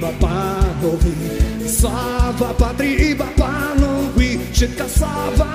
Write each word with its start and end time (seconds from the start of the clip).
iba 0.00 0.16
pánovi, 0.16 1.12
sláva 1.68 2.56
patrí 2.56 3.12
iba 3.12 3.28
pánovi, 3.36 4.40
všetká 4.48 4.88
sláva 4.88 5.49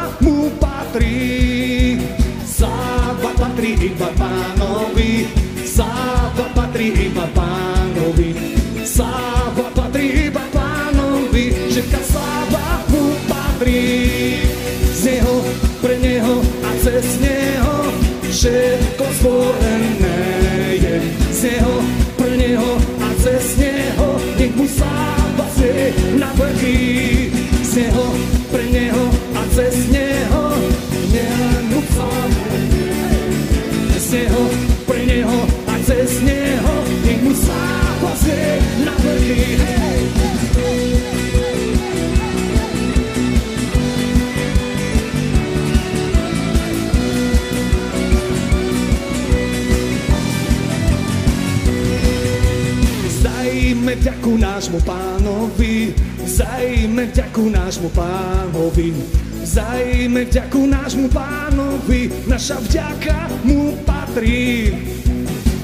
nášmu 54.66 54.82
pánovi, 54.82 55.94
vzajme 56.26 57.06
vďaku 57.14 57.54
nášmu 57.54 57.90
pánovi, 57.94 58.98
vzajme 59.46 60.26
vďaku 60.26 60.62
nášmu 60.66 61.06
pánovi, 61.14 62.10
naša 62.26 62.58
vďaka 62.66 63.30
mu 63.46 63.78
patrí. 63.86 64.74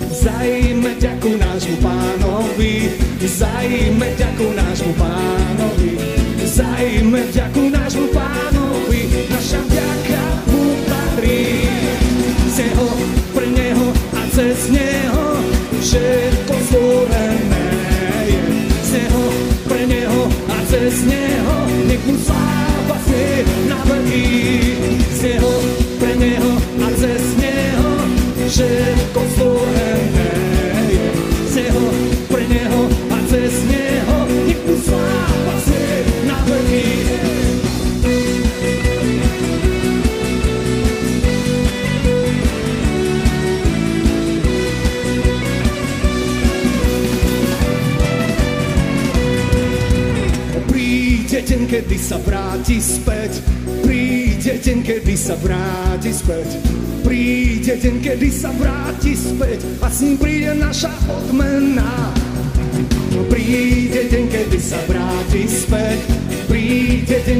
Vzajme 0.05 1.01
vďaku 1.01 1.33
nášmu 1.33 1.75
pánovi, 1.81 2.93
vzajme 3.25 4.05
vďaku 4.05 4.47
nášmu 4.53 4.93
pánovi, 4.93 5.91
vzajme 6.45 7.19
vďaku 7.33 7.70
cez 20.71 21.03
neho, 21.03 21.57
nech 21.87 22.03
mu 22.07 22.15
sláva 22.17 22.97
na 23.67 23.77
veky. 23.83 24.70
kedy 51.71 51.95
sa 51.95 52.19
vráti 52.19 52.83
späť. 52.83 53.39
Príde 53.87 54.59
deň, 54.59 54.79
kedy 54.83 55.15
sa 55.15 55.39
vráti 55.39 56.11
späť. 56.11 56.59
Príde 56.99 57.79
deň, 57.79 57.95
kedy 58.03 58.27
sa 58.27 58.51
vráti 58.59 59.15
späť 59.15 59.63
a 59.79 59.87
s 59.87 60.03
ním 60.03 60.19
príde 60.19 60.51
naša 60.51 60.91
odmena. 61.07 62.11
Príde 63.31 64.03
deň, 64.03 64.25
kedy 64.27 64.59
sa 64.59 64.83
vráti 64.83 65.47
späť. 65.47 65.99
Príde 66.51 67.23
deň, 67.23 67.30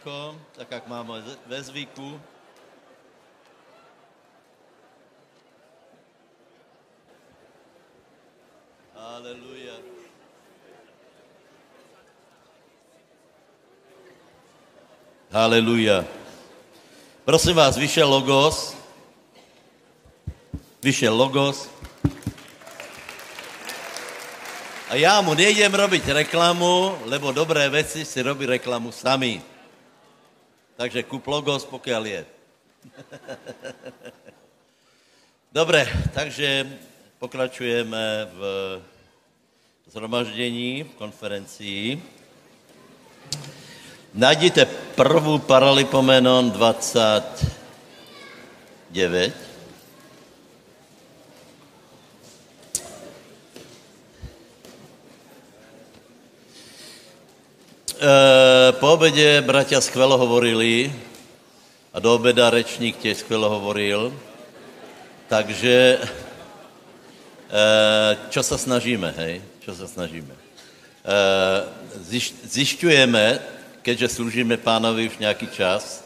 všetko, 0.00 0.36
tak 0.56 0.70
jak 0.70 0.88
máme 0.88 1.20
ve 1.46 1.62
zvyku. 1.62 2.20
Aleluja. 8.96 9.76
Aleluja. 15.32 16.04
Prosím 17.24 17.56
vás, 17.60 17.76
vyšel 17.76 18.08
Logos. 18.08 18.72
Vyšel 20.80 21.12
Logos. 21.12 21.68
A 24.88 24.96
já 24.96 25.20
mu 25.20 25.36
nejdem 25.36 25.74
robiť 25.74 26.24
reklamu, 26.24 26.98
lebo 27.04 27.36
dobré 27.36 27.68
veci 27.68 28.08
si 28.08 28.18
robí 28.24 28.48
reklamu 28.48 28.92
sami. 28.92 29.49
Takže 30.80 31.04
kup 31.04 31.20
Logos, 31.28 31.68
pokiaľ 31.68 32.02
je. 32.08 32.24
Dobre, 35.60 35.84
takže 36.16 36.64
pokračujeme 37.20 38.32
v 38.32 38.40
zhromaždění, 39.92 40.88
v 40.88 40.92
konferencii. 40.96 42.00
Najděte 44.16 44.64
prvú 44.96 45.44
Paralipomenon 45.44 46.48
29. 46.50 49.49
po 58.80 58.96
obede 58.96 59.44
bratia 59.44 59.76
skvelo 59.76 60.16
hovorili 60.16 60.88
a 61.92 62.00
do 62.00 62.16
obeda 62.16 62.48
rečník 62.48 62.96
tiež 62.96 63.20
skvelo 63.20 63.44
hovoril. 63.52 64.08
Takže 65.28 66.00
e, 66.00 67.58
čo 68.32 68.40
sa 68.40 68.56
snažíme, 68.56 69.12
hej? 69.20 69.44
Čo 69.60 69.76
sa 69.76 69.84
snažíme? 69.84 70.32
E, 70.32 70.40
ziš, 72.00 72.32
zjišťujeme, 72.48 73.36
keďže 73.84 74.16
slúžime 74.16 74.56
pánovi 74.56 75.12
už 75.12 75.20
nejaký 75.20 75.52
čas 75.52 76.00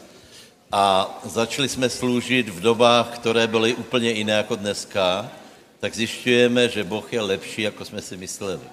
a 0.67 1.07
začali 1.23 1.71
jsme 1.71 1.87
slúžiť 1.87 2.51
v 2.51 2.59
dobách, 2.59 3.23
které 3.23 3.47
byly 3.47 3.73
úplně 3.73 4.11
iné 4.19 4.33
jako 4.43 4.55
dneska, 4.55 5.31
tak 5.79 5.95
zjišťujeme, 5.95 6.69
že 6.69 6.83
Boh 6.83 7.07
je 7.07 7.21
lepší, 7.21 7.67
ako 7.71 7.85
jsme 7.85 8.01
si 8.01 8.17
mysleli. 8.19 8.67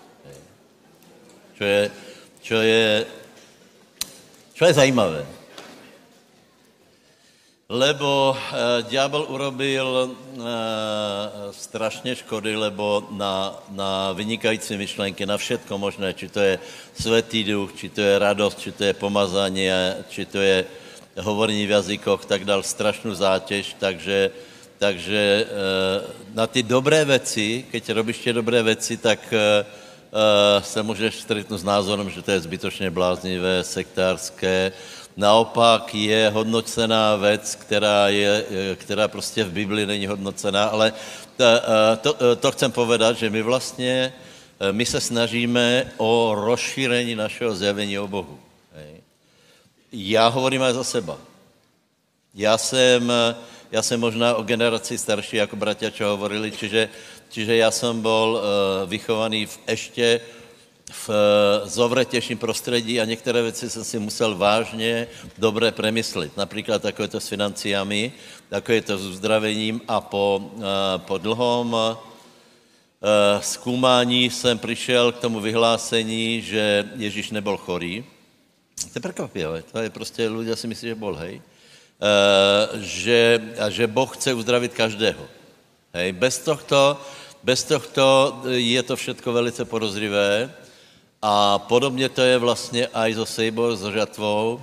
Čo 1.54 1.64
je, 1.64 1.90
čo 2.42 2.58
je, 2.58 3.06
čo 4.52 4.62
je 4.66 4.74
zajímavé. 4.74 5.22
Lebo 7.72 8.36
e, 8.36 8.36
diabol 8.90 9.24
urobil 9.32 9.88
e, 9.96 10.08
strašně 11.56 12.14
škody, 12.20 12.56
lebo 12.56 13.08
na, 13.10 13.56
na 13.70 14.12
vynikající 14.12 14.76
myšlenky, 14.76 15.26
na 15.26 15.40
všetko 15.40 15.78
možné, 15.78 16.12
či 16.12 16.28
to 16.28 16.40
je 16.40 16.58
svetý 17.00 17.44
duch, 17.44 17.72
či 17.72 17.88
to 17.88 18.00
je 18.04 18.18
radost, 18.18 18.60
či 18.60 18.76
to 18.76 18.84
je 18.84 18.92
pomazanie, 18.92 19.72
či 20.12 20.28
to 20.28 20.36
je 20.36 20.68
hovorení 21.16 21.64
v 21.64 21.74
jazykoch, 21.80 22.24
tak 22.28 22.44
dal 22.44 22.60
strašnú 22.60 23.14
zátěž, 23.14 23.80
takže, 23.80 24.30
takže 24.76 25.22
e, 25.40 25.44
na 26.34 26.46
ty 26.46 26.62
dobré 26.62 27.04
věci, 27.04 27.64
keď 27.72 27.90
robíš 27.96 28.18
tie 28.18 28.32
dobré 28.36 28.62
věci, 28.62 28.96
tak 29.00 29.32
e, 29.32 29.64
se 30.60 30.82
můžeš 30.82 31.14
stretnout 31.14 31.60
s 31.60 31.64
názorom, 31.64 32.10
že 32.10 32.22
to 32.22 32.30
je 32.30 32.40
zbytočně 32.40 32.90
bláznivé, 32.90 33.64
sektárské, 33.64 34.72
Naopak 35.16 35.94
je 35.94 36.30
hodnocená 36.30 37.16
věc, 37.16 37.54
která, 37.54 38.08
je, 38.08 38.44
která 38.76 39.08
prostě 39.08 39.44
v 39.44 39.52
Biblii 39.52 39.86
není 39.86 40.06
hodnocená, 40.06 40.64
ale 40.64 40.92
to, 41.36 42.14
to, 42.14 42.36
to 42.36 42.52
chcem 42.52 42.72
povedat, 42.72 43.16
že 43.16 43.30
my 43.30 43.42
vlastně, 43.42 44.12
my 44.72 44.86
se 44.86 45.00
snažíme 45.00 45.92
o 45.96 46.34
rozšíření 46.34 47.14
našeho 47.14 47.54
zjavení 47.54 47.98
o 47.98 48.08
Bohu. 48.08 48.40
Já 49.92 50.28
hovorím 50.28 50.62
aj 50.62 50.72
za 50.72 50.84
seba. 50.84 51.18
Já 52.34 52.58
jsem, 52.58 53.12
já 53.72 53.82
jsem 53.82 54.00
možná 54.00 54.34
o 54.34 54.42
generaci 54.42 54.98
starší, 54.98 55.36
jako 55.36 55.56
bratia, 55.56 55.90
čo 55.92 56.08
hovorili, 56.08 56.48
čiže, 56.48 56.88
čiže 57.32 57.56
já 57.56 57.70
jsem 57.72 58.04
byl 58.04 58.42
vychovaný 58.86 59.48
v 59.48 59.56
ešte 59.66 60.20
v 60.92 61.08
eh, 61.08 61.68
zovretejším 61.68 62.38
prostředí 62.38 63.00
a 63.00 63.04
některé 63.04 63.42
věci 63.42 63.70
jsem 63.70 63.84
si 63.84 63.98
musel 63.98 64.36
vážně 64.36 65.06
dobře 65.38 65.72
premyslit. 65.72 66.36
Například 66.36 66.84
ako 66.84 67.02
je 67.02 67.08
to 67.08 67.20
s 67.20 67.28
financiami, 67.28 68.12
ako 68.52 68.72
je 68.72 68.82
to 68.82 68.94
s 68.98 69.04
uzdravením 69.16 69.80
a 69.88 70.00
po, 70.00 70.52
eh, 70.60 70.98
po 71.08 71.18
dlhom 71.18 71.76
eh, 71.76 71.96
zkoumání 73.40 74.30
jsem 74.30 74.58
přišel 74.58 75.12
k 75.12 75.18
tomu 75.18 75.40
vyhlásení, 75.40 76.42
že 76.44 76.84
Ježíš 76.96 77.30
nebyl 77.30 77.56
chorý. 77.56 78.04
To 78.82 78.98
je 78.98 79.00
prekvapivé, 79.00 79.62
to 79.62 79.78
je 79.78 79.90
prostě, 79.90 80.28
ľudia 80.28 80.56
si 80.56 80.66
myslí, 80.66 80.88
že 80.88 80.94
bol, 80.94 81.14
hej. 81.14 81.38
Že, 82.82 83.20
a 83.62 83.70
že 83.70 83.86
Boh 83.86 84.10
chce 84.10 84.34
uzdravit 84.34 84.74
každého. 84.74 85.22
Hej, 85.94 86.12
bez 86.12 86.38
tohto, 86.42 86.98
bez 87.42 87.64
tohto 87.64 88.38
je 88.46 88.82
to 88.82 88.96
všetko 88.96 89.32
velice 89.32 89.64
porozrivé 89.64 90.50
a 91.22 91.58
podobně 91.58 92.08
to 92.08 92.22
je 92.22 92.38
vlastně 92.38 92.86
aj 92.86 93.14
so 93.14 93.26
sejbou, 93.26 93.76
so 93.76 93.92
žatvou. 93.92 94.62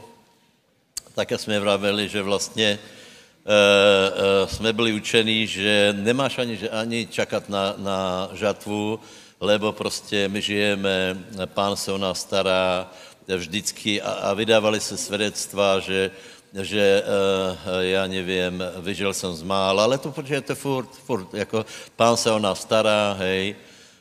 Také 1.16 1.38
jsme 1.38 1.60
vraveli, 1.60 2.10
že 2.10 2.22
vlastně 2.22 2.68
e, 2.68 2.80
e, 2.80 4.48
jsme 4.48 4.74
byli 4.74 4.94
učení, 4.94 5.48
že 5.48 5.96
nemáš 5.98 6.38
ani, 6.38 6.70
ani 6.70 7.08
čakat 7.08 7.50
na, 7.50 7.74
na 7.78 8.30
žatvu, 8.34 9.00
lebo 9.40 9.72
prostě 9.72 10.28
my 10.28 10.42
žijeme, 10.42 11.18
pán 11.46 11.76
se 11.76 11.92
o 11.92 11.98
nás 11.98 12.20
stará 12.20 12.92
vždycky 13.28 14.02
a, 14.02 14.12
a 14.12 14.34
vydávali 14.34 14.80
se 14.80 14.98
svědectva, 14.98 15.80
že, 15.80 16.12
že 16.54 17.04
e, 17.04 17.86
já 17.86 18.08
nevím, 18.08 18.64
vyžil 18.82 19.14
jsem 19.14 19.34
z 19.34 19.44
mála, 19.44 19.84
ale 19.84 19.98
to 19.98 20.14
to 20.46 20.56
furt, 20.56 20.90
furt, 20.90 21.34
jako 21.34 21.66
pán 21.96 22.18
se 22.18 22.32
o 22.32 22.40
nás 22.40 22.62
stará, 22.62 23.16
hej, 23.20 23.56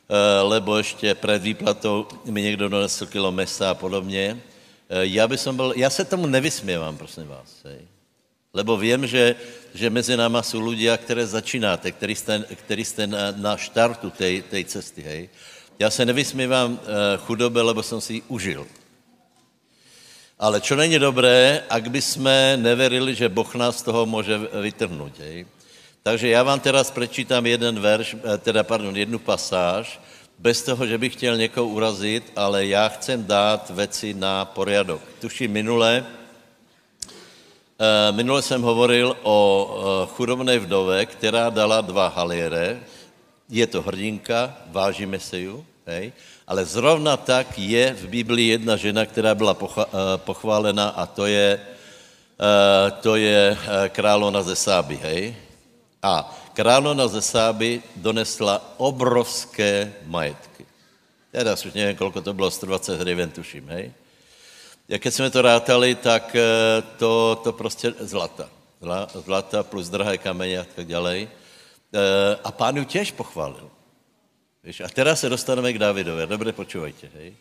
Eh, 0.09 0.41
lebo 0.43 0.77
ještě 0.77 1.15
před 1.15 1.43
výplatou 1.43 2.09
mi 2.25 2.43
někdo 2.43 2.69
donesl 2.69 3.07
kilo 3.07 3.33
mesa 3.33 3.71
a 3.71 3.75
podobně. 3.75 4.41
Eh, 4.89 5.07
já, 5.07 5.29
by 5.29 5.39
som 5.39 5.57
byl, 5.57 5.73
já 5.77 5.91
se 5.91 6.05
tomu 6.05 6.27
nevysměvám, 6.27 6.97
prosím 6.97 7.29
vás. 7.29 7.61
Hej. 7.65 7.85
Lebo 8.55 8.77
vím, 8.77 9.07
že, 9.07 9.37
že 9.75 9.91
mezi 9.91 10.17
náma 10.17 10.43
jsou 10.43 10.61
ľudia, 10.65 10.97
které 10.97 11.27
začínáte, 11.27 11.93
který 11.93 12.15
jste, 12.15 12.45
který 12.65 12.85
jste 12.85 13.07
na, 13.07 13.37
na 13.37 13.57
štartu 13.57 14.11
tej, 14.11 14.43
tej 14.43 14.65
cesty. 14.65 15.03
Hej. 15.03 15.29
Já 15.79 15.91
se 15.91 16.05
nevysmívám 16.05 16.81
chudobe, 17.29 17.63
lebo 17.63 17.83
jsem 17.83 18.01
si 18.01 18.13
ji 18.13 18.23
užil. 18.29 18.67
Ale 20.39 20.63
čo 20.63 20.79
není 20.79 20.99
dobré, 21.03 21.67
ak 21.67 21.91
by 21.91 22.03
jsme 22.03 22.57
neverili, 22.57 23.15
že 23.15 23.29
Boh 23.29 23.55
nás 23.55 23.79
z 23.79 23.91
toho 23.91 24.07
může 24.07 24.39
vytrhnout. 24.39 25.19
Hej. 25.19 25.47
Takže 26.03 26.29
já 26.29 26.43
vám 26.43 26.61
teraz 26.61 26.91
prečítám 26.91 27.47
jeden 27.47 27.81
verš, 27.81 28.15
eh, 28.15 28.39
teda 28.39 28.63
pardon, 28.63 28.97
jednu 28.97 29.19
pasáž, 29.19 30.01
bez 30.39 30.63
toho, 30.63 30.87
že 30.87 30.99
bych 30.99 31.13
chtěl 31.13 31.37
někoho 31.37 31.67
urazit, 31.67 32.33
ale 32.37 32.67
já 32.67 32.89
chcem 32.89 33.27
dát 33.27 33.71
věci 33.71 34.15
na 34.15 34.45
poriadok. 34.45 35.03
Tuším 35.21 35.51
minule, 35.51 36.07
eh, 36.07 38.13
minule 38.13 38.43
jsem 38.43 38.63
hovoril 38.63 39.17
o 39.23 39.35
eh, 39.35 40.07
chudobné 40.15 40.59
vdove, 40.59 41.07
která 41.07 41.51
dala 41.51 41.83
dva 41.83 42.09
haliere. 42.15 42.79
Je 43.51 43.67
to 43.67 43.83
hrdinka, 43.83 44.55
vážíme 44.71 45.19
se 45.19 45.41
ju, 45.41 45.67
hej? 45.87 46.13
Ale 46.49 46.65
zrovna 46.65 47.17
tak 47.17 47.59
je 47.61 47.93
v 47.93 48.09
Biblii 48.09 48.49
jedna 48.49 48.77
žena, 48.77 49.07
která 49.07 49.35
byla 49.35 49.57
pochválena 50.17 50.89
a 50.89 51.07
to 51.07 51.27
je, 51.29 51.61
to 53.05 53.17
je 53.17 53.57
královna 53.93 54.43
ze 54.43 54.57
Sáby, 54.57 54.97
hej? 54.97 55.37
A 56.03 56.25
královna 56.57 57.05
ze 57.09 57.21
Sáby 57.21 57.83
donesla 57.97 58.65
obrovské 58.81 59.93
majetky. 60.09 60.65
Já 61.33 61.53
už 61.53 61.73
nevím, 61.75 61.97
kolko 61.97 62.21
to 62.21 62.33
bylo, 62.33 62.51
120 62.51 63.01
hryven, 63.01 63.31
tuším, 63.31 63.69
hej? 63.69 63.93
Jak 64.89 65.07
jsme 65.07 65.31
to 65.31 65.43
rátali, 65.43 65.95
tak 65.95 66.37
eh, 66.37 66.83
to, 66.97 67.41
to 67.45 67.53
prostě 67.53 67.95
zlata. 68.01 68.49
Zlata 69.25 69.63
plus 69.63 69.89
drahé 69.89 70.19
kamene 70.19 70.59
a 70.59 70.65
tak. 70.65 70.89
Eh, 70.91 71.29
a 72.45 72.53
pán 72.53 72.77
ju 72.77 72.85
těž 72.85 73.13
pochválil. 73.13 73.68
Víš? 74.65 74.81
A 74.81 74.89
teraz 74.89 75.21
se 75.21 75.29
dostaneme 75.29 75.73
k 75.73 75.79
Dávidovi. 75.79 76.27
Dobře, 76.27 76.53
počúvajte, 76.53 77.09
hej? 77.15 77.35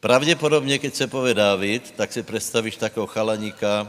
Pravděpodobně, 0.00 0.78
keď 0.78 0.94
se 0.94 1.06
povie 1.06 1.34
Dávid, 1.34 1.90
tak 1.96 2.12
si 2.12 2.22
představíš 2.22 2.76
takového 2.76 3.06
chalaníka, 3.06 3.82
uh, 3.82 3.88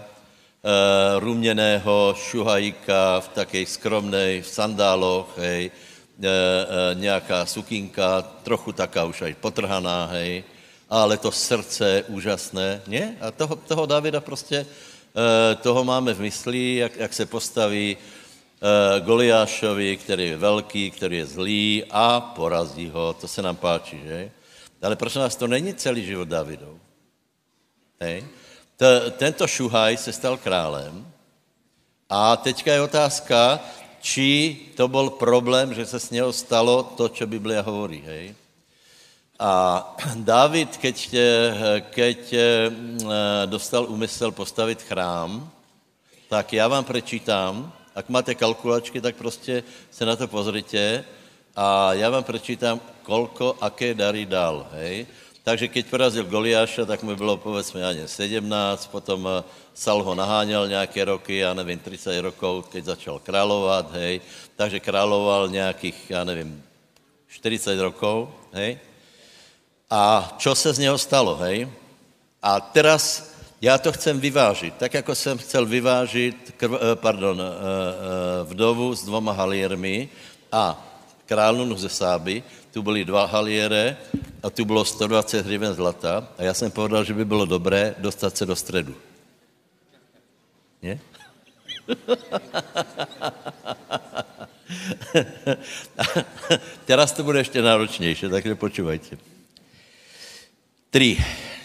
ruměného 1.20 2.16
šuhajíka 2.18 3.20
v 3.20 3.28
takej 3.28 3.66
skromnej, 3.66 4.42
v 4.42 4.48
sandáloch, 4.48 5.38
hej, 5.38 5.72
uh, 5.72 6.26
uh, 6.26 7.00
nějaká 7.00 7.46
sukinka, 7.46 8.22
trochu 8.22 8.72
taká 8.72 9.06
už 9.06 9.22
aj 9.22 9.34
potrhaná, 9.34 10.06
hej, 10.06 10.44
ale 10.90 11.18
to 11.18 11.32
srdce 11.32 12.04
úžasné, 12.08 12.82
ne? 12.88 13.18
A 13.22 13.32
toho, 13.32 13.56
toho 13.56 13.86
Davida 13.86 14.22
prostě, 14.22 14.66
uh, 14.66 15.62
toho 15.62 15.84
máme 15.84 16.14
v 16.14 16.22
mysli, 16.22 16.76
jak, 16.76 16.98
jak 16.98 17.14
se 17.14 17.26
postaví 17.26 17.98
Goliášovi, 19.00 19.98
který 19.98 20.28
je 20.28 20.38
velký, 20.38 20.92
který 20.92 21.18
je 21.18 21.26
zlý 21.26 21.84
a 21.92 22.20
porazí 22.22 22.90
ho, 22.90 23.14
to 23.14 23.28
se 23.28 23.42
nám 23.42 23.56
páči, 23.56 24.00
že? 24.04 24.32
Ale 24.82 24.96
prosím 24.96 25.22
vás, 25.22 25.36
to 25.36 25.48
není 25.48 25.74
celý 25.74 26.06
život 26.06 26.28
Davidov. 26.28 26.76
Hej? 28.00 28.24
T- 28.78 29.12
tento 29.12 29.48
Šuhaj 29.48 29.98
se 29.98 30.14
stal 30.14 30.38
králem 30.38 31.08
A 32.10 32.38
teďka 32.38 32.74
je 32.74 32.82
otázka, 32.82 33.60
či 34.02 34.60
to 34.76 34.88
byl 34.88 35.10
problém, 35.10 35.74
že 35.74 35.86
se 35.86 36.00
s 36.00 36.10
něho 36.10 36.34
stalo 36.34 36.84
to, 36.84 37.10
co 37.10 37.28
Biblia 37.28 37.62
hovorí, 37.62 38.04
hej? 38.06 38.36
A 39.40 39.96
David, 40.16 40.78
keď, 40.78 41.16
keď 41.90 42.20
eh, 42.34 42.72
dostal 43.46 43.86
úmysel 43.90 44.32
postavit 44.32 44.82
chrám, 44.82 45.50
tak 46.30 46.54
já 46.54 46.68
vám 46.68 46.84
prečítám, 46.84 47.74
ak 47.96 48.10
máte 48.10 48.36
kalkulačky, 48.36 49.02
tak 49.02 49.16
prostě 49.16 49.64
se 49.92 50.06
na 50.06 50.16
to 50.16 50.28
pozrite 50.28 51.06
a 51.56 51.94
já 51.94 52.10
vám 52.10 52.24
prečítám, 52.24 52.82
kolko, 53.04 53.58
aké 53.62 53.94
dary 53.94 54.26
dal, 54.26 54.68
hej? 54.72 55.08
Takže 55.44 55.68
keď 55.68 55.84
porazil 55.92 56.24
Goliáša, 56.24 56.88
tak 56.88 57.04
mu 57.04 57.16
bylo 57.20 57.36
povedzme 57.38 57.84
ani 57.84 58.08
17, 58.08 58.88
potom 58.88 59.28
eh, 59.28 59.44
Sal 59.76 60.04
ho 60.04 60.16
naháněl 60.16 60.68
nějaké 60.68 61.06
roky, 61.06 61.38
já 61.38 61.54
nevím, 61.54 61.80
30 61.80 62.22
rokov, 62.22 62.70
keď 62.70 62.84
začal 62.86 63.20
královat, 63.20 63.92
hej. 63.92 64.22
Takže 64.56 64.80
královal 64.80 65.50
nějakých, 65.50 66.10
já 66.10 66.24
nevím, 66.24 66.64
40 67.28 67.80
rokov, 67.80 68.30
hej. 68.54 68.80
A 69.90 70.34
čo 70.38 70.56
se 70.56 70.74
z 70.74 70.80
něho 70.80 70.98
stalo, 70.98 71.36
hej? 71.36 71.68
A 72.42 72.60
teraz 72.60 73.33
já 73.64 73.78
to 73.78 73.92
chcem 73.92 74.20
vyvážit, 74.20 74.74
tak 74.76 74.94
jako 74.94 75.16
jsem 75.16 75.38
chcel 75.38 75.66
vyvážit, 75.66 76.54
krv, 76.58 76.72
eh, 76.74 76.78
pardon, 76.96 77.42
eh, 77.42 77.46
vdovu 78.44 78.96
s 78.96 79.06
dvoma 79.06 79.32
haliermi 79.32 80.10
a 80.52 80.88
královnu 81.26 81.78
ze 81.78 81.90
Sáby, 81.90 82.44
tu 82.72 82.84
byly 82.84 83.06
dva 83.06 83.26
haliere 83.26 83.98
a 84.44 84.50
tu 84.50 84.66
bylo 84.66 84.86
120 84.86 85.46
hriven 85.46 85.74
zlata 85.74 86.28
a 86.38 86.44
já 86.44 86.54
jsem 86.54 86.72
povedal, 86.72 87.04
že 87.04 87.14
by 87.14 87.26
bylo 87.26 87.46
dobré 87.46 87.96
dostat 87.98 88.38
se 88.38 88.46
do 88.46 88.56
středu. 88.56 88.96
Nie? 90.82 91.00
Teraz 96.86 97.12
to 97.12 97.24
bude 97.24 97.40
ještě 97.40 97.62
náročnější, 97.62 98.30
takže 98.30 98.56
počúvajte. 98.56 99.18
3, 100.92 101.18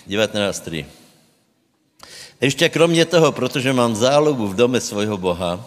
19.3. 0.08 0.97
Ještě 2.40 2.68
kromě 2.68 3.04
toho, 3.04 3.32
protože 3.32 3.72
mám 3.72 3.96
zálobu 3.96 4.48
v 4.48 4.56
dome 4.56 4.80
svojho 4.80 5.18
Boha, 5.18 5.58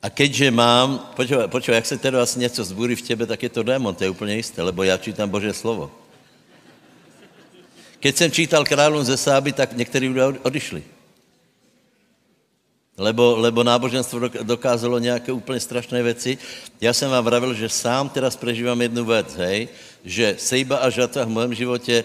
a 0.00 0.08
keďže 0.08 0.48
mám, 0.50 1.12
počúvaj, 1.12 1.48
počúvaj, 1.52 1.76
jak 1.76 1.86
se 1.86 1.96
asi 2.00 2.38
něco 2.38 2.64
zbúri 2.64 2.96
v 2.96 3.04
tebe, 3.04 3.26
tak 3.26 3.42
je 3.42 3.48
to 3.52 3.62
démon, 3.62 3.94
to 3.94 4.04
je 4.04 4.10
úplně 4.10 4.34
jisté, 4.36 4.62
lebo 4.62 4.82
já 4.82 4.96
čítam 4.96 5.28
Boží 5.28 5.52
slovo. 5.52 5.92
Keď 8.00 8.16
jsem 8.16 8.30
čítal 8.32 8.64
kráľom 8.64 9.04
ze 9.04 9.12
Sáby, 9.12 9.52
tak 9.52 9.76
někteří 9.76 10.08
ľudia 10.08 10.40
odišli. 10.40 10.80
Lebo, 12.96 13.36
lebo 13.36 13.60
náboženstvo 13.60 14.28
dokázalo 14.40 14.98
nějaké 14.98 15.32
úplně 15.32 15.60
strašné 15.60 16.02
věci. 16.02 16.38
Já 16.80 16.92
jsem 16.92 17.10
vám 17.10 17.24
vravil, 17.24 17.52
že 17.54 17.68
sám 17.68 18.08
teraz 18.08 18.36
prežívám 18.36 18.80
jednu 18.82 19.04
věc, 19.04 19.36
hej, 19.36 19.68
že 20.04 20.36
sejba 20.38 20.76
a 20.76 20.88
žata 20.90 21.24
v 21.24 21.28
mém 21.28 21.54
životě 21.54 22.04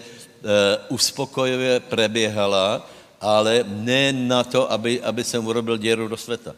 uspokojivě 0.88 1.80
preběhala, 1.80 2.84
ale 3.20 3.64
ne 3.66 4.12
na 4.12 4.44
to, 4.44 4.72
aby, 4.72 5.02
aby 5.02 5.24
jsem 5.24 5.46
urobil 5.46 5.76
děru 5.76 6.08
do 6.08 6.16
světa. 6.16 6.54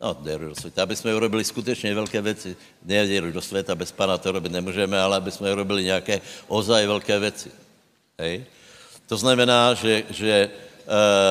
No, 0.00 0.16
děru 0.22 0.48
do 0.48 0.54
světa. 0.54 0.82
Aby 0.82 0.96
jsme 0.96 1.14
urobili 1.14 1.44
skutečně 1.44 1.94
velké 1.94 2.20
věci. 2.20 2.56
Ne 2.84 3.06
děru 3.06 3.32
do 3.32 3.42
světa, 3.42 3.74
bez 3.74 3.92
Pana 3.92 4.18
to 4.18 4.32
robit 4.32 4.52
nemůžeme, 4.52 5.00
ale 5.00 5.16
aby 5.16 5.30
jsme 5.30 5.52
urobili 5.52 5.84
nějaké 5.84 6.20
ozaj 6.48 6.86
velké 6.86 7.18
věci. 7.18 7.50
Hej? 8.18 8.44
To 9.06 9.16
znamená, 9.16 9.74
že, 9.74 10.04
že 10.10 10.32
e, 10.32 10.50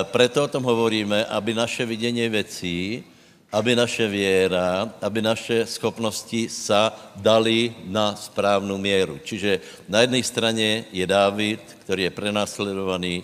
preto 0.03 0.43
o 0.43 0.47
tom 0.47 0.63
hovoríme, 0.63 1.25
aby 1.25 1.53
naše 1.53 1.85
vidění 1.85 2.29
věcí, 2.29 3.03
aby 3.51 3.75
naše 3.75 4.07
věra, 4.07 4.89
aby 5.01 5.21
naše 5.21 5.65
schopnosti 5.65 6.49
sa 6.49 6.91
dali 7.15 7.71
na 7.85 8.15
správnou 8.15 8.77
míru. 8.77 9.19
Čiže 9.23 9.61
na 9.87 10.01
jedné 10.01 10.23
straně 10.23 10.85
je 10.91 11.07
Dávid, 11.07 11.61
který 11.85 12.03
je 12.03 12.11
prenásledovaný, 12.11 13.23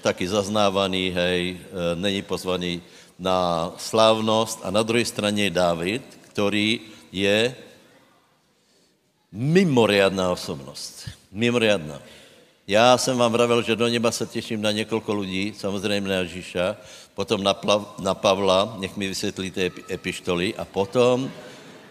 taky 0.00 0.28
zaznávaný, 0.28 1.10
hej, 1.10 1.60
e, 1.60 1.96
není 1.96 2.22
pozvaný 2.22 2.82
na 3.18 3.72
slávnost 3.76 4.60
a 4.64 4.70
na 4.70 4.82
druhé 4.82 5.04
straně 5.04 5.44
je 5.44 5.50
David, 5.50 6.02
který 6.32 6.80
je 7.12 7.54
mimoriadná 9.32 10.32
osobnost. 10.32 11.08
Mimoriadná. 11.32 12.00
Já 12.66 12.98
jsem 12.98 13.18
vám 13.18 13.32
vravil, 13.32 13.62
že 13.62 13.76
do 13.76 13.88
neba 13.88 14.10
se 14.10 14.26
těším 14.26 14.62
na 14.62 14.72
několik 14.72 15.08
lidí, 15.08 15.52
samozřejmě 15.56 16.08
na 16.08 16.14
Ježíša, 16.14 16.76
potom 17.14 17.42
na, 17.42 17.54
Plav, 17.54 17.98
na 17.98 18.14
Pavla, 18.14 18.76
nech 18.78 18.96
mi 18.96 19.08
vysvětlíte 19.08 19.70
epištoly, 19.90 20.54
a 20.54 20.64
potom 20.64 21.30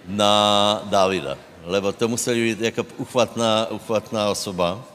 na 0.08 0.82
Davida, 0.90 1.38
lebo 1.64 1.92
to 1.92 2.08
museli 2.08 2.42
být 2.42 2.62
jako 2.62 2.86
uchvatná, 2.98 3.68
uchvatná 3.70 4.30
osoba. 4.30 4.89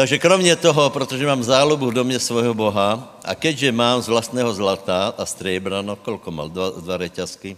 Takže 0.00 0.18
kromě 0.18 0.56
toho, 0.56 0.90
protože 0.90 1.26
mám 1.26 1.44
zálobu 1.44 1.92
v 1.92 2.00
domě 2.00 2.16
svého 2.16 2.54
Boha 2.54 3.20
a 3.20 3.34
keďže 3.34 3.68
mám 3.68 4.00
z 4.00 4.08
vlastného 4.08 4.48
zlata 4.48 5.12
a 5.12 5.28
striebra, 5.28 5.84
no 5.84 5.92
kolko 5.92 6.32
mal, 6.32 6.48
dva, 6.48 6.72
dva 6.72 6.96
reťazky, 6.96 7.52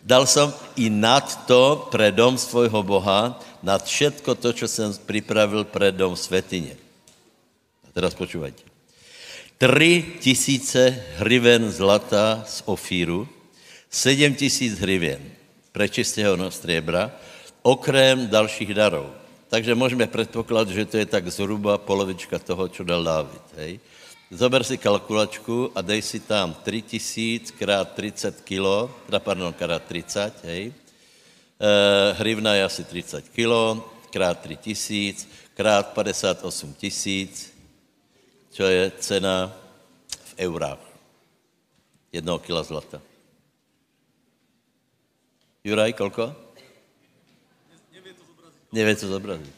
dal 0.00 0.24
som 0.24 0.48
i 0.80 0.88
nad 0.88 1.44
to 1.44 1.92
pre 1.92 2.08
dom 2.08 2.40
svojho 2.40 2.80
Boha, 2.80 3.36
nad 3.60 3.84
všetko 3.84 4.32
to, 4.32 4.56
čo 4.56 4.64
jsem 4.64 4.96
připravil 5.04 5.68
pre 5.68 5.92
dom 5.92 6.16
svetine. 6.16 6.72
A 7.84 7.92
teraz 7.92 8.16
počúvajte. 8.16 8.64
Tři 9.60 10.24
tisíce 10.24 11.04
hriven 11.20 11.68
zlata 11.68 12.48
z 12.48 12.64
ofíru, 12.64 13.28
sedm 13.92 14.32
tisíc 14.32 14.80
hriven 14.80 15.20
prečistého 15.68 16.32
striebra, 16.48 17.12
okrem 17.60 18.24
dalších 18.32 18.72
darov. 18.72 19.23
Takže 19.54 19.74
můžeme 19.74 20.06
předpokládat, 20.06 20.74
že 20.74 20.84
to 20.84 20.96
je 20.96 21.06
tak 21.06 21.30
zhruba 21.30 21.78
polovička 21.78 22.38
toho, 22.38 22.68
co 22.68 22.84
dal 22.84 23.04
Dávid. 23.04 23.42
Hej? 23.54 23.80
Zober 24.30 24.66
si 24.66 24.74
kalkulačku 24.74 25.70
a 25.74 25.78
dej 25.78 26.02
si 26.02 26.18
tam 26.20 26.58
3000 26.66 27.54
krát 27.54 27.94
30 27.94 28.42
kilo, 28.42 28.90
teda 29.06 29.22
pardon, 29.22 29.54
krát 29.54 29.78
30, 29.78 30.44
hej. 30.50 30.74
E, 30.74 31.70
hrivna 32.18 32.58
je 32.58 32.64
asi 32.64 32.82
30 32.84 33.30
kilo, 33.30 33.78
krát 34.10 34.42
3000, 34.42 35.22
krát 35.54 35.94
58 35.94 36.74
tisíc, 36.74 37.54
čo 38.50 38.66
je 38.66 38.90
cena 38.98 39.54
v 40.34 40.50
eurách. 40.50 40.82
Jednoho 42.10 42.42
kila 42.42 42.66
zlata. 42.66 42.98
Juraj, 45.62 45.94
kolko? 45.94 46.43
Nevie 48.74 48.98
to 48.98 49.06
zobrazit. 49.06 49.54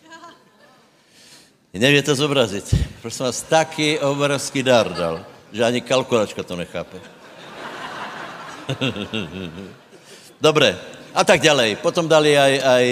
Nevie 1.72 2.04
to 2.04 2.12
zobrazit. 2.12 2.68
Prosím 3.00 3.32
vás, 3.32 3.40
taký 3.40 3.96
obrovský 4.04 4.60
dar 4.60 4.92
dal, 4.92 5.24
že 5.48 5.64
ani 5.64 5.80
kalkulačka 5.80 6.44
to 6.44 6.52
nechápe. 6.52 7.00
Dobre, 10.46 10.76
a 11.16 11.24
tak 11.24 11.40
ďalej. 11.40 11.80
Potom 11.80 12.04
dali 12.04 12.36
aj, 12.36 12.54
aj, 12.60 12.86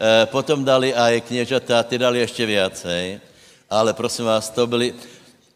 e, 0.00 0.26
potom 0.32 0.64
dali 0.64 0.96
aj 0.96 1.28
kniežatá, 1.28 1.84
ty 1.84 2.00
dali 2.00 2.24
ešte 2.24 2.40
viacej. 2.48 3.20
Ale 3.68 3.92
prosím 3.92 4.32
vás, 4.32 4.48
to 4.48 4.64
byli... 4.64 4.96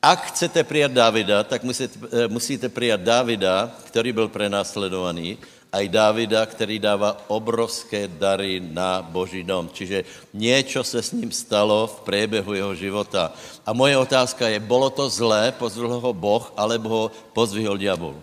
Ak 0.04 0.37
chcete 0.37 0.68
prijať 0.68 0.92
Davida, 1.00 1.49
tak 1.49 1.64
musíte, 1.64 1.96
e, 2.12 2.28
musíte 2.28 2.68
prijať 2.68 3.00
Davida, 3.08 3.73
ktorý 3.88 4.12
byl 4.12 4.28
prenásledovaný, 4.28 5.40
aj 5.75 5.90
Dávida, 5.90 6.47
který 6.47 6.78
dává 6.78 7.19
obrovské 7.26 8.07
dary 8.07 8.62
na 8.62 9.02
Boží 9.02 9.43
dom. 9.43 9.66
Čiže 9.75 10.31
něco 10.31 10.85
se 10.85 11.02
s 11.02 11.11
ním 11.12 11.35
stalo 11.35 11.90
v 11.90 12.00
průběhu 12.07 12.54
jeho 12.54 12.75
života. 12.75 13.35
A 13.66 13.73
moje 13.75 13.99
otázka 13.99 14.49
je, 14.49 14.62
bylo 14.62 14.90
to 14.90 15.11
zlé, 15.11 15.50
pozvil 15.59 15.99
ho 15.99 16.12
Boh, 16.14 16.52
alebo 16.57 16.88
ho 16.88 17.04
pozvihol 17.35 17.75
diabol? 17.75 18.14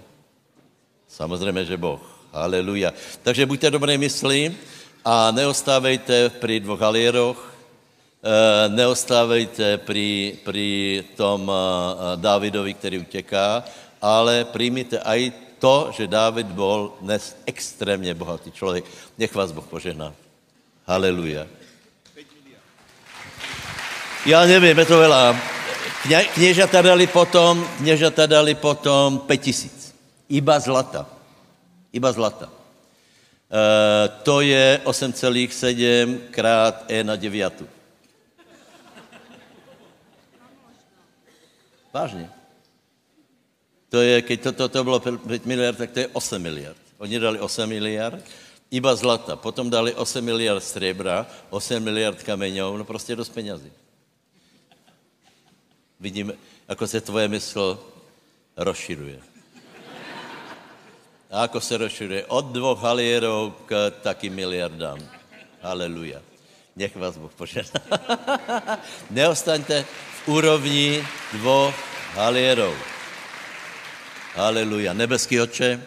Samozřejmě, 1.12 1.66
že 1.66 1.78
Boh. 1.78 2.00
Haleluja. 2.32 2.96
Takže 3.28 3.44
buďte 3.44 3.76
dobré 3.76 4.00
mysli 4.00 4.56
a 5.04 5.36
neostávejte 5.36 6.32
pri 6.40 6.64
dvoch 6.64 6.80
halieroch, 6.80 7.36
eh, 7.36 8.72
neostávejte 8.72 9.84
pri, 9.84 10.40
pri 10.40 10.70
tom 11.20 11.52
eh, 11.52 11.56
Dávidovi, 12.16 12.72
který 12.74 13.04
utěká, 13.04 13.68
ale 14.00 14.48
přijmite 14.48 15.04
aj 15.04 15.32
to, 15.62 15.94
že 15.94 16.10
Dávid 16.10 16.48
byl 16.48 16.94
dnes 17.02 17.38
extrémně 17.46 18.14
bohatý 18.14 18.52
člověk. 18.52 18.86
Nech 19.18 19.36
vás 19.36 19.52
Boh 19.52 19.66
požehná. 19.66 20.14
Haleluja. 20.86 21.46
Já 24.26 24.46
nevím, 24.46 24.78
je 24.78 24.86
to 24.86 24.98
veľa. 25.02 25.38
Kněžata 26.34 26.82
dali 26.82 27.08
potom, 27.08 27.68
kněžata 27.78 28.26
dali 28.26 28.54
potom 28.56 29.20
5 29.20 29.38
tisíc. 29.38 29.94
Iba 30.30 30.60
zlata. 30.60 31.06
Iba 31.94 32.12
zlata. 32.12 32.50
E, 32.50 34.10
to 34.26 34.42
je 34.42 34.82
8,7 34.86 36.18
krát 36.32 36.86
E 36.90 37.04
na 37.04 37.16
9. 37.16 37.64
Vážně. 41.94 42.41
To 43.92 44.00
je, 44.00 44.24
keď 44.24 44.38
toto 44.56 44.72
to, 44.72 44.80
to 44.80 44.84
bylo 44.84 45.00
5 45.00 45.46
miliard, 45.46 45.78
tak 45.78 45.92
to 45.92 46.00
je 46.00 46.08
8 46.16 46.40
miliard. 46.40 46.80
Oni 46.96 47.20
dali 47.20 47.40
8 47.40 47.68
miliard, 47.68 48.24
iba 48.72 48.96
zlata, 48.96 49.36
potom 49.36 49.68
dali 49.68 49.92
8 49.92 50.24
miliard 50.24 50.64
striebra, 50.64 51.28
8 51.52 51.84
miliard 51.84 52.24
kameňov, 52.24 52.78
no 52.78 52.84
prostě 52.88 53.16
dost 53.16 53.30
penězí. 53.36 53.72
Vidíme, 56.00 56.34
ako 56.68 56.88
se 56.88 57.02
tvoje 57.02 57.28
mysl 57.28 57.80
rozširuje. 58.58 59.20
A 61.32 61.44
ako 61.44 61.62
se 61.62 61.78
rozširuje? 61.78 62.26
Od 62.28 62.46
dvoch 62.52 62.80
halierov 62.80 63.68
k 63.68 63.92
takým 64.04 64.36
miliardám. 64.36 65.00
Haleluja. 65.62 66.20
Nech 66.76 66.96
vás 66.96 67.20
Boh 67.20 67.32
požehná. 67.32 67.80
Neostaňte 69.12 69.84
v 69.84 70.20
úrovni 70.28 71.04
dvoch 71.36 71.76
halierov. 72.16 73.01
Haleluja. 74.36 74.94
Nebeský 74.94 75.42
oče, 75.42 75.82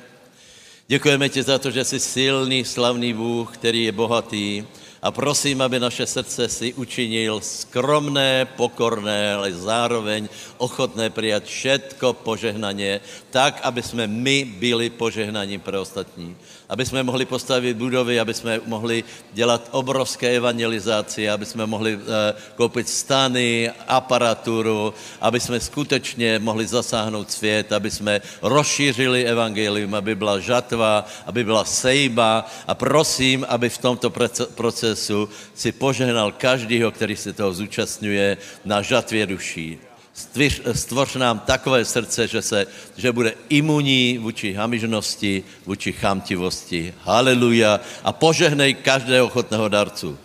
děkujeme 0.89 1.29
ti 1.29 1.43
za 1.43 1.59
to, 1.59 1.71
že 1.71 1.85
jsi 1.85 2.01
silný, 2.01 2.65
slavný 2.65 3.13
Bůh, 3.13 3.57
který 3.57 3.85
je 3.85 3.93
bohatý, 3.93 4.65
a 5.05 5.11
prosím, 5.11 5.63
aby 5.63 5.81
naše 5.81 6.07
srdce 6.07 6.49
si 6.49 6.75
učinil 6.75 7.41
skromné, 7.41 8.45
pokorné, 8.57 9.35
ale 9.35 9.53
zároveň 9.53 10.29
ochotné 10.57 11.11
přijat 11.11 11.45
všetko 11.45 12.13
požehnaně, 12.13 13.01
tak, 13.31 13.61
aby 13.63 13.83
jsme 13.83 14.07
my 14.07 14.45
byli 14.45 14.91
požehnaním 14.91 15.61
pro 15.61 15.81
ostatní. 15.81 16.37
Aby 16.69 16.87
jsme 16.87 17.03
mohli 17.03 17.25
postavit 17.25 17.77
budovy, 17.77 18.21
aby 18.21 18.35
jsme 18.35 18.61
mohli 18.67 19.05
dělat 19.33 19.69
obrovské 19.71 20.37
evangelizace, 20.37 21.31
aby 21.31 21.47
jsme 21.47 21.67
mohli 21.67 21.99
eh, 22.01 22.35
koupit 22.57 22.89
stany, 22.89 23.71
aparaturu, 23.89 24.95
aby 25.21 25.41
jsme 25.41 25.61
skutečně 25.61 26.39
mohli 26.39 26.67
zasáhnout 26.67 27.31
svět, 27.31 27.73
aby 27.73 27.91
jsme 27.91 28.21
rozšířili 28.43 29.25
evangelium, 29.25 29.95
aby 29.95 30.15
byla 30.15 30.39
žatva, 30.39 31.07
aby 31.27 31.45
byla 31.45 31.65
sejba 31.65 32.47
a 32.67 32.75
prosím, 32.75 33.47
aby 33.49 33.69
v 33.69 33.79
tomto 33.79 34.11
proce- 34.11 34.47
procesu 34.55 35.29
si 35.55 35.73
požehnal 35.73 36.33
každýho, 36.33 36.91
který 36.91 37.17
se 37.17 37.33
toho 37.33 37.55
zúčastňuje 37.55 38.37
na 38.65 38.83
žatvě 38.83 39.27
duší. 39.27 39.94
Stvíř, 40.15 40.63
stvoř 40.73 41.15
nám 41.15 41.39
takové 41.39 41.85
srdce, 41.85 42.29
že, 42.29 42.43
se, 42.43 42.67
že 42.97 43.13
bude 43.13 43.35
imunní 43.49 44.19
vůči 44.19 44.55
hamižnosti, 44.55 45.43
vůči 45.67 45.93
chamtivosti. 45.93 46.95
Haleluja. 47.03 47.81
A 48.05 48.13
požehnej 48.13 48.75
každého 48.75 49.27
ochotného 49.27 49.69
darcu. 49.69 50.19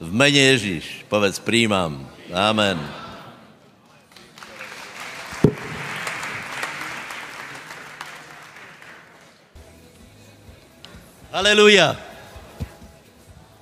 V 0.00 0.12
mene 0.12 0.38
Ježíš, 0.38 1.06
povedz, 1.08 1.38
přijímám. 1.38 2.10
Amen. 2.34 2.82
Haleluja. 11.30 11.96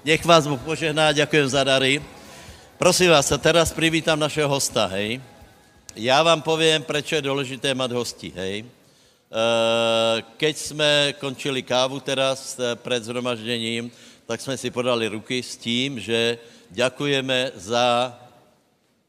Nech 0.05 0.25
vás 0.25 0.47
Boh 0.47 0.61
požehná, 0.61 1.13
ďakujem 1.13 1.49
za 1.49 1.65
dary. 1.65 2.01
Prosím 2.79 3.11
vás, 3.11 3.33
a 3.33 3.39
teraz 3.39 3.73
privítam 3.73 4.17
našeho 4.17 4.49
hosta, 4.49 4.87
hej. 4.87 5.21
Já 5.97 6.23
vám 6.23 6.43
povím, 6.43 6.83
proč 6.83 7.13
je 7.13 7.23
důležité 7.23 7.75
mať 7.75 7.91
hosti, 7.91 8.33
hej. 8.37 8.65
Eh, 8.65 10.23
Keď 10.37 10.57
jsme 10.57 11.15
končili 11.21 11.63
kávu 11.63 12.01
teraz 12.01 12.59
eh, 12.61 12.77
před 12.77 13.05
zhromažděním, 13.05 13.91
tak 14.27 14.41
jsme 14.41 14.57
si 14.57 14.71
podali 14.71 15.09
ruky 15.09 15.43
s 15.43 15.57
tím, 15.57 16.01
že 16.01 16.39
ďakujeme 16.71 17.53
za 17.55 18.13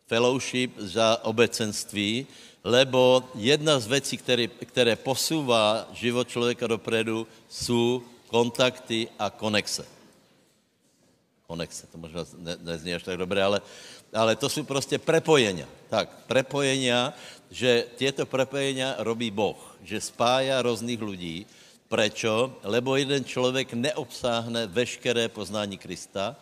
fellowship, 0.07 0.79
za 0.79 1.19
obecenství, 1.23 2.27
lebo 2.63 3.23
jedna 3.35 3.79
z 3.79 3.87
věcí, 3.87 4.17
které, 4.17 4.47
které 4.47 4.95
posouvá 4.95 5.87
život 5.91 6.29
člověka 6.29 6.67
dopredu, 6.67 7.27
jsou 7.49 8.03
kontakty 8.27 9.07
a 9.19 9.29
konexe. 9.29 9.85
Konexe, 11.47 11.87
to 11.87 11.97
možná 11.97 12.23
ne, 12.37 12.57
nezní 12.61 12.95
až 12.95 13.03
tak 13.03 13.17
dobré, 13.17 13.43
ale, 13.43 13.61
ale 14.13 14.35
to 14.35 14.49
jsou 14.49 14.63
prostě 14.63 14.97
prepojenia. 14.97 15.67
Tak, 15.89 16.27
prepojenia, 16.27 17.13
že 17.51 17.87
tieto 17.95 18.27
prepojenia 18.27 18.99
robí 18.99 19.31
Boh, 19.31 19.57
že 19.83 20.01
spája 20.01 20.61
různých 20.61 21.01
lidí. 21.01 21.37
Prečo? 21.87 22.59
Lebo 22.63 22.99
jeden 22.99 23.23
člověk 23.23 23.73
neobsáhne 23.73 24.67
veškeré 24.67 25.31
poznání 25.31 25.77
Krista 25.79 26.35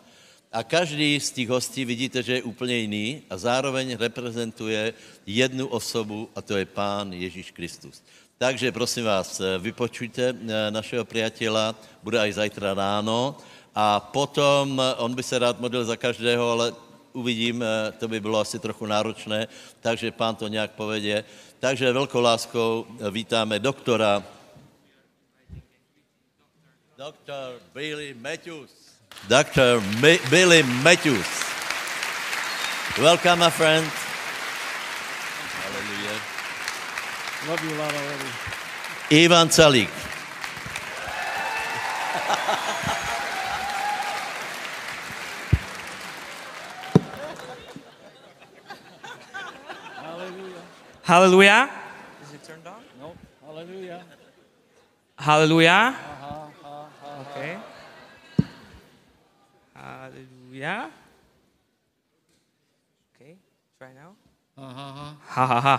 a 0.52 0.62
každý 0.62 1.20
z 1.20 1.30
těch 1.30 1.48
hostí 1.48 1.84
vidíte, 1.84 2.22
že 2.22 2.32
je 2.32 2.42
úplně 2.42 2.76
jiný 2.76 3.22
a 3.30 3.36
zároveň 3.36 3.96
reprezentuje 3.96 4.94
jednu 5.26 5.66
osobu 5.66 6.28
a 6.34 6.42
to 6.42 6.56
je 6.56 6.64
Pán 6.64 7.12
Ježíš 7.12 7.50
Kristus. 7.50 8.02
Takže 8.38 8.72
prosím 8.72 9.04
vás, 9.04 9.40
vypočujte 9.58 10.32
eh, 10.32 10.70
našeho 10.70 11.04
priateľa, 11.04 11.72
bude 12.04 12.20
aj 12.20 12.36
zajtra 12.36 12.76
ráno 12.76 13.36
a 13.72 14.00
potom 14.00 14.80
eh, 14.80 14.94
on 14.96 15.12
by 15.12 15.22
se 15.22 15.38
rád 15.38 15.60
modlil 15.60 15.84
za 15.84 15.96
každého, 15.96 16.44
ale 16.50 16.72
uvidím, 17.16 17.62
eh, 17.62 17.92
to 17.92 18.08
by 18.08 18.20
bylo 18.20 18.40
asi 18.40 18.58
trochu 18.58 18.86
náročné, 18.86 19.46
takže 19.80 20.10
pán 20.10 20.36
to 20.36 20.48
nějak 20.48 20.70
povedě. 20.70 21.24
Takže 21.60 21.92
velkou 21.92 22.20
láskou 22.20 22.86
eh, 23.00 23.10
vítáme 23.10 23.58
doktora, 23.58 24.22
doktor 26.98 27.54
Billy 27.74 28.14
Matthews. 28.20 28.70
Dr. 29.28 29.80
Mi- 30.00 30.20
Billy 30.30 30.62
Matthews. 30.62 31.26
Welcome, 32.98 33.36
my 33.44 33.50
friend. 33.50 33.90
Hallelujah. 35.64 36.20
Love 37.48 37.64
you 37.64 37.74
a 37.74 37.78
lot 37.84 37.94
already. 37.94 38.30
Ivan 39.10 39.48
Calík. 39.48 39.90
Hallelujah. 51.06 51.70
Is 52.26 52.34
it 52.34 52.42
turned 52.42 52.66
on? 52.66 52.82
No. 52.98 53.14
Hallelujah. 53.46 54.02
Hallelujah. 55.14 55.94
Okay. 57.30 57.54
Hallelujah. 59.70 60.90
Okay, 63.14 63.38
try 63.78 63.94
now. 63.94 64.18
Uh-huh. 64.58 65.14
Ha 65.14 65.44
ha 65.46 65.58
ha. 65.62 65.76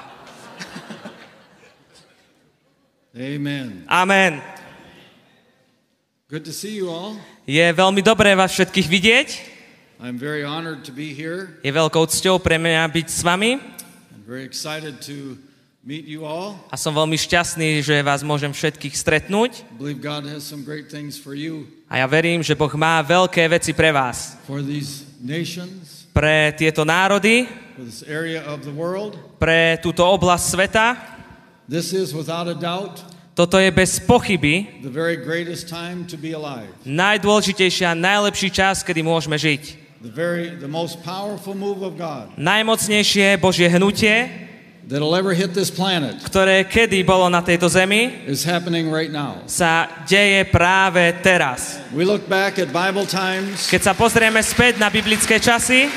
Amen. 3.11 3.83
Amen. 3.91 4.39
Good 6.31 6.47
to 6.47 6.55
see 6.55 6.79
you 6.79 6.87
all. 6.87 7.19
Je 7.43 7.67
veľmi 7.67 7.99
dobré 7.99 8.31
vás 8.31 8.55
všetkých 8.55 8.87
vidieť. 8.87 9.27
I'm 9.99 10.15
very 10.15 10.47
honored 10.47 10.87
to 10.87 10.95
be 10.95 11.11
here. 11.11 11.59
Je 11.67 11.71
veľkou 11.75 12.07
cťou 12.07 12.39
pre 12.39 12.55
mňa 12.55 12.87
byť 12.87 13.07
s 13.11 13.27
vami 13.27 13.75
a 16.67 16.75
som 16.75 16.91
veľmi 16.91 17.15
šťastný, 17.15 17.79
že 17.79 18.03
vás 18.03 18.19
môžem 18.19 18.51
všetkých 18.51 18.91
stretnúť. 18.91 19.63
A 21.87 21.93
ja 21.95 22.07
verím, 22.11 22.43
že 22.43 22.51
Boh 22.51 22.73
má 22.75 22.99
veľké 22.99 23.47
veci 23.47 23.71
pre 23.71 23.95
vás. 23.95 24.35
Pre 26.11 26.35
tieto 26.59 26.83
národy, 26.83 27.47
pre 29.39 29.79
túto 29.79 30.03
oblasť 30.03 30.43
sveta. 30.43 30.85
Toto 33.31 33.55
je 33.61 33.69
bez 33.71 34.01
pochyby 34.03 34.81
the 34.83 34.91
very 34.91 35.15
greatest 35.15 35.69
time 35.69 36.03
to 36.03 36.17
be 36.17 36.33
alive. 36.33 36.67
najdôležitejší 36.83 37.85
a 37.85 37.93
najlepší 37.93 38.49
čas, 38.49 38.81
kedy 38.83 39.05
môžeme 39.05 39.37
žiť. 39.39 39.86
The 39.97 40.13
very 40.13 40.53
the 40.53 40.69
most 40.69 41.01
powerful 41.01 41.57
move 41.57 41.81
of 41.81 41.97
God 41.97 42.29
Najmocnejšie 42.37 43.41
Božie 43.41 43.65
hnutie, 43.65 44.29
that'll 44.85 45.17
ever 45.17 45.33
hit 45.33 45.57
this 45.57 45.73
planet 45.73 46.21
ktoré 46.21 46.69
kedy 46.69 47.01
bolo 47.01 47.25
na 47.33 47.41
tejto 47.41 47.65
zemi, 47.65 48.13
is 48.29 48.45
happening 48.45 48.93
right 48.93 49.09
now. 49.09 49.41
sa 49.49 49.89
deje 50.05 50.45
práve 50.53 51.17
teraz. 51.25 51.81
We 51.97 52.05
look 52.05 52.29
back 52.29 52.61
at 52.61 52.69
Bible 52.69 53.09
times. 53.09 53.65
Keď 53.73 53.81
sa 53.89 53.93
pozrieme 53.97 54.37
späť 54.45 54.77
na 54.77 54.93
biblické 54.93 55.41
časy, 55.41 55.89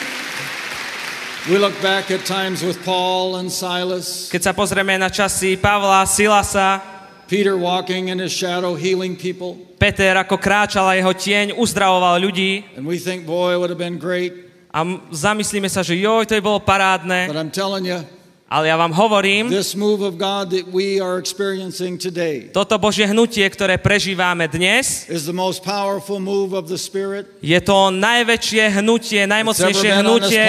We 1.48 1.56
look 1.56 1.72
back 1.80 2.12
at 2.12 2.28
times 2.28 2.60
with 2.60 2.76
Paul 2.84 3.40
and 3.40 3.48
Silas, 3.48 4.28
keď 4.28 4.48
sa 4.48 4.52
pozrieme 4.52 5.00
na 5.00 5.08
časy 5.08 5.56
Pavla, 5.56 6.04
Silasa, 6.04 6.99
Peter 7.30 7.54
walking 7.54 8.10
in 8.10 8.18
his 8.18 8.34
shadow, 8.34 8.74
healing 8.74 9.14
people. 9.14 9.54
Peter 9.78 10.18
ako 10.18 10.34
kráčal 10.34 10.82
a 10.90 10.98
jeho 10.98 11.14
tieň 11.14 11.54
uzdravoval 11.54 12.18
ľudí 12.18 12.66
And 12.74 12.82
we 12.82 12.98
think, 12.98 13.22
boy, 13.22 13.54
would 13.54 13.70
have 13.70 13.78
been 13.78 14.02
great. 14.02 14.50
a 14.74 14.82
zamyslíme 15.14 15.70
sa, 15.70 15.86
že 15.86 15.94
joj, 15.94 16.26
to 16.26 16.34
je 16.34 16.42
bolo 16.42 16.58
parádne, 16.58 17.30
But 17.30 17.38
I'm 17.38 17.54
telling 17.54 17.86
you, 17.86 18.02
ale 18.50 18.66
ja 18.66 18.74
vám 18.74 18.90
hovorím, 18.90 19.46
this 19.46 19.78
move 19.78 20.02
of 20.02 20.18
God 20.18 20.50
that 20.50 20.66
we 20.74 20.98
are 20.98 21.22
experiencing 21.22 22.02
today 22.02 22.50
toto 22.50 22.74
Božie 22.82 23.06
hnutie, 23.06 23.46
ktoré 23.46 23.78
prežívame 23.78 24.50
dnes, 24.50 25.06
is 25.06 25.22
the 25.22 25.34
most 25.34 25.62
powerful 25.62 26.18
move 26.18 26.50
of 26.50 26.66
the 26.66 26.78
Spirit. 26.78 27.30
je 27.38 27.58
to 27.62 27.94
najväčšie 27.94 28.82
hnutie, 28.82 29.22
najmocnejšie 29.30 29.90
hnutie 30.02 30.44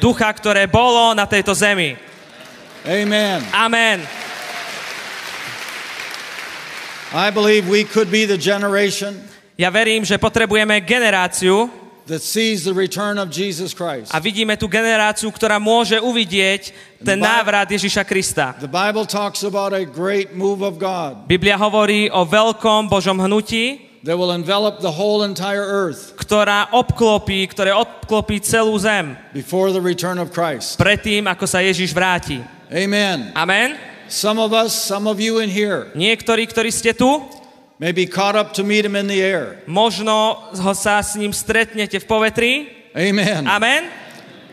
ducha, 0.00 0.32
ktoré 0.32 0.64
bolo 0.64 1.12
na 1.12 1.28
tejto 1.28 1.52
zemi. 1.52 1.92
Amen. 2.88 3.44
Amen. 3.52 4.21
I 7.12 7.28
believe 7.28 7.68
we 7.68 7.84
could 7.84 8.08
be 8.08 8.24
the 8.24 8.40
generation 8.40 9.20
Ja 9.60 9.68
verím, 9.68 10.00
že 10.00 10.16
potrebujeme 10.16 10.80
generáciu 10.80 11.68
that 12.08 12.24
sees 12.24 12.64
the 12.64 12.72
return 12.72 13.20
of 13.20 13.28
Jesus 13.28 13.76
Christ. 13.76 14.08
a 14.10 14.18
vidíme 14.18 14.56
tú 14.56 14.64
generáciu, 14.66 15.28
ktorá 15.28 15.60
môže 15.60 16.00
uvidieť 16.00 16.72
ten 17.04 17.20
návrat 17.20 17.68
Ježiša 17.68 18.02
Krista. 18.08 18.56
The 18.58 18.66
Bible 18.66 19.04
talks 19.04 19.44
about 19.44 19.76
a 19.76 19.84
great 19.84 20.32
move 20.32 20.64
of 20.64 20.80
God 20.80 21.28
Biblia 21.28 21.54
hovorí 21.60 22.08
o 22.08 22.24
veľkom 22.24 22.88
Božom 22.88 23.20
hnutí, 23.20 23.92
that 24.02 24.16
will 24.16 24.32
envelop 24.32 24.80
the 24.80 24.90
whole 24.90 25.20
entire 25.20 25.62
earth 25.62 26.16
ktorá 26.16 26.72
obklopí, 26.72 27.44
ktoré 27.52 27.76
obklopí 27.76 28.40
celú 28.40 28.72
zem 28.80 29.14
before 29.36 29.68
the 29.68 29.84
return 29.84 30.16
of 30.16 30.32
Christ. 30.32 30.80
predtým, 30.80 31.28
ako 31.28 31.44
sa 31.44 31.60
Ježiš 31.60 31.92
vráti. 31.92 32.40
Amen. 32.72 33.36
Amen? 33.36 33.91
Some 34.12 34.36
of 34.36 34.52
us, 34.52 34.76
some 34.76 35.08
of 35.08 35.16
you 35.16 35.40
in 35.40 35.48
here, 35.48 35.88
Niektorí, 35.96 36.44
ktorí 36.44 36.68
ste 36.68 36.92
tu, 36.92 37.08
may 37.80 37.96
be 37.96 38.04
caught 38.04 38.36
up 38.36 38.52
to 38.52 38.60
meet 38.60 38.84
him 38.84 38.92
in 38.92 39.08
the 39.08 39.24
air. 39.24 39.64
možno 39.64 40.36
ho 40.52 40.72
sa 40.76 41.00
s 41.00 41.16
ním 41.16 41.32
stretnete 41.32 41.96
v 41.96 42.04
povetrí. 42.04 42.52
Amen. 42.92 43.48
Amen? 43.48 43.88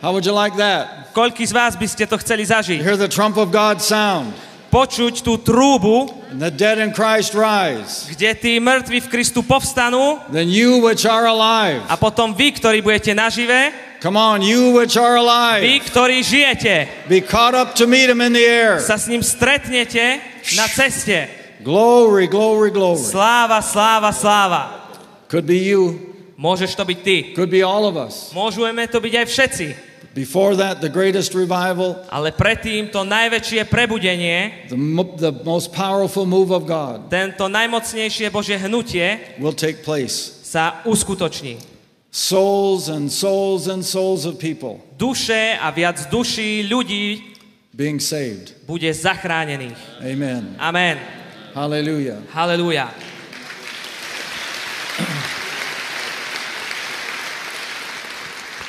How 0.00 0.16
would 0.16 0.24
you 0.24 0.32
like 0.32 0.56
that? 0.56 1.12
Koľký 1.12 1.44
z 1.44 1.52
vás 1.52 1.76
by 1.76 1.84
ste 1.84 2.08
to 2.08 2.16
chceli 2.16 2.48
zažiť? 2.48 2.80
Hear 2.80 2.96
the 2.96 3.10
trump 3.10 3.36
of 3.36 3.52
God 3.52 3.84
sound, 3.84 4.32
Počuť 4.72 5.20
tú 5.20 5.36
trúbu, 5.36 6.08
and 6.32 6.40
the 6.40 6.48
dead 6.48 6.80
in 6.80 6.94
Christ 6.96 7.36
rise. 7.36 8.08
kde 8.08 8.32
tí 8.40 8.52
mŕtvi 8.56 9.04
v 9.04 9.10
Kristu 9.12 9.44
povstanú 9.44 10.24
Then 10.32 10.48
you 10.48 10.80
which 10.80 11.04
are 11.04 11.28
alive, 11.28 11.84
a 11.84 12.00
potom 12.00 12.32
vy, 12.32 12.56
ktorí 12.56 12.80
budete 12.80 13.12
nažive, 13.12 13.76
come 14.00 14.16
on, 14.16 14.42
you 14.42 14.72
which 14.72 14.96
are 14.96 15.16
vy, 15.16 15.22
alive, 15.22 15.60
ktorí 15.86 16.24
žijete, 16.24 16.88
be 17.08 17.20
caught 17.20 17.54
up 17.54 17.76
to 17.76 17.86
meet 17.86 18.08
him 18.08 18.20
in 18.20 18.32
the 18.32 18.42
air. 18.44 18.80
sa 18.80 18.96
s 18.96 19.06
ním 19.06 19.22
stretnete 19.22 20.20
na 20.56 20.66
ceste. 20.68 21.28
Glory, 21.60 22.24
glory, 22.26 22.72
glory. 22.72 22.98
Sláva, 23.04 23.60
sláva, 23.60 24.10
sláva. 24.16 24.62
Could 25.28 25.44
be 25.44 25.60
you, 25.60 26.10
Môžeš 26.40 26.72
to 26.72 26.88
byť 26.88 26.98
ty. 27.04 27.16
could 27.36 27.52
be 27.52 27.60
all 27.60 27.84
of 27.84 28.00
us. 28.00 28.32
Môžeme 28.32 28.88
to 28.88 28.96
byť 28.96 29.14
aj 29.20 29.26
všetci. 29.28 29.66
Before 30.10 30.56
that, 30.58 30.80
the 30.82 30.90
greatest 30.90 31.38
revival, 31.38 31.94
Ale 32.10 32.34
predtým 32.34 32.90
to 32.90 33.06
najväčšie 33.06 33.62
prebudenie, 33.70 34.66
the, 34.66 34.74
the 35.20 35.30
most 35.46 35.70
powerful 35.70 36.26
move 36.26 36.50
of 36.50 36.66
God 36.66 37.06
tento 37.12 37.46
najmocnejšie 37.46 38.26
Božie 38.34 38.58
hnutie 38.58 39.38
will 39.38 39.54
take 39.54 39.86
place. 39.86 40.40
sa 40.42 40.82
uskutoční. 40.82 41.62
Souls 42.10 42.90
and 42.90 43.06
souls 43.06 43.70
and 43.70 43.86
souls 43.86 44.26
of 44.26 44.34
people 44.42 44.82
Duše 44.98 45.54
a 45.54 45.70
viac 45.70 46.10
duší 46.10 46.66
ľudí 46.66 47.22
being 47.70 48.02
saved. 48.02 48.52
bude 48.66 48.90
zachránených. 48.90 49.78
Amen. 50.02 50.58
Amen. 50.58 50.98
Hallelujah. 51.54 52.18
Halelúja. 52.34 52.90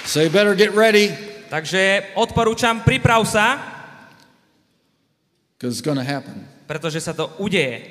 So 0.06 0.22
you 0.22 0.30
better 0.30 0.56
get 0.56 0.74
ready 0.76 1.12
Takže 1.52 2.16
odporúčam, 2.16 2.80
priprav 2.80 3.28
sa, 3.28 3.60
because 5.60 5.76
it's 5.76 5.84
going 5.84 6.00
to 6.00 6.08
happen. 6.08 6.48
pretože 6.64 7.04
sa 7.04 7.12
to 7.12 7.28
udeje. 7.44 7.84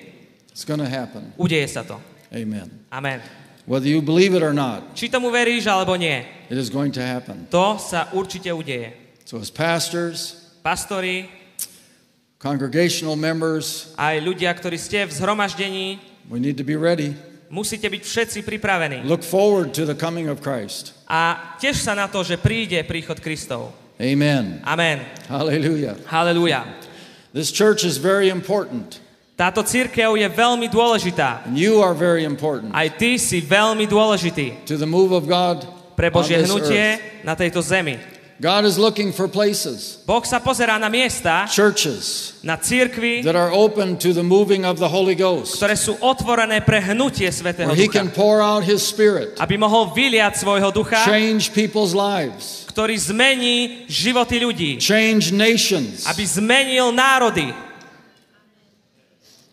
It's 0.49 0.65
going 0.65 0.81
to 0.81 0.89
happen. 0.89 1.29
Udeje 1.37 1.69
sa 1.69 1.85
to. 1.85 2.01
Amen. 2.33 2.73
Amen. 2.89 3.21
Whether 3.69 3.87
you 3.89 4.01
believe 4.03 4.33
it 4.35 4.43
or 4.43 4.53
not, 4.57 4.97
Či 4.97 5.09
tomu 5.13 5.29
veríš, 5.31 5.69
alebo 5.69 5.95
nie, 5.95 6.25
it 6.49 6.59
is 6.59 6.71
going 6.73 6.91
to 6.97 7.03
happen. 7.05 7.47
to 7.53 7.77
sa 7.79 8.09
určite 8.17 8.49
udeje. 8.51 8.93
So, 9.29 9.39
as 9.39 9.51
pastors, 9.53 10.37
Pastori, 10.65 11.31
congregational 12.41 13.17
members, 13.17 13.93
aj 13.97 14.21
ľudia, 14.21 14.51
ktorí 14.57 14.77
ste 14.81 15.05
v 15.07 15.13
zhromaždení, 15.13 16.01
we 16.29 16.41
need 16.41 16.57
to 16.57 16.65
be 16.67 16.75
ready. 16.77 17.15
musíte 17.51 17.87
byť 17.91 18.03
všetci 18.03 18.39
pripravení. 18.47 19.03
Look 19.05 19.23
forward 19.23 19.75
to 19.77 19.85
the 19.85 19.95
coming 19.95 20.31
of 20.31 20.41
Christ. 20.41 20.95
A 21.11 21.55
tiež 21.59 21.77
sa 21.79 21.93
na 21.99 22.07
to, 22.07 22.23
že 22.23 22.39
príde 22.39 22.81
príchod 22.87 23.19
Kristov. 23.19 23.75
Amen. 24.01 24.65
Amen. 24.65 25.05
Hallelujah. 25.29 25.99
Halelúja. 26.09 26.65
This 27.37 27.53
church 27.53 27.85
is 27.85 28.01
very 28.01 28.33
important, 28.33 28.99
Táto 29.41 29.65
církev 29.65 30.21
je 30.21 30.29
veľmi 30.29 30.69
dôležitá. 30.69 31.49
and 31.49 31.57
you 31.57 31.81
are 31.81 31.97
very 31.97 32.29
important 32.29 32.77
Aj 32.77 32.85
ty 32.93 33.17
si 33.17 33.41
veľmi 33.41 33.89
dôležitý 33.89 34.69
to 34.69 34.77
the 34.77 34.85
move 34.85 35.17
of 35.17 35.25
God 35.25 35.65
pre 35.97 36.13
Božie 36.13 36.45
hnutie 36.45 37.01
na 37.25 37.33
tejto 37.33 37.65
zemi. 37.65 37.97
God 38.41 38.65
is 38.65 38.77
looking 38.81 39.13
for 39.17 39.29
places, 39.29 40.01
Boh 40.09 40.25
sa 40.25 40.41
pozerá 40.41 40.77
na 40.81 40.89
miesta, 40.93 41.45
churches 41.49 42.37
na 42.45 42.57
církvy, 42.61 43.21
that 43.25 43.37
are 43.37 43.49
open 43.53 43.97
to 44.01 44.13
the 44.17 44.25
moving 44.25 44.65
of 44.69 44.77
the 44.81 44.89
Holy 44.89 45.13
Ghost, 45.17 45.57
ktoré 45.61 45.77
sú 45.77 45.97
otvorené 46.05 46.61
pre 46.65 46.81
hnutie 46.81 47.29
Svetého 47.33 47.69
where 47.69 47.77
He 47.77 47.89
Ducha. 47.89 48.01
can 48.01 48.09
pour 48.13 48.41
out 48.45 48.61
His 48.65 48.81
Spirit, 48.85 49.37
Aby 49.41 49.57
mohol 49.61 49.93
vyliať 49.93 50.41
svojho 50.41 50.69
ducha, 50.73 51.01
change 51.05 51.53
people's 51.53 51.93
lives, 51.97 52.65
ktorý 52.73 52.97
zmení 52.97 53.85
životy 53.89 54.37
ľudí. 54.41 54.71
change 54.81 55.33
nations, 55.33 56.09
Aby 56.09 56.25
zmenil 56.25 56.93
národy. 56.97 57.53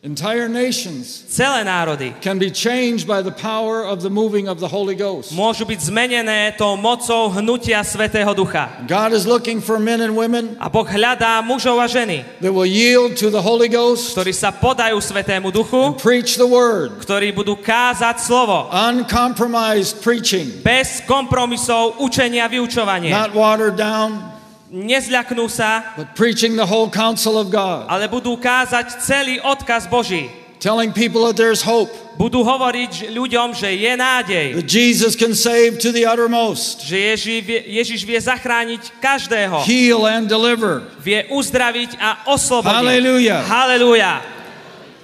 Entire 0.03 0.47
nations. 0.47 1.25
Celé 1.27 1.65
národy. 1.65 2.13
Can 2.21 2.37
be 2.37 2.51
changed 2.51 3.07
by 3.07 3.21
the 3.21 3.31
power 3.31 3.83
of 3.83 4.01
the 4.05 4.09
moving 4.09 4.47
of 4.47 4.59
the 4.61 4.67
Holy 4.69 4.93
Ghost. 4.95 5.33
Môžu 5.33 5.65
byť 5.65 5.89
zmenené 5.89 6.53
tou 6.55 6.77
mocou 6.77 7.33
hnutia 7.33 7.81
Svetého 7.81 8.29
Ducha. 8.37 8.69
God 8.87 9.11
is 9.11 9.25
looking 9.25 9.57
for 9.59 9.81
men 9.81 9.99
and 10.05 10.13
women 10.15 10.55
A 10.61 10.69
Boh 10.69 10.85
hľadá 10.85 11.41
mužov 11.41 11.81
a 11.81 11.89
ženy, 11.89 12.23
that 12.39 12.53
will 12.53 12.69
yield 12.69 13.17
to 13.17 13.33
the 13.33 13.41
Holy 13.41 13.67
Ghost, 13.67 14.13
ktorí 14.13 14.31
sa 14.31 14.53
podajú 14.53 15.01
Svetému 15.01 15.49
Duchu, 15.49 15.97
preach 15.97 16.37
the 16.37 16.47
word, 16.47 17.01
ktorí 17.01 17.33
budú 17.33 17.57
kázať 17.57 18.21
slovo. 18.21 18.69
uncompromised 18.71 19.99
preaching, 20.05 20.61
Bez 20.61 21.01
kompromisov 21.09 21.97
učenia 21.99 22.45
a 22.45 22.51
vyučovania. 22.53 23.09
not 23.11 23.33
watered 23.33 23.75
down, 23.75 24.21
Nezľaknú 24.67 25.47
sa, 25.47 25.95
but 25.95 26.11
preaching 26.11 26.59
the 26.59 26.67
whole 26.67 26.91
counsel 26.91 27.39
of 27.39 27.47
God, 27.47 27.87
ale 27.87 28.11
budú 28.11 28.35
kázať 28.35 28.99
celý 28.99 29.39
odkaz 29.39 29.87
Boží. 29.87 30.27
telling 30.59 30.89
people 30.91 31.23
that 31.29 31.37
there's 31.39 31.61
hope, 31.63 31.87
Budú 32.17 32.41
hovoriť 32.41 33.13
ľuďom, 33.13 33.53
že 33.53 33.77
je 33.77 33.93
nádej. 33.93 34.47
that 34.57 34.65
Jesus 34.67 35.13
can 35.15 35.31
save 35.37 35.77
to 35.79 35.93
the 35.93 36.03
uttermost, 36.03 36.81
Že 36.83 36.97
Ježiš 37.13 37.37
vie, 37.45 37.59
Ježiš 37.79 38.01
vie 38.03 38.19
zachrániť 38.19 38.81
každého. 38.99 39.63
heal 39.63 40.03
and 40.09 40.25
deliver. 40.27 40.81
Vie 40.99 41.29
uzdraviť 41.31 41.95
a 42.01 42.25
oslobodiť. 42.27 42.73
Hallelujah. 42.73 43.45
Halelúja. 43.47 44.19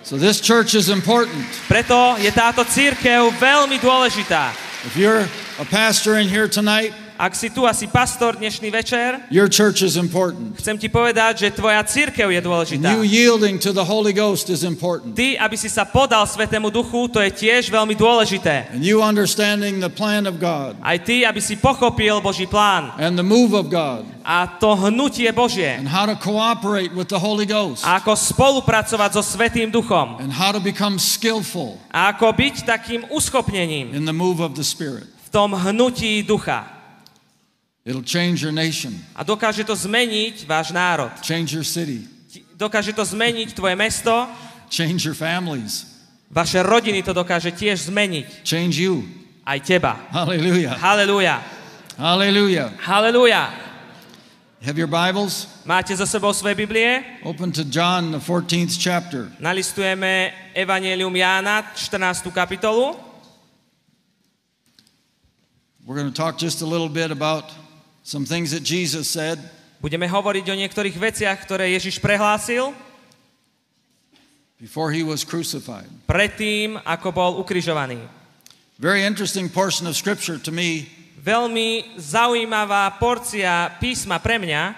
So 0.04 0.20
this 0.20 0.42
church 0.44 0.76
is 0.76 0.92
important. 0.92 1.46
Preto 1.72 2.20
je 2.20 2.28
táto 2.36 2.68
církev 2.68 3.32
veľmi 3.40 3.80
dôležitá. 3.80 4.52
If 4.84 5.00
you're 5.00 5.24
a 5.62 5.66
pastor 5.70 6.20
in 6.20 6.28
here 6.28 6.50
tonight, 6.52 6.92
Ak 7.14 7.38
si 7.38 7.54
tu 7.54 7.62
asi 7.70 7.86
pastor 7.86 8.34
dnešný 8.42 8.74
večer, 8.74 9.22
your 9.30 9.46
church 9.46 9.86
is 9.86 9.96
important. 10.02 10.58
chcem 10.58 10.74
ti 10.82 10.90
povedať, 10.90 11.46
že 11.46 11.54
tvoja 11.54 11.78
církev 11.86 12.26
je 12.26 12.42
dôležitá. 12.42 12.90
you 12.98 13.06
yielding 13.06 13.62
to 13.62 13.70
the 13.70 13.86
Holy 13.86 14.10
Ghost 14.18 14.50
is 14.50 14.66
important. 14.66 15.14
Ty, 15.14 15.38
aby 15.38 15.54
si 15.54 15.70
sa 15.70 15.86
podal 15.86 16.26
Svetému 16.26 16.74
Duchu, 16.74 17.06
to 17.14 17.22
je 17.22 17.30
tiež 17.30 17.70
veľmi 17.70 17.94
dôležité. 17.94 18.74
And 18.74 18.82
you 18.82 19.06
understanding 19.06 19.78
the 19.78 19.94
plan 19.94 20.26
of 20.26 20.42
God 20.42 20.74
Aj 20.82 20.98
ty, 21.06 21.22
aby 21.22 21.38
si 21.38 21.54
pochopil 21.54 22.18
Boží 22.18 22.50
plán 22.50 22.98
and 22.98 23.14
the 23.14 23.24
move 23.26 23.54
of 23.54 23.70
God 23.70 24.10
a 24.26 24.48
to 24.58 24.74
hnutie 24.74 25.30
Božie. 25.30 25.70
and 25.78 25.86
how 25.86 26.10
to 26.10 26.18
cooperate 26.18 26.90
with 26.98 27.14
the 27.14 27.20
Holy 27.22 27.46
Ghost 27.46 27.86
A 27.86 28.02
ako 28.02 28.18
spolupracovať 28.18 29.10
so 29.14 29.22
Svetým 29.22 29.70
Duchom. 29.70 30.18
and 30.18 30.34
how 30.34 30.50
to 30.50 30.58
become 30.58 30.98
skillful 30.98 31.78
A 31.94 32.10
ako 32.18 32.34
byť 32.34 32.66
takým 32.66 33.06
uschopnením 33.14 33.94
in 33.94 34.10
the 34.10 34.16
move 34.16 34.42
of 34.42 34.58
the 34.58 34.66
Spirit. 34.66 35.06
v 35.30 35.30
tom 35.30 35.54
hnutí 35.54 36.26
ducha. 36.26 36.83
It'll 37.84 38.04
change 38.06 38.40
your 38.40 38.56
nation, 38.56 38.96
A 39.12 39.28
dokáže 39.28 39.64
to 39.68 39.76
zmeniť 39.76 40.48
váš 40.48 40.72
národ. 40.72 41.12
change 41.20 41.52
your 41.52 41.68
city, 41.68 42.08
Dokáže 42.56 42.96
to 42.96 43.04
zmeniť 43.04 43.52
tvoje 43.52 43.76
mesto, 43.76 44.14
change 44.72 45.04
your 45.04 45.18
families, 45.18 45.84
vaše 46.32 46.64
rodiny 46.64 47.04
to 47.04 47.12
dokáže 47.12 47.52
tiež 47.52 47.92
zmeniť. 47.92 48.48
change 48.48 48.80
you. 48.80 49.04
Aj 49.44 49.60
teba. 49.60 50.00
Hallelujah. 50.16 50.80
Halelúja. 50.80 51.44
Hallelujah. 52.00 52.72
Halelúja. 52.80 53.44
Have 54.64 54.80
your 54.80 54.88
Bibles? 54.88 55.52
Máte 55.68 55.92
za 55.92 56.08
sebou 56.08 56.32
svoje 56.32 56.56
Biblie? 56.56 57.04
Open 57.28 57.52
to 57.52 57.68
John, 57.68 58.16
the 58.16 58.24
14th 58.24 58.80
chapter. 58.80 59.28
Nalistujeme 59.44 60.32
Evangelium 60.56 61.12
Jána, 61.12 61.76
14. 61.76 62.32
kapitolu. 62.32 62.96
We're 65.84 66.00
going 66.00 66.08
to 66.08 66.16
talk 66.16 66.40
just 66.40 66.64
a 66.64 66.66
little 66.66 66.88
bit 66.88 67.12
about 67.12 67.52
some 68.04 68.28
things 68.28 68.52
that 68.52 68.62
Jesus 68.62 69.08
said 69.08 69.40
Budeme 69.84 70.08
hovoriť 70.08 70.48
o 70.48 70.56
niektorých 70.56 70.96
veciach, 70.96 71.44
ktoré 71.44 71.76
Ježiš 71.76 72.00
prehlásil 72.00 72.72
before 74.56 74.96
he 74.96 75.04
was 75.04 75.28
crucified. 75.28 75.92
predtým, 76.08 76.80
ako 76.88 77.12
bol 77.12 77.32
ukrižovaný. 77.44 78.00
Very 78.80 79.04
interesting 79.04 79.52
portion 79.52 79.84
of 79.88 79.96
scripture 80.00 80.40
to 80.40 80.52
me 80.52 80.88
Veľmi 81.24 81.96
zaujímavá 81.96 83.00
porcia 83.00 83.72
písma 83.80 84.20
pre 84.20 84.36
mňa, 84.36 84.76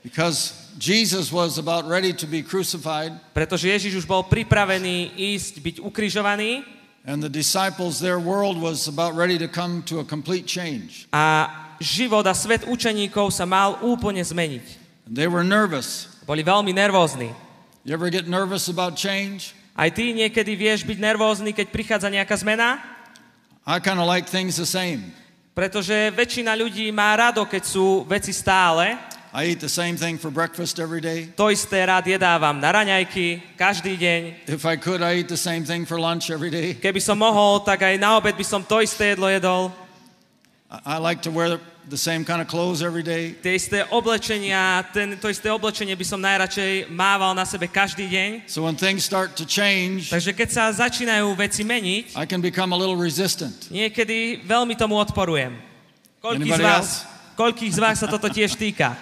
because 0.00 0.56
Jesus 0.80 1.28
was 1.28 1.60
about 1.60 1.84
ready 1.84 2.16
to 2.16 2.24
be 2.24 2.40
crucified, 2.40 3.12
pretože 3.36 3.68
Ježiš 3.68 4.04
už 4.04 4.06
bol 4.08 4.24
pripravený 4.24 5.12
ísť 5.16 5.60
byť 5.60 5.76
ukrižovaný 5.84 6.64
and 7.04 7.20
the 7.20 7.28
disciples, 7.28 8.00
their 8.00 8.16
world 8.16 8.56
was 8.56 8.88
about 8.88 9.12
ready 9.12 9.36
to 9.36 9.48
come 9.48 9.84
to 9.84 10.00
a 10.00 10.04
complete 10.04 10.48
change. 10.48 11.04
a 11.12 11.61
život 11.82 12.22
a 12.24 12.32
svet 12.32 12.64
učeníkov 12.64 13.34
sa 13.34 13.42
mal 13.42 13.82
úplne 13.82 14.22
zmeniť. 14.22 14.80
They 15.10 15.26
were 15.26 15.42
nervous. 15.42 16.08
Boli 16.22 16.46
veľmi 16.46 16.70
nervózni. 16.70 17.34
You 17.82 17.98
ever 17.98 18.08
get 18.08 18.30
nervous 18.30 18.70
about 18.70 18.94
change? 18.94 19.58
Aj 19.74 19.90
ty 19.90 20.14
niekedy 20.14 20.54
vieš 20.54 20.86
byť 20.86 20.98
nervózny, 21.02 21.50
keď 21.50 21.66
prichádza 21.74 22.06
nejaká 22.06 22.38
zmena? 22.38 22.78
I 23.66 23.82
kind 23.82 23.98
of 23.98 24.06
like 24.06 24.30
things 24.30 24.54
the 24.54 24.68
same. 24.68 25.10
Pretože 25.52 26.14
väčšina 26.14 26.56
ľudí 26.56 26.88
má 26.94 27.12
rado, 27.12 27.44
keď 27.44 27.62
sú 27.66 28.06
veci 28.08 28.30
stále. 28.32 28.96
I 29.32 29.56
eat 29.56 29.64
the 29.64 29.68
same 29.68 29.96
thing 29.96 30.20
for 30.20 30.28
breakfast 30.28 30.76
every 30.76 31.00
day. 31.00 31.32
To 31.40 31.48
isté 31.48 31.80
rád 31.88 32.04
jedávam 32.04 32.60
na 32.60 32.68
raňajky, 32.68 33.56
každý 33.56 33.96
deň. 33.96 34.20
If 34.44 34.68
I 34.68 34.76
could, 34.76 35.00
I 35.00 35.24
eat 35.24 35.32
the 35.32 35.40
same 35.40 35.64
thing 35.64 35.88
for 35.88 35.96
lunch 35.96 36.28
every 36.28 36.52
day. 36.52 36.76
Keby 36.76 37.00
som 37.00 37.16
mohol, 37.16 37.64
tak 37.64 37.80
aj 37.80 37.96
na 37.96 38.20
obed 38.20 38.36
by 38.36 38.44
som 38.44 38.60
to 38.60 38.84
isté 38.84 39.16
jedlo 39.16 39.32
jedol. 39.32 39.72
I 40.72 40.96
like 40.96 41.20
to 41.22 41.30
wear 41.30 41.60
the 41.84 42.00
same 42.00 42.24
kind 42.24 42.40
of 42.40 42.48
clothes 42.48 42.80
every 42.80 43.02
day. 43.04 43.36
Tie 43.44 43.60
isté 43.60 43.84
oblečenia, 43.92 44.80
ten, 44.96 45.20
to 45.20 45.28
isté 45.28 45.52
oblečenie 45.52 45.92
by 45.92 46.06
som 46.08 46.16
najradšej 46.16 46.88
mával 46.88 47.36
na 47.36 47.44
sebe 47.44 47.68
každý 47.68 48.08
deň. 48.08 48.48
So 48.48 48.64
when 48.64 48.72
things 48.72 49.04
start 49.04 49.36
to 49.36 49.44
change, 49.44 50.08
Takže 50.08 50.32
keď 50.32 50.48
sa 50.48 50.72
začínajú 50.72 51.28
veci 51.36 51.60
meniť, 51.60 52.16
I 52.16 52.24
can 52.24 52.40
become 52.40 52.72
a 52.72 52.78
little 52.78 52.96
resistant. 52.96 53.68
niekedy 53.68 54.40
veľmi 54.48 54.72
tomu 54.72 54.96
odporujem. 54.96 55.60
Koľkých 56.24 56.56
z 56.56 56.62
vás, 56.64 56.86
koľkých 57.36 57.72
z 57.76 57.78
vás 57.82 57.96
sa 58.00 58.08
toto 58.08 58.32
tiež 58.32 58.56
týka? 58.56 58.96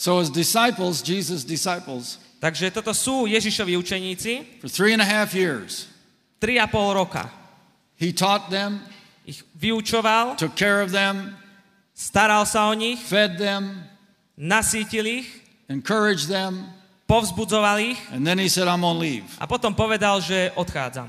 So 0.00 0.16
as 0.16 0.32
disciples, 0.32 1.04
Jesus' 1.04 1.44
disciples, 1.44 2.16
Takže 2.40 2.72
toto 2.72 2.96
sú 2.96 3.28
Ježišovi 3.28 3.76
učeníci, 3.76 4.64
for 4.64 4.72
three 4.72 4.96
and 4.96 5.04
a 5.04 5.06
half 5.06 5.36
years, 5.36 5.92
3,5 6.40 6.72
roka. 6.96 7.28
he 8.00 8.08
taught 8.16 8.48
them, 8.48 8.80
Ich 9.30 9.46
vyučoval, 9.54 10.34
took 10.34 10.58
care 10.58 10.82
of 10.82 10.90
them, 10.90 11.38
staral 11.94 12.42
sa 12.42 12.66
o 12.66 12.74
nich, 12.74 12.98
fed 12.98 13.38
them, 13.38 13.86
nasítil 14.34 15.06
ich, 15.06 15.30
encouraged 15.70 16.26
them, 16.26 16.66
povzbudzoval 17.06 17.78
ich 17.94 17.98
and 18.10 18.26
then 18.26 18.42
he 18.42 18.50
said, 18.50 18.66
I'm 18.66 18.82
to 18.82 18.90
leave. 18.90 19.30
a 19.38 19.46
potom 19.46 19.70
povedal, 19.70 20.18
že 20.18 20.50
odchádzam. 20.58 21.06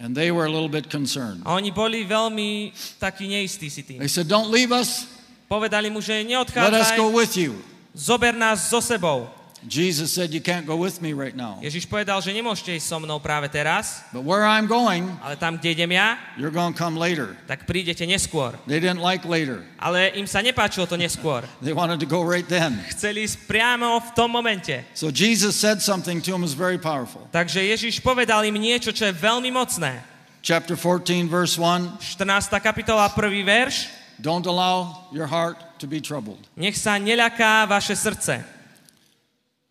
And 0.00 0.16
they 0.16 0.30
were 0.32 0.46
a 0.46 0.52
little 0.52 0.70
bit 0.70 0.88
concerned. 0.88 1.42
A 1.44 1.58
oni 1.58 1.74
boli 1.74 2.06
veľmi 2.08 2.72
takí 3.02 3.28
neistí 3.28 3.68
si 3.68 3.82
tým. 3.82 3.98
They 4.00 4.08
said, 4.08 4.30
Don't 4.30 4.48
leave 4.48 4.70
us. 4.72 5.10
Povedali 5.50 5.90
mu, 5.90 5.98
že 6.00 6.22
Let 6.22 6.24
us 6.24 6.30
neodchádzaj, 6.30 6.96
go 6.96 7.12
with 7.12 7.36
you. 7.36 7.58
zober 7.92 8.32
nás 8.32 8.64
so 8.70 8.80
sebou. 8.80 9.28
Jesus 9.66 10.14
said, 10.14 10.30
You 10.30 10.38
can't 10.38 10.62
go 10.66 10.78
with 10.78 11.02
me 11.02 11.10
right 11.10 11.34
now. 11.34 11.58
Ježiš 11.58 11.90
povedal, 11.90 12.22
že 12.22 12.30
nemôžete 12.30 12.78
ísť 12.78 12.86
so 12.86 13.02
mnou 13.02 13.18
práve 13.18 13.50
teraz, 13.50 14.06
But 14.14 14.22
where 14.22 14.46
I'm 14.46 14.70
going, 14.70 15.10
ale 15.18 15.34
tam, 15.34 15.58
kde 15.58 15.74
idem 15.74 15.98
ja, 15.98 16.14
you're 16.38 16.54
going 16.54 16.70
to 16.70 16.78
come 16.78 16.94
later. 16.94 17.34
tak 17.50 17.66
prídete 17.66 18.06
neskôr. 18.06 18.54
They 18.70 18.78
didn't 18.78 19.02
like 19.02 19.26
later. 19.26 19.66
Ale 19.82 20.14
im 20.14 20.30
sa 20.30 20.38
nepáčilo 20.38 20.86
to 20.86 20.94
neskôr. 20.94 21.42
They 21.58 21.74
wanted 21.74 21.98
to 21.98 22.06
go 22.06 22.22
right 22.22 22.46
then. 22.46 22.78
Chceli 22.94 23.26
ísť 23.26 23.50
priamo 23.50 23.98
v 23.98 24.08
tom 24.14 24.30
momente. 24.30 24.86
So 24.94 25.10
Jesus 25.10 25.58
said 25.58 25.82
something 25.82 26.22
to 26.22 26.30
them 26.30 26.46
was 26.46 26.54
very 26.54 26.78
powerful. 26.78 27.26
Takže 27.34 27.58
Ježiš 27.66 27.98
povedal 27.98 28.46
im 28.46 28.54
niečo, 28.54 28.94
čo 28.94 29.10
je 29.10 29.14
veľmi 29.16 29.50
mocné. 29.50 29.98
Chapter 30.38 30.78
14, 30.78 31.26
verse 31.26 31.58
1 31.58 31.98
14. 31.98 32.46
kapitola, 32.62 33.10
prvý 33.10 33.42
verš. 33.42 33.90
Don't 34.22 34.46
allow 34.46 35.06
your 35.14 35.26
heart 35.26 35.58
to 35.78 35.86
be 35.86 35.98
troubled. 36.02 36.42
Nech 36.58 36.74
sa 36.74 36.98
neľaká 36.98 37.66
vaše 37.66 37.94
srdce. 37.94 38.57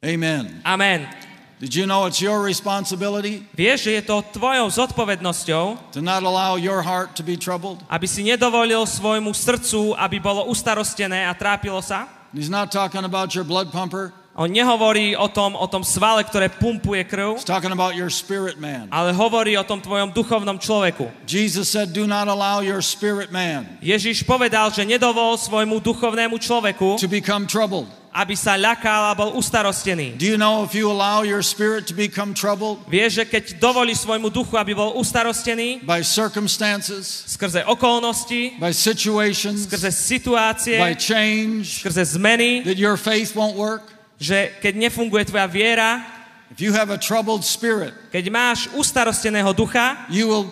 Amen. 0.08 0.64
Amen. 0.64 1.04
Did 1.60 1.74
you 1.74 1.90
know 1.90 2.06
it's 2.06 2.22
your 2.22 2.46
responsibility 2.46 3.42
Vieš, 3.58 3.90
že 3.90 3.92
je 3.98 4.02
to 4.06 4.22
tvojou 4.30 4.70
zodpovednosťou, 4.70 5.90
to 5.92 6.06
not 6.06 6.22
allow 6.22 6.54
your 6.54 6.86
heart 6.86 7.18
to 7.18 7.26
be 7.26 7.34
troubled? 7.36 7.82
aby 7.90 8.06
si 8.08 8.22
nedovolil 8.24 8.86
svojmu 8.86 9.34
srdcu, 9.34 9.98
aby 9.98 10.22
bolo 10.22 10.46
ustarostené 10.48 11.26
a 11.26 11.34
trápilo 11.34 11.82
sa? 11.82 12.08
He's 12.32 12.48
not 12.54 12.70
talking 12.70 13.04
about 13.04 13.34
your 13.34 13.44
blood 13.44 13.74
pumper. 13.74 14.14
On 14.38 14.46
nehovorí 14.46 15.18
o 15.18 15.26
tom, 15.34 15.58
o 15.58 15.66
tom 15.66 15.82
svale, 15.82 16.22
ktoré 16.22 16.46
pumpuje 16.54 17.02
krv, 17.10 17.42
He's 17.42 17.50
talking 17.50 17.74
about 17.74 17.98
your 17.98 18.14
spirit 18.14 18.62
man. 18.62 18.86
ale 18.94 19.10
hovorí 19.10 19.58
o 19.58 19.66
tom 19.66 19.82
tvojom 19.82 20.14
duchovnom 20.14 20.62
človeku. 20.62 21.10
Jesus 21.26 21.74
said, 21.74 21.90
Do 21.90 22.06
not 22.06 22.30
allow 22.30 22.62
your 22.62 22.86
spirit 22.86 23.34
man 23.34 23.66
Ježiš 23.82 24.22
povedal, 24.30 24.70
že 24.70 24.86
nedovol 24.86 25.42
svojmu 25.42 25.82
duchovnému 25.82 26.38
človeku, 26.38 27.02
to 27.02 27.10
become 27.10 27.50
troubled. 27.50 27.90
Aby 28.14 28.34
sa 28.34 28.58
ľakal 28.58 29.12
a 29.12 29.18
bol 29.18 29.36
ustarostený. 29.38 30.18
Do 30.18 30.26
you 30.26 30.38
know 30.40 30.64
if 30.66 30.74
you 30.74 30.90
allow 30.90 31.22
your 31.22 31.44
spirit 31.46 31.86
to 31.88 31.94
become 31.94 32.34
troubled? 32.34 32.82
Vieš, 32.90 33.22
že 33.22 33.26
keď 33.28 33.44
dovolí 33.62 33.94
svojmu 33.94 34.32
duchu, 34.34 34.58
aby 34.58 34.74
bol 34.74 34.98
ustarostený? 34.98 35.86
By 35.86 36.02
circumstances, 36.02 37.28
skrze 37.30 37.64
okolnosti, 37.68 38.58
by 38.58 38.74
situations, 38.74 39.70
skrze 39.70 39.92
situácie, 39.94 40.80
by 40.80 40.96
change, 40.98 41.86
skrze 41.86 42.18
zmeny, 42.18 42.66
that 42.66 42.80
your 42.80 42.98
faith 42.98 43.36
won't 43.38 43.56
work? 43.56 43.98
že 44.18 44.58
keď 44.62 44.74
nefunguje 44.90 45.30
tvoja 45.30 45.46
viera, 45.46 46.02
If 46.48 46.64
you 46.64 46.72
have 46.74 46.90
a 46.90 46.98
troubled 46.98 47.44
spirit, 47.44 47.92
keď 48.08 48.32
máš 48.32 48.72
ustarosteného 48.72 49.52
ducha, 49.52 50.08
you 50.08 50.32
will 50.32 50.48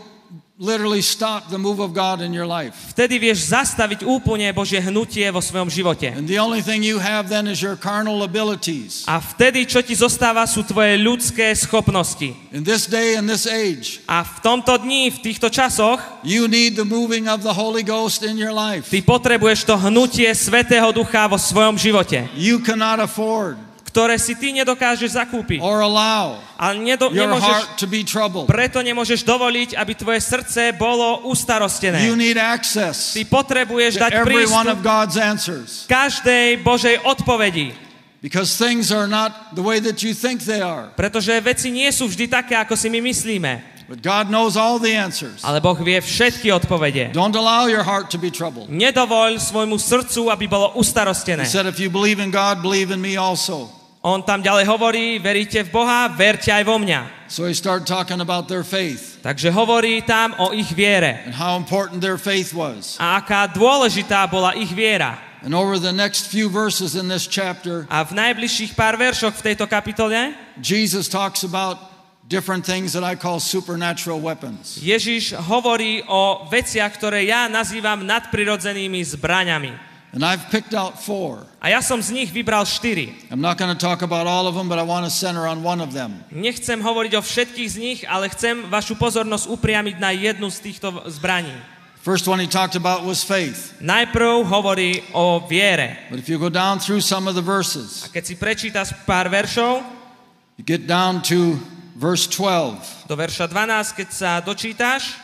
literally 0.55 1.03
stop 1.03 1.51
the 1.51 1.59
move 1.59 1.83
of 1.83 1.91
God 1.91 2.23
in 2.23 2.31
your 2.31 2.47
life. 2.47 2.95
vtedy 2.95 3.19
vieš 3.19 3.51
zastaviť 3.51 4.07
úplne 4.07 4.47
Božie 4.55 4.79
hnutie 4.79 5.27
vo 5.27 5.43
svojom 5.43 5.67
živote. 5.67 6.07
And 6.15 6.31
the 6.31 6.39
only 6.39 6.63
thing 6.63 6.79
you 6.79 6.95
have 6.95 7.27
then 7.27 7.43
is 7.43 7.59
your 7.59 7.75
carnal 7.75 8.23
abilities. 8.23 9.03
A 9.03 9.19
vtedy, 9.19 9.67
čo 9.67 9.83
ti 9.83 9.91
zostáva, 9.99 10.47
sú 10.47 10.63
tvoje 10.63 10.95
ľudské 10.95 11.51
schopnosti. 11.59 12.31
In 12.55 12.63
this 12.63 12.87
day 12.87 13.19
and 13.19 13.27
this 13.27 13.43
age, 13.43 13.99
A 14.07 14.23
v 14.23 14.39
tomto 14.39 14.79
dni, 14.79 15.11
v 15.11 15.19
týchto 15.19 15.51
časoch, 15.51 15.99
you 16.23 16.47
need 16.47 16.79
the 16.79 16.87
moving 16.87 17.27
of 17.27 17.43
the 17.43 17.51
Holy 17.51 17.83
Ghost 17.83 18.23
in 18.23 18.39
your 18.39 18.55
life. 18.55 18.87
ty 18.87 19.03
potrebuješ 19.03 19.67
to 19.67 19.75
hnutie 19.75 20.31
Svetého 20.31 20.87
Ducha 20.95 21.27
vo 21.27 21.35
svojom 21.35 21.75
živote, 21.75 22.31
You 22.39 22.63
cannot 22.63 23.03
afford 23.03 23.59
ktoré 23.95 24.19
si 24.19 24.35
ty 24.35 24.51
nedokážeš 24.51 25.15
zakúpiť. 25.15 25.63
or 25.63 25.79
allow 25.79 26.35
Ale 26.59 26.83
nedo, 26.83 27.07
your 27.15 27.31
nemôžeš, 27.31 27.47
heart 27.47 27.69
to 27.79 27.87
be 27.87 28.03
troubled. 28.03 28.43
preto 28.43 28.83
nemôžeš 28.83 29.23
dovoliť, 29.23 29.79
aby 29.79 29.95
tvoje 29.95 30.19
srdce 30.19 30.75
bolo 30.75 31.23
ustarostené. 31.31 32.03
You 32.03 32.19
need 32.19 32.35
access 32.35 33.15
Ty 33.15 33.23
potrebuješ 33.23 33.95
dať 33.95 34.11
one 34.51 34.67
of 34.67 34.83
prístup 34.83 34.83
God's 34.83 35.15
answers 35.15 35.69
každej 35.87 36.59
Božej 36.59 37.07
odpovedi. 37.07 37.71
because 38.19 38.59
things 38.59 38.91
are 38.91 39.07
not 39.07 39.55
the 39.55 39.63
way 39.63 39.79
that 39.79 40.03
you 40.03 40.11
think 40.11 40.43
they 40.43 40.59
are. 40.59 40.91
Pretože 40.99 41.31
veci 41.39 41.71
nie 41.71 41.87
sú 41.87 42.11
vždy 42.11 42.27
také, 42.27 42.59
ako 42.59 42.75
si 42.75 42.91
my 42.91 42.99
myslíme. 42.99 43.63
But 43.87 44.01
God 44.01 44.33
knows 44.33 44.57
all 44.57 44.81
the 44.81 44.91
answers. 44.97 45.45
Ale 45.45 45.61
Boh 45.61 45.77
vie 45.77 46.01
všetky 46.01 46.49
odpovede. 46.51 47.13
Don't 47.13 47.37
allow 47.37 47.69
your 47.69 47.85
heart 47.85 48.09
to 48.11 48.17
be 48.19 48.33
troubled. 48.33 48.65
Nedovoľ 48.67 49.37
svojmu 49.37 49.77
srdcu, 49.77 50.33
aby 50.33 50.49
bolo 50.49 50.73
He 50.73 50.81
ustarostené. 50.83 51.45
said, 51.45 51.69
If 51.69 51.77
you 51.77 51.93
believe 51.93 52.17
in 52.17 52.33
God, 52.33 52.65
believe 52.65 52.89
in 52.89 52.97
me 52.97 53.13
also. 53.13 53.69
On 54.05 54.21
tam 54.21 54.45
ďalej 54.45 54.69
hovorí, 54.69 55.17
veríte 55.17 55.65
v 55.65 55.73
Boha, 55.73 56.05
verte 56.13 56.53
aj 56.53 56.61
vo 56.61 56.77
mňa. 56.77 57.25
So 57.25 57.49
he 57.49 57.57
started 57.57 57.89
talking 57.89 58.21
about 58.21 58.45
their 58.45 58.61
faith 58.61 59.17
Takže 59.25 59.49
hovorí 59.49 60.05
tam 60.05 60.37
o 60.37 60.53
ich 60.53 60.69
viere. 60.69 61.25
and 61.25 61.33
how 61.33 61.57
important 61.57 61.97
their 62.05 62.21
faith 62.21 62.53
was. 62.53 63.01
A 63.01 63.17
aká 63.17 63.49
dôležitá 63.49 64.29
bola 64.29 64.53
ich 64.53 64.69
viera. 64.69 65.17
And 65.41 65.57
over 65.57 65.81
the 65.81 65.89
next 65.93 66.29
few 66.29 66.49
verses 66.53 66.93
in 66.93 67.09
this 67.09 67.25
chapter, 67.25 67.89
A 67.89 68.05
v 68.05 68.13
najbližších 68.13 68.77
pár 68.77 68.93
veršoch 68.93 69.33
v 69.41 69.53
tejto 69.53 69.65
kapitole 69.65 70.37
Jesus 70.61 71.09
talks 71.09 71.41
about 71.41 71.81
different 72.29 72.61
things 72.61 72.93
that 72.93 73.01
I 73.01 73.17
call 73.17 73.41
supernatural 73.41 74.21
weapons. 74.21 74.77
Ježiš 74.81 75.33
hovorí 75.49 76.05
o 76.05 76.45
veciach, 76.49 76.93
ktoré 76.93 77.25
ja 77.25 77.49
nazývam 77.49 78.05
nadprirodzenými 78.05 79.01
zbraňami. 79.01 79.94
And 80.15 80.23
I've 80.23 80.47
picked 80.47 80.71
out 80.71 80.95
four. 80.95 81.43
A 81.59 81.75
ja 81.75 81.83
som 81.83 81.99
z 81.99 82.15
nich 82.15 82.31
vybral 82.31 82.63
štyri. 82.63 83.11
I'm 83.27 83.43
not 83.43 83.59
going 83.59 83.67
to 83.67 83.75
talk 83.75 83.99
about 83.99 84.23
all 84.23 84.47
of 84.47 84.55
them, 84.55 84.71
but 84.71 84.79
I 84.79 84.87
want 84.87 85.03
to 85.03 85.11
center 85.11 85.43
on 85.43 85.59
one 85.59 85.83
of 85.83 85.91
them. 85.91 86.23
Nechcem 86.31 86.79
hovoriť 86.79 87.19
o 87.19 87.21
všetkých 87.21 87.67
z 87.67 87.77
nich, 87.77 87.99
ale 88.07 88.31
chcem 88.31 88.63
vašu 88.71 88.95
pozornosť 88.95 89.51
upriamiť 89.51 89.95
na 89.99 90.15
jednu 90.15 90.47
z 90.47 90.71
týchto 90.71 91.03
zbraní. 91.11 91.51
First 91.99 92.31
one 92.31 92.39
he 92.39 92.47
talked 92.47 92.79
about 92.79 93.03
was 93.03 93.27
faith. 93.27 93.75
Najprv 93.83 94.47
hovorí 94.47 95.03
o 95.11 95.43
viere. 95.43 95.99
But 96.07 96.23
if 96.23 96.31
you 96.31 96.39
go 96.39 96.53
down 96.53 96.79
through 96.79 97.03
some 97.03 97.27
of 97.27 97.35
the 97.35 97.43
verses, 97.43 98.07
A 98.07 98.13
keď 98.13 98.23
si 98.23 98.35
prečítaš 98.39 98.95
pár 99.03 99.27
veršov, 99.27 99.83
you 100.55 100.63
get 100.63 100.87
down 100.87 101.19
to 101.27 101.59
verse 101.99 102.23
12. 102.31 103.09
do 103.11 103.15
verša 103.19 103.51
12, 103.51 103.99
keď 103.99 104.07
sa 104.15 104.39
dočítaš, 104.39 105.19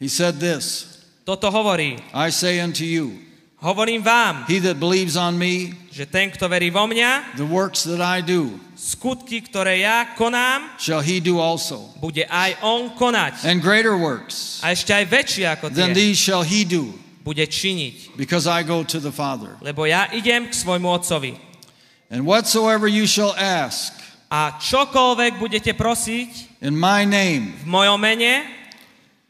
He 0.00 0.08
said 0.08 0.40
this 0.40 0.88
toto 1.28 1.50
hovorí. 1.52 1.98
I 2.14 2.30
say 2.32 2.62
unto 2.62 2.86
you, 2.86 3.18
Hovorím 3.62 4.02
vám, 4.02 4.42
he 4.50 4.58
that 4.58 4.76
believes 4.82 5.14
on 5.14 5.38
me, 5.38 5.70
že 5.94 6.02
ten, 6.02 6.34
kto 6.34 6.50
verí 6.50 6.66
vo 6.74 6.90
mňa, 6.90 7.38
the 7.38 7.46
works 7.46 7.86
that 7.86 8.02
I 8.02 8.18
do, 8.18 8.58
skutky, 8.74 9.38
ktoré 9.38 9.86
ja 9.86 10.18
konám, 10.18 10.66
shall 10.82 10.98
he 10.98 11.22
do 11.22 11.38
also. 11.38 11.94
bude 12.02 12.26
aj 12.26 12.58
on 12.58 12.90
konať. 12.98 13.46
And 13.46 13.62
greater 13.62 13.94
works 13.94 14.58
A 14.66 14.74
ešte 14.74 14.90
aj 14.90 15.06
väčšie 15.06 15.44
ako 15.46 15.70
than 15.70 15.94
tie 15.94 16.10
these 16.10 16.18
shall 16.18 16.42
he 16.42 16.66
do, 16.66 16.90
bude 17.22 17.46
činiť. 17.46 18.18
because 18.18 18.50
I 18.50 18.66
go 18.66 18.82
to 18.82 18.98
the 18.98 19.14
Father. 19.14 19.54
Lebo 19.62 19.86
ja 19.86 20.10
idem 20.10 20.50
k 20.50 20.54
svojmu 20.58 20.90
otcovi. 20.98 21.38
And 22.10 22.26
whatsoever 22.26 22.90
you 22.90 23.06
shall 23.06 23.30
ask 23.38 23.94
A 24.26 24.58
čokoľvek 24.58 25.38
budete 25.38 25.70
prosiť 25.78 26.58
in 26.66 26.74
my 26.74 27.06
name, 27.06 27.54
v 27.62 27.66
mojom 27.70 28.00
mene, 28.00 28.42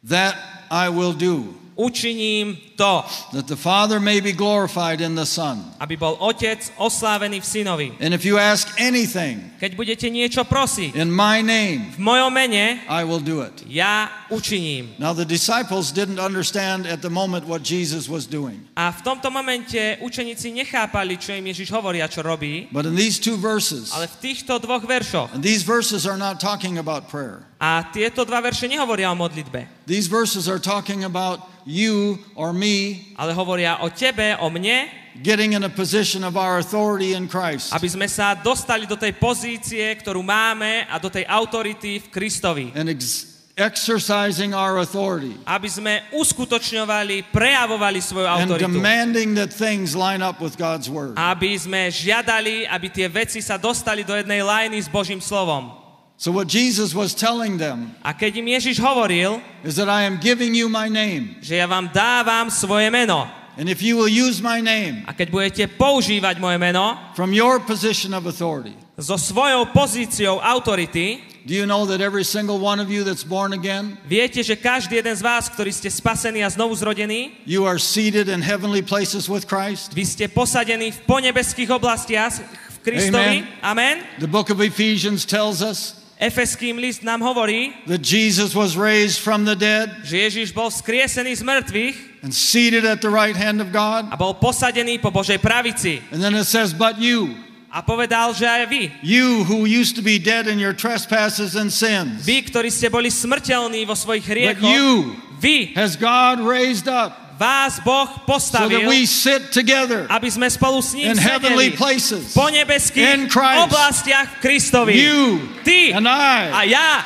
that 0.08 0.40
I 0.72 0.88
will 0.88 1.12
do, 1.12 1.52
učiním 1.76 2.56
to, 2.82 3.06
that 3.38 3.46
the 3.46 3.54
Father 3.54 4.02
may 4.02 4.18
be 4.18 4.34
glorified 4.34 4.98
in 4.98 5.14
the 5.14 5.22
Son. 5.26 5.62
aby 5.78 5.94
bol 5.94 6.18
Otec 6.18 6.58
oslávený 6.82 7.38
v 7.38 7.46
Synovi. 7.46 7.88
And 8.02 8.10
if 8.10 8.26
you 8.26 8.38
ask 8.42 8.66
anything 8.82 9.54
Keď 9.62 9.78
budete 9.78 10.06
niečo 10.10 10.42
prosiť 10.42 10.98
in 10.98 11.06
my 11.14 11.38
name, 11.38 11.94
v 11.94 12.02
mojom 12.02 12.34
mene, 12.34 12.82
I 12.90 13.06
will 13.06 13.22
do 13.22 13.46
it. 13.46 13.62
ja 13.70 14.10
učiním. 14.26 14.98
Now, 14.98 15.14
the 15.14 15.22
disciples 15.28 15.94
didn't 15.94 16.18
understand 16.18 16.82
at 16.90 16.98
the 17.04 17.12
moment 17.12 17.46
what 17.46 17.62
Jesus 17.62 18.10
was 18.10 18.26
doing. 18.26 18.66
A 18.74 18.90
v 18.90 19.00
tomto 19.06 19.30
momente 19.30 20.00
učeníci 20.02 20.50
nechápali, 20.50 21.20
čo 21.20 21.36
im 21.36 21.44
Ježiš 21.46 21.70
hovorí 21.70 22.02
a 22.02 22.08
čo 22.10 22.24
robí, 22.26 22.66
But 22.74 22.88
in 22.88 22.96
these 22.98 23.20
two 23.20 23.36
verses, 23.38 23.92
ale 23.94 24.08
v 24.08 24.16
týchto 24.32 24.58
dvoch 24.58 24.82
veršoch, 24.82 25.30
and 25.36 25.44
these 25.44 25.62
verses 25.62 26.08
are 26.08 26.18
not 26.18 26.40
talking 26.40 26.80
about 26.80 27.06
prayer. 27.12 27.44
a 27.62 27.86
tieto 27.94 28.26
dva 28.26 28.42
verše 28.42 28.66
nehovoria 28.66 29.12
o 29.12 29.14
modlitbe, 29.14 29.68
These 29.86 30.08
verses 30.08 30.48
are 30.48 30.58
talking 30.58 31.04
about 31.06 31.44
you 31.68 32.18
or 32.34 32.50
me 32.56 32.71
ale 33.16 33.32
hovoria 33.32 33.80
o 33.80 33.88
tebe, 33.88 34.37
o 34.38 34.48
mne, 34.48 34.88
getting 35.20 35.52
in 35.52 35.62
a 35.62 35.68
position 35.68 36.24
of 36.24 36.37
our 36.37 36.56
authority 36.58 37.12
in 37.12 37.28
Christ. 37.28 37.72
aby 37.72 37.88
sme 37.88 38.08
sa 38.08 38.32
dostali 38.32 38.88
do 38.88 38.96
tej 38.96 39.12
pozície, 39.12 39.85
ktorú 39.96 40.24
máme 40.24 40.88
a 40.88 40.96
do 40.96 41.12
tej 41.12 41.28
autority 41.28 42.00
v 42.00 42.06
Kristovi. 42.08 42.72
and 42.72 42.88
ex- 42.88 43.28
exercising 43.52 44.56
our 44.56 44.80
authority 44.80 45.37
Aby 45.44 45.68
sme 45.68 45.94
uskutočňovali, 46.16 47.28
prejavovali 47.28 48.00
svoju 48.00 48.24
and 48.24 48.48
autoritu. 48.48 48.72
demanding 48.72 49.37
that 49.37 49.52
things 49.52 49.92
line 49.92 50.24
up 50.24 50.40
with 50.40 50.56
God's 50.56 50.88
word. 50.88 51.12
Aby 51.20 51.52
sme 51.61 51.92
žiadali, 51.92 52.64
aby 52.64 52.88
tie 52.88 53.12
veci 53.12 53.44
sa 53.44 53.61
dostali 53.61 54.08
do 54.08 54.16
jednej 54.16 54.40
lajny 54.40 54.80
s 54.80 54.88
Božím 54.88 55.20
slovom. 55.20 55.81
So, 56.22 56.30
what 56.30 56.46
Jesus 56.46 56.94
was 56.94 57.18
telling 57.18 57.58
them 57.58 57.98
A 57.98 58.14
keď 58.14 58.38
im 58.38 58.54
Ježiš 58.54 58.78
hovoril, 58.78 59.42
is 59.66 59.74
that 59.74 59.90
I 59.90 60.06
am 60.06 60.22
giving 60.22 60.54
you 60.54 60.70
my 60.70 60.87
name. 60.87 61.35
že 61.42 61.58
ja 61.58 61.66
vám 61.66 61.90
dávam 61.90 62.46
svoje 62.46 62.94
meno, 62.94 63.26
And 63.58 63.66
if 63.66 63.82
you 63.82 63.98
will 63.98 64.06
use 64.06 64.38
my 64.38 64.62
name 64.62 65.02
a 65.11 65.18
keď 65.18 65.28
budete 65.35 65.64
používať 65.74 66.38
moje 66.38 66.62
meno 66.62 66.94
from 67.18 67.35
your 67.35 67.58
position 67.58 68.14
of 68.14 68.30
authority, 68.30 68.70
so 68.94 69.18
svojou 69.18 69.66
pozíciou 69.74 70.38
autority, 70.38 71.18
do 71.42 71.58
you 71.58 71.66
know 71.66 71.82
that 71.90 71.98
every 71.98 72.22
single 72.22 72.62
one 72.62 72.78
of 72.78 72.87
you 72.87 73.02
that's 73.02 73.26
born 73.26 73.50
again, 73.50 73.98
viete, 74.06 74.46
že 74.46 74.54
každý 74.54 75.02
jeden 75.02 75.18
z 75.18 75.26
vás, 75.26 75.50
ktorý 75.50 75.74
ste 75.74 75.90
spasení 75.90 76.46
a 76.46 76.48
znovu 76.54 76.78
zrodení, 76.78 77.35
you 77.50 77.66
are 77.66 77.82
seated 77.82 78.30
in 78.30 78.38
heavenly 78.38 78.78
places 78.78 79.26
with 79.26 79.50
Christ? 79.50 79.90
vy 79.90 80.06
ste 80.06 80.30
posadení 80.30 80.94
v 80.94 81.02
ponebeských 81.02 81.74
oblastiach 81.74 82.38
v 82.46 82.76
Kristovi. 82.87 83.42
Amen. 83.58 84.06
The 84.22 84.30
book 84.30 84.54
of 84.54 84.62
Ephesians 84.62 85.26
tells 85.26 85.66
us 85.66 86.01
Efeským 86.22 86.78
list 86.78 87.02
nám 87.02 87.18
hovorí, 87.18 87.74
that 87.90 87.98
Jesus 87.98 88.54
was 88.54 88.78
raised 88.78 89.18
from 89.18 89.42
the 89.42 89.58
dead 89.58 89.90
že 90.06 90.22
Ježiš 90.30 90.54
bol 90.54 90.70
z 90.70 91.42
mŕtvych 91.42 92.22
and 92.22 92.30
seated 92.30 92.87
at 92.87 93.02
the 93.02 93.11
right 93.11 93.35
hand 93.35 93.58
of 93.58 93.74
God. 93.74 94.06
a 94.06 94.14
bol 94.14 94.38
posadený 94.38 95.02
po 95.02 95.11
Božej 95.11 95.42
pravici. 95.42 95.98
And 96.14 96.22
then 96.22 96.38
it 96.38 96.46
says, 96.46 96.70
But 96.70 97.02
you, 97.02 97.35
A 97.72 97.80
povedal, 97.80 98.37
že 98.37 98.44
aj 98.44 98.68
vy, 98.68 98.92
you 99.02 99.48
who 99.48 99.64
used 99.64 99.96
to 99.96 100.04
be 100.04 100.20
dead 100.20 100.46
in 100.46 100.61
your 100.61 100.76
trespasses 100.76 101.56
and 101.58 101.72
sins, 101.72 102.22
vy, 102.22 102.46
ktorí 102.46 102.70
ste 102.70 102.87
boli 102.87 103.11
smrteľní 103.11 103.82
vo 103.88 103.96
svojich 103.98 104.28
but 104.28 104.62
you 104.62 105.18
vy, 105.42 105.74
has 105.74 105.98
God 105.98 106.38
raised 106.38 106.87
up 106.87 107.21
vás 107.42 107.83
Boh 107.83 108.07
so 108.07 108.14
that 108.14 108.26
postavil, 108.31 108.87
we 108.87 109.02
sit 109.02 109.50
together 109.50 110.07
aby 110.07 110.31
sme 110.31 110.46
spolu 110.46 110.78
s 110.78 110.94
ním 110.94 111.11
in 111.11 111.18
heavenly 111.18 111.74
sedeli 111.74 111.83
places. 111.83 112.31
po 112.31 112.46
nebeských 112.46 113.02
in 113.02 113.20
Christ. 113.26 113.66
oblastiach 113.66 114.28
v 114.31 114.37
Kristovi. 114.38 114.94
You 114.94 115.42
Ty 115.66 115.98
and 115.98 116.07
a 116.07 116.62
I 116.62 116.70
ja, 116.70 117.02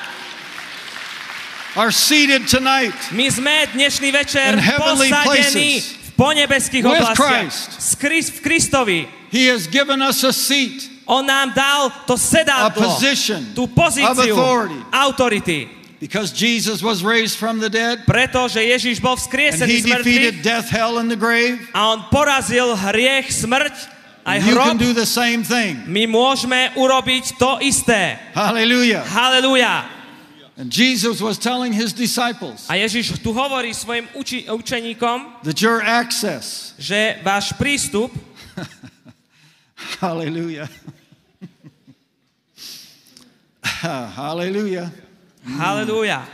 are 1.77 1.89
seated 1.93 2.45
tonight 2.49 2.93
my 3.17 3.27
sme 3.33 3.55
dnešný 3.73 4.09
večer 4.13 4.53
In 4.53 4.61
heavenly 4.61 5.09
posadení 5.09 5.81
places. 5.81 5.97
v 5.97 6.11
ponebeských 6.17 6.85
With 6.85 7.01
oblastiach 7.01 7.49
Christ. 7.97 8.33
v 8.37 8.39
Kristovi. 8.45 9.01
He 9.33 9.49
has 9.53 9.69
given 9.69 10.01
us 10.01 10.25
a 10.25 10.33
seat, 10.33 10.89
On 11.07 11.23
nám 11.23 11.55
dal 11.55 11.93
to 12.09 12.17
a 12.17 12.19
sedadlo, 12.19 12.75
position 12.75 13.53
tú 13.55 13.69
of 13.69 13.75
pozíciu 13.77 14.35
authority. 14.91 15.76
Because 15.97 16.29
Jesus 16.31 16.85
was 16.85 17.01
raised 17.01 17.41
from 17.41 17.57
the 17.57 17.73
dead 17.73 18.05
Pretože 18.05 18.61
Ježiš 18.61 19.01
bol 19.01 19.17
vzkriesený 19.17 19.81
z 19.81 19.89
mŕtvych 19.89 20.05
defeated 20.05 20.37
death, 20.45 20.69
hell, 20.69 21.01
and 21.01 21.09
the 21.09 21.17
grave. 21.17 21.57
a 21.73 21.97
on 21.97 22.05
porazil 22.13 22.77
hriech, 22.77 23.33
smrť 23.33 23.73
aj 24.27 24.37
You 24.45 24.53
hrob. 24.59 24.67
can 24.75 24.77
do 24.77 24.93
the 24.93 25.09
same 25.09 25.41
thing. 25.41 25.89
My 25.89 26.05
môžeme 26.05 26.69
urobiť 26.77 27.41
to 27.41 27.63
isté. 27.65 28.21
Hallelujah. 28.37 29.09
Halelúja. 29.09 29.89
And 30.57 30.73
Jesus 30.73 31.21
was 31.21 31.37
telling 31.37 31.73
his 31.77 31.93
disciples 31.93 32.65
A 32.73 32.81
Ježiš 32.81 33.21
tu 33.21 33.33
hovorí 33.37 33.73
svojim 33.77 34.09
uči- 34.17 34.49
učeníkom, 34.49 35.45
that 35.45 35.61
your 35.61 35.81
access, 35.85 36.73
že 36.81 37.21
váš 37.25 37.53
prístup, 37.57 38.09
hallelujah. 40.01 40.69
hallelujah. 44.17 44.89
Halelúja, 45.47 46.27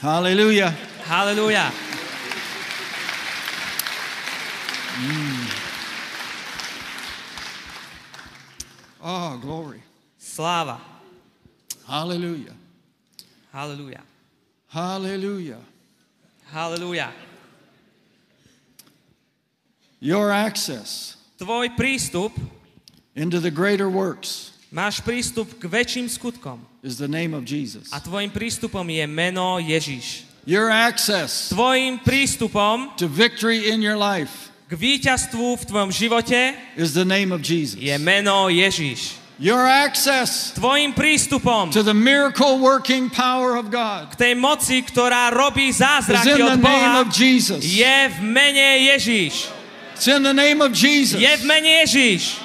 Hallelujah. 0.00 0.72
halelúja, 1.08 1.72
Oh, 9.00 9.38
glory. 9.40 9.80
sláva, 10.18 10.80
Hallelujah. 11.86 12.54
Hallelujah. 13.52 14.02
Hallelujah. 14.68 15.52
Mm. 15.52 15.62
Oh, 16.48 16.52
halelúja. 16.52 17.12
Your 20.00 20.30
access 20.30 21.16
Tvoj 21.38 21.74
prístup, 21.76 22.32
into 23.16 23.40
the 23.40 23.50
greater 23.50 23.88
works 23.88 24.50
prístup 24.74 25.46
k 25.62 25.70
väčším 25.70 26.10
skutkom 26.10 26.58
is 26.82 26.98
the 26.98 27.06
name 27.06 27.30
of 27.30 27.46
Jesus. 27.46 27.86
a 27.94 28.02
tvojim 28.02 28.30
prístupom 28.30 28.82
je 28.90 29.06
meno 29.06 29.62
Ježiš. 29.62 30.26
Your 30.44 30.68
access 30.68 31.48
Tvojim 31.54 32.02
prístupom 32.04 32.92
to 32.98 33.06
victory 33.08 33.70
in 33.70 33.80
your 33.80 33.96
life 33.96 34.50
k 34.68 34.74
víťazstvu 34.74 35.56
v 35.56 35.62
tvojom 35.64 35.90
živote 35.94 36.58
is 36.74 36.92
the 36.92 37.06
name 37.06 37.30
of 37.30 37.40
Jesus. 37.40 37.78
je 37.78 37.94
meno 38.02 38.50
Ježiš. 38.50 39.22
Your 39.38 39.62
access 39.62 40.50
Tvojim 40.58 40.90
prístupom 40.92 41.70
to 41.70 41.86
the 41.86 41.94
miracle 41.94 42.58
working 42.58 43.06
power 43.08 43.54
of 43.54 43.70
God 43.70 44.10
k 44.12 44.18
tej 44.18 44.34
moci, 44.34 44.82
ktorá 44.82 45.30
robí 45.30 45.70
is 45.70 45.78
zázraky 45.78 46.34
in 46.34 46.42
the 46.42 46.50
od 46.50 46.58
name 46.58 46.66
Boha, 46.66 47.00
of 47.06 47.08
Jesus. 47.14 47.62
je 47.62 47.96
v 48.10 48.18
mene 48.26 48.90
Ježiš. 48.90 49.54
It's 49.94 50.10
in 50.10 50.26
the 50.26 50.34
name 50.34 50.58
of 50.58 50.74
Jesus. 50.74 51.22
Je 51.22 51.30
v 51.30 51.44
mene 51.46 51.86
Ježiš. 51.86 52.43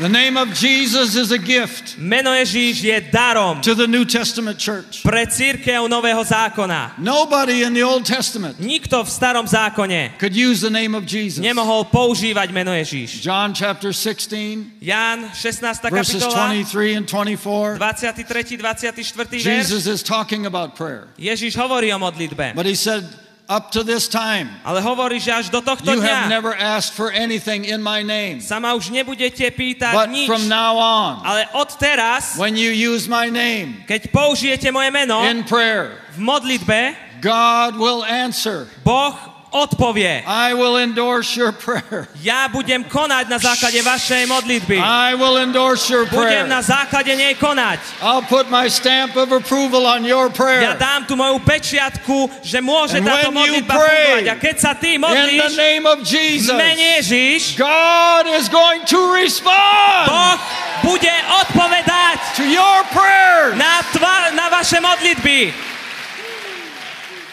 The 0.00 0.08
name 0.08 0.40
of 0.40 0.56
Jesus 0.56 1.12
is 1.14 1.28
a 1.30 1.36
gift 1.36 2.00
Meno 2.00 2.32
Ježíš 2.32 2.80
je 2.80 3.00
darom 3.12 3.60
to 3.60 3.74
the 3.76 3.84
New 3.86 4.08
Testament 4.08 4.56
church. 4.56 5.04
pre 5.04 5.26
církev 5.28 5.84
Nového 5.88 6.24
zákona. 6.24 6.96
Nobody 6.98 7.62
in 7.68 7.76
the 7.76 7.84
Old 7.84 8.08
Testament 8.08 8.56
Nikto 8.56 9.04
v 9.04 9.10
starom 9.12 9.44
zákone 9.44 10.16
could 10.16 10.32
use 10.32 10.64
the 10.64 10.72
name 10.72 10.96
of 10.96 11.04
Jesus. 11.04 11.44
nemohol 11.44 11.84
používať 11.84 12.48
meno 12.48 12.72
Ježíš. 12.72 13.20
John 13.20 13.52
chapter 13.52 13.92
16, 13.92 14.80
Ján 14.80 15.28
16. 15.36 15.92
verses 15.92 16.24
kapitola, 16.24 16.48
23 16.64 16.96
and 16.96 17.04
24. 17.04 17.76
23. 17.76 18.56
24. 18.56 19.36
verš. 19.36 19.44
Jesus 19.44 19.84
is 19.84 20.00
talking 20.00 20.48
about 20.48 20.80
prayer. 20.80 21.12
Ježíš 21.20 21.60
hovorí 21.60 21.92
o 21.92 22.00
modlitbe, 22.00 22.56
But 22.56 22.64
he 22.64 22.72
said, 22.72 23.04
Up 23.50 23.74
to 23.74 23.82
this 23.82 24.06
time, 24.06 24.46
ale 24.62 24.78
hovorí, 24.78 25.18
že 25.18 25.34
až 25.34 25.50
do 25.50 25.58
tohto 25.58 25.90
you 25.90 25.98
have 25.98 26.30
dňa 26.30 26.30
never 26.30 26.54
asked 26.54 26.94
for 26.94 27.10
anything 27.10 27.66
in 27.66 27.82
my 27.82 27.98
name. 28.06 28.38
sa 28.38 28.62
ma 28.62 28.78
už 28.78 28.94
nebudete 28.94 29.42
pýtať 29.50 29.90
But 29.90 30.06
nič, 30.06 30.30
from 30.30 30.46
now 30.46 30.78
on, 30.78 31.26
ale 31.26 31.50
od 31.58 31.66
teraz, 31.74 32.38
when 32.38 32.54
you 32.54 32.70
use 32.70 33.10
my 33.10 33.26
name 33.26 33.82
keď 33.90 34.14
použijete 34.14 34.70
moje 34.70 34.94
meno 34.94 35.18
in 35.26 35.42
prayer, 35.42 35.98
v 36.14 36.22
modlitbe, 36.22 36.94
God 37.18 37.74
will 37.74 38.06
answer. 38.06 38.70
Boh 38.86 39.39
odpovie. 39.50 40.22
I 40.26 40.54
will 40.54 40.78
endorse 40.78 41.34
your 41.36 41.50
prayer. 41.52 42.06
Ja 42.22 42.46
budem 42.46 42.86
konať 42.86 43.26
na 43.26 43.38
základe 43.38 43.82
vašej 43.82 44.26
modlitby. 44.26 44.78
I 44.78 45.14
will 45.18 45.38
endorse 45.42 45.90
your 45.90 46.06
Budem 46.06 46.46
prayer. 46.46 46.48
na 46.48 46.62
základe 46.62 47.10
nej 47.14 47.34
konať. 47.34 47.78
I'll 48.02 48.22
put 48.22 48.46
my 48.46 48.70
stamp 48.70 49.18
of 49.18 49.34
approval 49.34 49.86
on 49.86 50.06
your 50.06 50.30
Ja 50.30 50.34
prayer. 50.34 50.62
dám 50.78 51.04
tu 51.10 51.14
moju 51.18 51.38
pečiatku, 51.42 52.30
že 52.46 52.62
môže 52.62 53.02
And 53.02 53.06
táto 53.06 53.34
modlitba 53.34 53.74
fungovať. 53.74 54.24
A 54.30 54.34
keď 54.38 54.56
sa 54.58 54.72
ty 54.78 54.94
In 54.96 55.02
modlíš 55.02 55.50
the 55.50 55.58
name 55.58 55.84
of 55.86 55.98
Jesus, 56.06 56.54
mene 56.54 57.02
Ježiš, 57.02 57.58
God 57.58 58.30
is 58.30 58.46
going 58.46 58.86
to 58.86 58.98
respond. 59.14 60.06
Boh 60.06 60.38
bude 60.80 61.12
odpovedať 61.44 62.16
to 62.38 62.42
your 62.48 62.78
prayers. 62.94 63.52
na, 63.58 63.84
tva, 63.92 64.32
na 64.32 64.46
vaše 64.48 64.80
modlitby. 64.80 65.69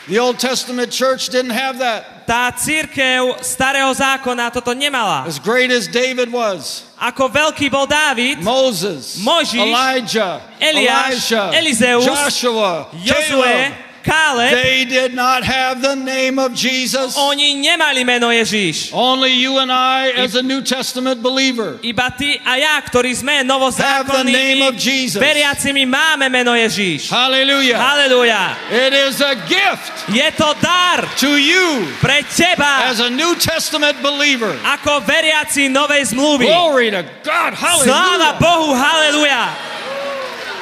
The 0.08 0.20
Old 0.20 0.40
Testament 0.40 0.88
church 0.88 1.28
didn't 1.28 1.52
have 1.52 1.80
that. 1.80 2.24
Tá 2.24 2.52
církev 2.56 3.44
starého 3.44 3.92
zákona 3.92 4.52
toto 4.52 4.72
nemala. 4.72 5.28
As 5.28 5.40
great 5.40 5.68
as 5.72 5.88
David 5.88 6.32
was, 6.32 6.88
Ako 6.96 7.28
veľký 7.28 7.68
bol 7.68 7.86
Dávid, 7.86 8.40
Moses, 8.40 9.20
Mojžiš, 9.20 9.62
Elijah, 9.62 10.40
Eliáš, 10.58 11.12
Elisha, 11.12 11.44
Elizeus, 11.54 12.04
Joshua, 12.08 12.90
Jozue, 13.04 13.87
Káleb, 14.08 14.52
they 14.56 14.88
did 14.88 15.12
not 15.14 15.44
have 15.44 15.84
the 15.84 15.96
name 16.00 16.40
of 16.40 16.56
Jesus. 16.56 17.20
oni 17.20 17.60
nemali 17.60 18.08
meno 18.08 18.32
Ježíš. 18.32 18.96
Only 18.96 19.36
you 19.36 19.60
and 19.60 19.68
I, 19.68 20.16
as 20.16 20.36
a 20.40 20.42
New 20.42 20.64
Testament 20.64 21.20
believer, 21.20 21.76
Iba 21.84 22.08
ty 22.16 22.40
a 22.40 22.56
ja, 22.56 22.80
ktorí 22.80 23.12
sme 23.12 23.44
Have 23.44 24.08
the 24.08 24.24
name 24.24 24.64
of 24.64 24.80
novozákonnými 24.80 24.80
Jesus. 24.80 25.20
veriacimi, 25.20 25.84
máme 25.84 26.32
meno 26.32 26.56
Ježíš. 26.56 27.12
hallelujah. 27.12 27.76
Halelujá. 27.76 28.56
It 28.72 28.94
is 28.96 29.20
a 29.20 29.36
gift 29.52 30.08
Je 30.08 30.24
to 30.40 30.56
dar 30.64 31.04
to 31.20 31.36
you 31.36 31.84
pre 32.00 32.24
teba 32.24 32.88
as 32.88 33.04
a 33.04 33.10
New 33.12 33.36
Testament 33.36 34.00
believer. 34.00 34.56
ako 34.64 35.04
veriaci 35.04 35.68
novej 35.68 36.16
zmluvy. 36.16 36.48
Glory 36.48 36.92
to 36.96 37.04
God. 37.28 37.52
Hallelujah. 37.54 37.92
Sláva 37.92 38.30
Bohu, 38.40 38.72
haleluja. 38.72 39.52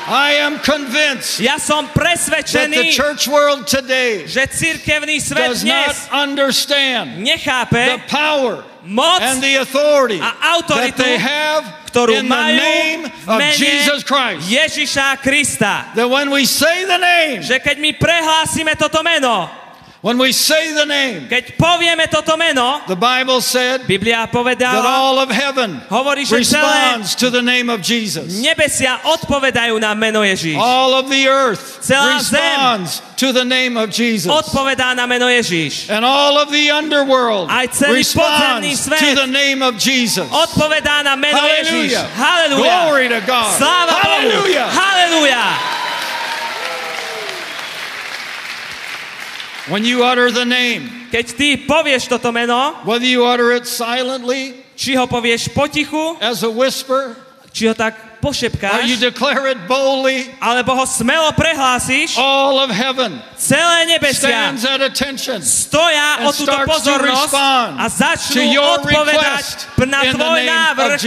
I 0.06 0.38
am 0.42 0.62
convinced 0.62 1.42
Ja 1.42 1.58
som 1.58 1.90
that 1.90 1.94
the 1.94 2.00
presvedčený, 2.00 2.94
church 2.94 3.26
world 3.26 3.66
today 3.66 4.30
že 4.30 4.46
cirkevný 4.48 5.18
svet 5.18 5.50
does 5.50 5.66
not 5.66 5.90
dnes 5.90 5.98
understand 6.14 7.20
the 7.20 7.34
nechápe 7.34 8.06
power 8.10 8.62
moc 8.86 9.22
and 9.22 9.42
the 9.42 9.58
authority 9.58 10.22
a 10.22 10.30
that 10.30 10.62
autoritu, 10.62 11.02
they 11.02 11.18
have 11.18 11.66
ktorú 11.96 12.12
in 12.12 12.28
the 12.28 12.36
majú 12.36 12.60
name 12.60 13.02
v 13.08 13.30
of 13.32 13.40
Jesus 13.56 14.04
Christ. 14.04 14.52
Ježiša 14.52 15.16
Krista. 15.24 15.96
That 15.96 16.12
when 16.12 16.28
we 16.28 16.44
say 16.44 16.84
the 16.84 17.00
name, 17.00 17.40
Že 17.40 17.64
keď 17.64 17.80
my 17.80 17.96
prehlásime 17.96 18.76
toto 18.76 19.00
meno, 19.00 19.48
when 20.02 20.18
we 20.18 20.32
say 20.32 20.74
the 20.74 20.86
name, 20.86 21.28
keď 21.28 21.58
povieme 21.58 22.06
toto 22.12 22.38
meno, 22.38 22.82
the 22.88 22.96
Bible 22.96 23.42
said 23.42 23.88
Biblia 23.88 24.28
that 24.28 24.86
all 24.86 25.20
of 25.20 25.30
heaven 25.30 25.82
hovorí, 25.90 26.26
že 26.28 26.36
responds 26.36 27.16
to 27.16 27.30
the 27.30 27.42
name 27.42 27.70
of 27.70 27.82
Jesus. 27.82 28.42
nebesia 28.42 29.00
odpovedajú 29.18 29.80
na 29.80 29.96
meno 29.96 30.22
Ježíš. 30.22 30.58
All 30.60 30.94
of 30.94 31.10
the 31.10 31.26
earth 31.28 31.82
Celá 31.82 32.22
zem 32.22 32.42
responds 32.42 33.02
to 33.16 33.32
the 33.32 33.46
name 33.46 33.78
of 33.78 33.90
Jesus. 33.90 34.28
Odpovedá 34.30 34.94
na 34.94 35.08
meno 35.08 35.32
Ježíš. 35.32 35.90
And 35.90 36.04
all 36.04 36.38
of 36.38 36.52
the 36.52 36.70
underworld 36.70 37.50
Aj 37.50 37.66
celý 37.72 38.04
podzemný 38.04 38.76
responds 38.76 38.86
svet 38.86 39.00
to 39.00 39.12
the 39.16 39.30
name 39.30 39.64
of 39.64 39.80
Jesus. 39.80 40.28
Odpovedá 40.28 41.02
na 41.02 41.16
meno 41.16 41.40
Ježíš. 41.62 41.96
Hallelujah. 42.14 42.90
Glory 42.90 43.06
to 43.10 43.20
God. 43.24 43.52
Sláva 43.58 43.94
Bohu. 44.04 44.44
Hallelujah. 44.70 45.85
When 49.66 49.82
you 49.82 50.06
utter 50.06 50.30
the 50.30 50.46
name, 50.46 51.10
Keď 51.10 51.26
ty 51.34 51.58
povieš 51.66 52.12
toto 52.12 52.30
meno, 52.30 52.78
whether 52.86 53.08
you 53.08 53.26
utter 53.26 53.50
it 53.56 53.66
silently, 53.66 54.54
či 54.78 54.94
ho 54.94 55.10
povieš 55.10 55.50
potichu, 55.56 56.20
as 56.22 56.44
a 56.44 56.52
whisper, 56.52 57.16
či 57.56 57.66
ho 57.66 57.74
tak 57.74 57.96
or 57.96 58.30
you 58.30 58.34
pošepkáš, 58.34 59.00
declare 59.00 59.48
it 59.54 59.62
boldly, 59.70 60.28
alebo 60.42 60.74
ho 60.74 60.86
smelo 60.86 61.30
prehlásíš, 61.38 62.18
all 62.18 62.58
of 62.58 62.74
heaven 62.74 63.22
celé 63.38 63.86
nebesia 63.86 64.28
stands 64.28 64.66
at 64.66 64.82
attention 64.82 65.40
stoja 65.46 66.26
o 66.26 66.34
túto 66.34 66.58
pozornosť 66.66 67.34
a 67.78 67.86
začnú 67.86 68.50
odpovedať 68.82 69.46
na 69.86 70.02
tvoj 70.10 70.40
návrh 70.42 71.00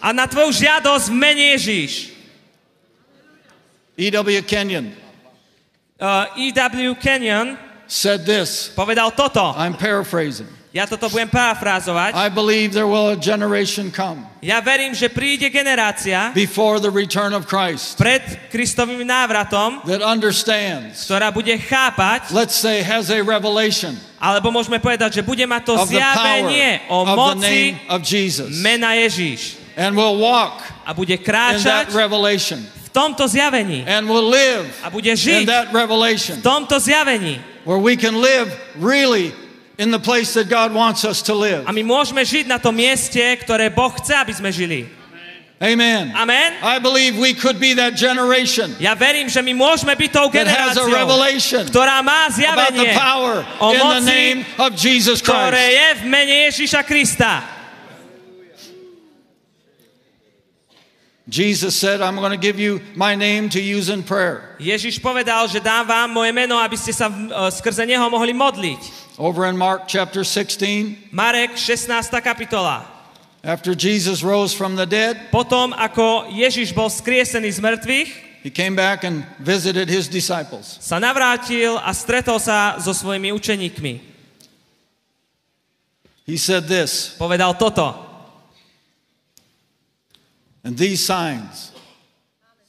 a 0.00 0.08
na 0.16 0.24
tvoju 0.24 0.50
žiadosť 0.56 1.04
v 1.12 1.14
mene 1.14 1.44
Ježíš. 1.56 2.16
E.W. 3.98 4.40
Kenyon 4.44 5.08
Uh, 5.98 6.30
E.W. 6.38 6.94
Kenyon 6.94 7.58
said 7.88 8.22
this. 8.28 8.70
povedal 8.76 9.10
toto. 9.16 9.42
I'm 9.56 9.74
paraphrasing. 9.74 10.46
Ja 10.68 10.84
toto 10.84 11.08
budem 11.08 11.32
parafrázovať. 11.32 12.12
I 12.12 12.28
believe 12.28 12.76
there 12.76 12.86
will 12.86 13.08
a 13.08 13.16
generation 13.16 13.88
come 13.88 14.28
Ja 14.44 14.60
verím, 14.60 14.92
že 14.94 15.08
príde 15.08 15.48
generácia 15.50 16.30
before 16.36 16.76
the 16.78 16.92
return 16.92 17.32
of 17.32 17.48
Christ 17.48 17.96
pred 17.96 18.22
Kristovým 18.52 19.02
návratom, 19.02 19.80
that 19.88 20.04
understands, 20.04 21.08
ktorá 21.08 21.32
bude 21.32 21.56
chápať, 21.56 22.30
let's 22.36 22.54
say, 22.54 22.84
has 22.84 23.08
a 23.08 23.18
revelation 23.24 23.96
alebo 24.20 24.52
môžeme 24.52 24.76
povedať, 24.78 25.18
že 25.18 25.22
bude 25.24 25.42
mať 25.48 25.62
to 25.66 25.74
zjavenie 25.88 26.84
o 26.92 27.02
moci 27.16 27.74
name 27.74 27.76
of 27.88 28.04
Jesus 28.04 28.52
mena 28.60 28.92
Ježíš. 28.94 29.56
and 29.74 29.96
will 29.96 30.20
walk 30.20 30.60
A 30.84 30.92
bude 30.92 31.16
in 31.16 31.18
that 31.18 31.26
kráčať 31.26 31.96
revelation 31.96 32.60
v 32.60 32.88
tomto 32.92 33.24
zjavení. 33.24 33.88
and 33.88 34.04
will 34.04 34.28
live 34.28 34.68
A 34.84 34.92
bude 34.92 35.10
in 35.10 35.16
žiť 35.16 35.48
that 35.48 35.72
revelation 35.72 36.38
v 36.38 36.44
tomto 36.44 36.76
zjavení. 36.76 37.40
Where 37.68 37.76
we 37.76 38.00
can 38.00 38.16
live 38.16 38.48
really 38.80 39.36
in 39.76 39.90
the 39.90 39.98
place 40.00 40.32
that 40.32 40.48
God 40.48 40.72
wants 40.72 41.04
us 41.04 41.20
to 41.28 41.36
live. 41.36 41.68
A 41.68 41.72
my 41.76 41.84
môžeme 41.84 42.24
žiť 42.24 42.48
na 42.48 42.56
tom 42.56 42.72
mieste, 42.72 43.20
ktoré 43.20 43.68
Boh 43.68 43.92
chce, 43.92 44.16
aby 44.16 44.32
sme 44.32 44.48
žili. 44.48 44.88
Amen. 45.60 46.14
Amen. 46.16 46.54
I 46.62 46.78
believe 46.78 47.18
we 47.18 47.34
could 47.34 47.58
be 47.58 47.74
that 47.74 47.98
generation 47.98 48.78
Ja 48.78 48.94
verím, 48.94 49.26
že 49.26 49.42
my 49.42 49.50
môžeme 49.58 49.90
byť 49.98 50.10
tou 50.14 50.30
that 50.30 50.46
has 50.46 50.78
a 50.78 50.86
revelation 50.86 51.66
ktorá 51.66 51.98
má 51.98 52.30
about 52.30 52.78
the 52.78 52.94
power 52.94 53.42
o 53.58 53.74
in 53.74 53.82
the 53.82 54.04
name 54.06 54.38
of 54.54 54.78
Jesus 54.78 55.18
ktoré 55.18 55.50
Christ. 55.50 55.74
je 55.74 55.88
v 55.98 56.02
mene 56.06 56.34
Ježíša 56.46 56.86
Krista. 56.86 57.57
Jesus 61.28 61.76
said, 61.76 62.00
I'm 62.00 62.16
going 62.16 62.32
to 62.32 62.40
give 62.40 62.58
you 62.58 62.80
my 62.96 63.12
name 63.14 63.52
to 63.52 63.60
use 63.60 63.92
in 63.92 64.00
prayer. 64.00 64.56
Ježiš 64.56 64.96
povedal, 65.04 65.44
že 65.44 65.60
dám 65.60 65.84
vám 65.84 66.08
moje 66.08 66.32
meno, 66.32 66.56
aby 66.56 66.72
ste 66.72 66.88
sa 66.96 67.12
e, 67.12 67.52
skrze 67.52 67.84
neho 67.84 68.08
mohli 68.08 68.32
modliť. 68.32 69.12
Over 69.20 69.44
in 69.52 69.60
Mark 69.60 69.84
chapter 69.84 70.24
16, 70.24 71.12
Marek 71.12 71.52
16. 71.60 71.92
kapitola. 72.24 72.88
after 73.44 73.76
Jesus 73.76 74.24
rose 74.24 74.56
from 74.56 74.74
the 74.80 74.88
dead, 74.88 75.28
Potom, 75.28 75.76
ako 75.76 76.32
Ježiš 76.32 76.72
bol 76.72 76.88
skriesený 76.88 77.52
z 77.52 77.60
mŕtvych, 77.60 78.10
he 78.40 78.48
came 78.48 78.72
back 78.72 79.04
and 79.04 79.28
visited 79.36 79.84
his 79.92 80.08
disciples. 80.08 80.80
sa 80.80 80.96
navrátil 80.96 81.76
a 81.76 81.92
stretol 81.92 82.40
sa 82.40 82.80
so 82.80 82.96
svojimi 82.96 83.36
učeníkmi. 83.36 84.00
He 86.24 86.40
said 86.40 86.64
this, 86.72 87.12
Povedal 87.20 87.52
toto. 87.60 88.07
And 90.68 90.76
these 90.76 91.00
signs, 91.00 91.72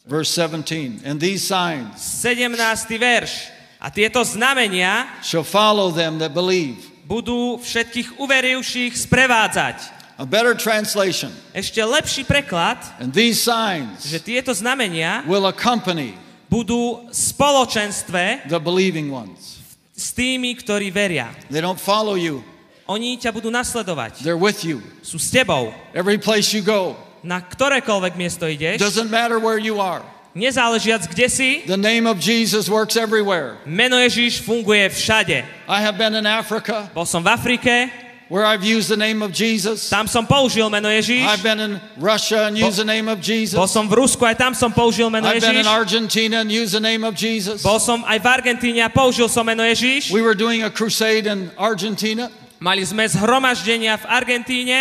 verse 0.07 0.31
17, 0.31 1.03
and 1.03 1.19
these 1.19 1.43
signs 1.43 1.99
17. 1.99 2.55
verš. 2.95 3.51
A 3.79 3.87
tieto 3.91 4.23
znamenia 4.23 5.07
shall 5.23 5.43
follow 5.43 5.91
them 5.91 6.19
that 6.19 6.31
believe. 6.31 6.79
budú 7.03 7.59
všetkých 7.59 8.19
uverivších 8.23 8.95
sprevádzať. 8.95 9.77
A 10.19 10.27
better 10.27 10.51
translation, 10.55 11.31
Ešte 11.55 11.79
lepší 11.83 12.23
preklad, 12.27 12.79
and 12.99 13.11
these 13.15 13.39
signs 13.39 14.03
že 14.07 14.19
tieto 14.19 14.51
znamenia 14.51 15.23
will 15.27 15.47
accompany 15.47 16.15
budú 16.51 17.07
v 17.07 17.15
spoločenstve 17.15 18.47
the 18.51 18.59
believing 18.59 19.07
ones. 19.11 19.59
s 19.95 20.11
tými, 20.15 20.55
ktorí 20.59 20.91
veria. 20.91 21.31
They 21.51 21.59
don't 21.63 21.79
follow 21.79 22.15
you, 22.15 22.43
Oni 22.89 23.15
ťa 23.15 23.31
budú 23.31 23.47
nasledovať. 23.53 24.19
they're 24.25 24.35
with 24.39 24.67
you. 24.67 24.83
Sú 24.99 25.15
s 25.21 25.31
tebou. 25.31 25.71
Every 25.95 26.19
place 26.19 26.51
you 26.51 26.59
go, 26.59 26.99
Na 27.23 27.41
ktorékoľvek 27.43 28.13
miesto 28.15 28.47
ideš, 28.47 28.79
doesn't 28.79 29.11
matter 29.11 29.39
where 29.39 29.59
you 29.59 29.79
are. 29.83 30.01
nezáležiac 30.35 31.09
kde 31.09 31.27
si, 31.27 31.49
The 31.67 31.75
name 31.75 32.07
of 32.07 32.21
Jesus 32.21 32.69
works 32.69 32.95
everywhere. 32.95 33.57
meno 33.65 33.97
Ježíš 33.99 34.39
funguje 34.45 34.87
všade. 34.89 35.43
I 35.67 35.79
have 35.81 35.97
been 35.97 36.15
in 36.15 36.23
Africa 36.27 36.87
Bol 36.95 37.03
som 37.05 37.19
v 37.25 37.33
Afrike, 37.33 37.89
where 38.29 38.45
I've 38.45 38.61
used 38.63 38.87
the 38.93 38.95
name 38.95 39.25
of 39.25 39.33
Jesus. 39.33 39.89
tam 39.89 40.07
som 40.07 40.23
použil 40.23 40.69
meno 40.69 40.87
Ježíš. 40.87 41.25
I've 41.25 41.43
been 41.43 41.59
in 41.59 41.73
Russia 41.97 42.45
and 42.47 42.55
used 42.55 42.77
the 42.77 42.85
name 42.87 43.09
of 43.09 43.19
Jesus. 43.19 43.57
Bol 43.57 43.67
som 43.67 43.89
v 43.89 43.99
Rusku, 43.99 44.21
aj 44.23 44.37
tam 44.37 44.53
som 44.53 44.69
použil 44.71 45.09
meno 45.09 45.27
I've 45.27 45.41
been 45.41 45.59
in. 45.59 45.67
Argentina 45.67 46.45
and 46.45 46.53
used 46.53 46.71
the 46.77 46.79
name 46.79 47.01
of 47.03 47.17
Jesus. 47.17 47.65
Bol 47.65 47.81
som 47.81 48.05
aj 48.05 48.21
v 48.21 48.27
Argentíne 48.29 48.85
a 48.85 48.89
použil 48.93 49.27
som 49.27 49.41
meno 49.43 49.65
Ježíš. 49.65 50.13
We 50.13 50.21
were 50.23 50.37
doing 50.37 50.61
a 50.63 50.69
crusade 50.69 51.25
in 51.25 51.49
Argentina. 51.57 52.29
Mali 52.61 52.85
sme 52.85 53.09
zhromaždenia 53.09 53.97
v 53.97 54.05
Argentíne 54.07 54.77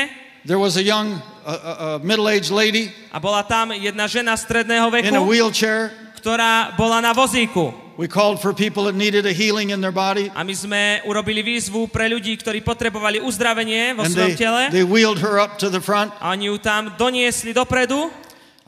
There 0.47 0.59
was 0.61 0.77
a 0.79 0.85
young, 0.85 1.21
uh, 1.49 1.97
uh, 1.97 1.99
middle-aged 2.05 2.53
lady 2.53 2.93
a 3.09 3.17
bola 3.17 3.41
tam 3.41 3.73
jedna 3.73 4.05
žena 4.05 4.37
stredného 4.37 4.93
in 5.01 5.17
a 5.17 5.17
veku, 5.17 5.25
wheelchair. 5.25 5.89
ktorá 6.21 6.77
bola 6.77 7.01
na 7.01 7.17
vozíku. 7.17 7.73
We 7.99 8.07
called 8.07 8.39
for 8.39 8.55
people 8.55 8.87
that 8.87 8.95
needed 8.95 9.27
a 9.27 9.35
healing 9.35 9.75
in 9.75 9.83
their 9.83 9.91
body, 9.91 10.31
A 10.31 10.47
my 10.47 10.55
sme 10.55 11.03
urobili 11.03 11.43
výzvu 11.43 11.91
pre 11.91 12.07
ľudí, 12.07 12.31
ktorí 12.39 12.63
potrebovali 12.63 13.19
uzdravenie 13.19 13.99
vo 13.99 14.07
and 14.07 14.15
svojom 14.15 14.31
they, 14.31 14.39
tele. 14.39 14.63
they 14.71 14.87
wheeled 14.87 15.19
her 15.19 15.43
up 15.43 15.59
to 15.59 15.67
the 15.67 15.83
front. 15.83 16.15
A 16.23 16.31
oni 16.31 16.47
ju 16.47 16.63
tam 16.63 16.95
doniesli 16.95 17.51
dopredu. 17.51 18.07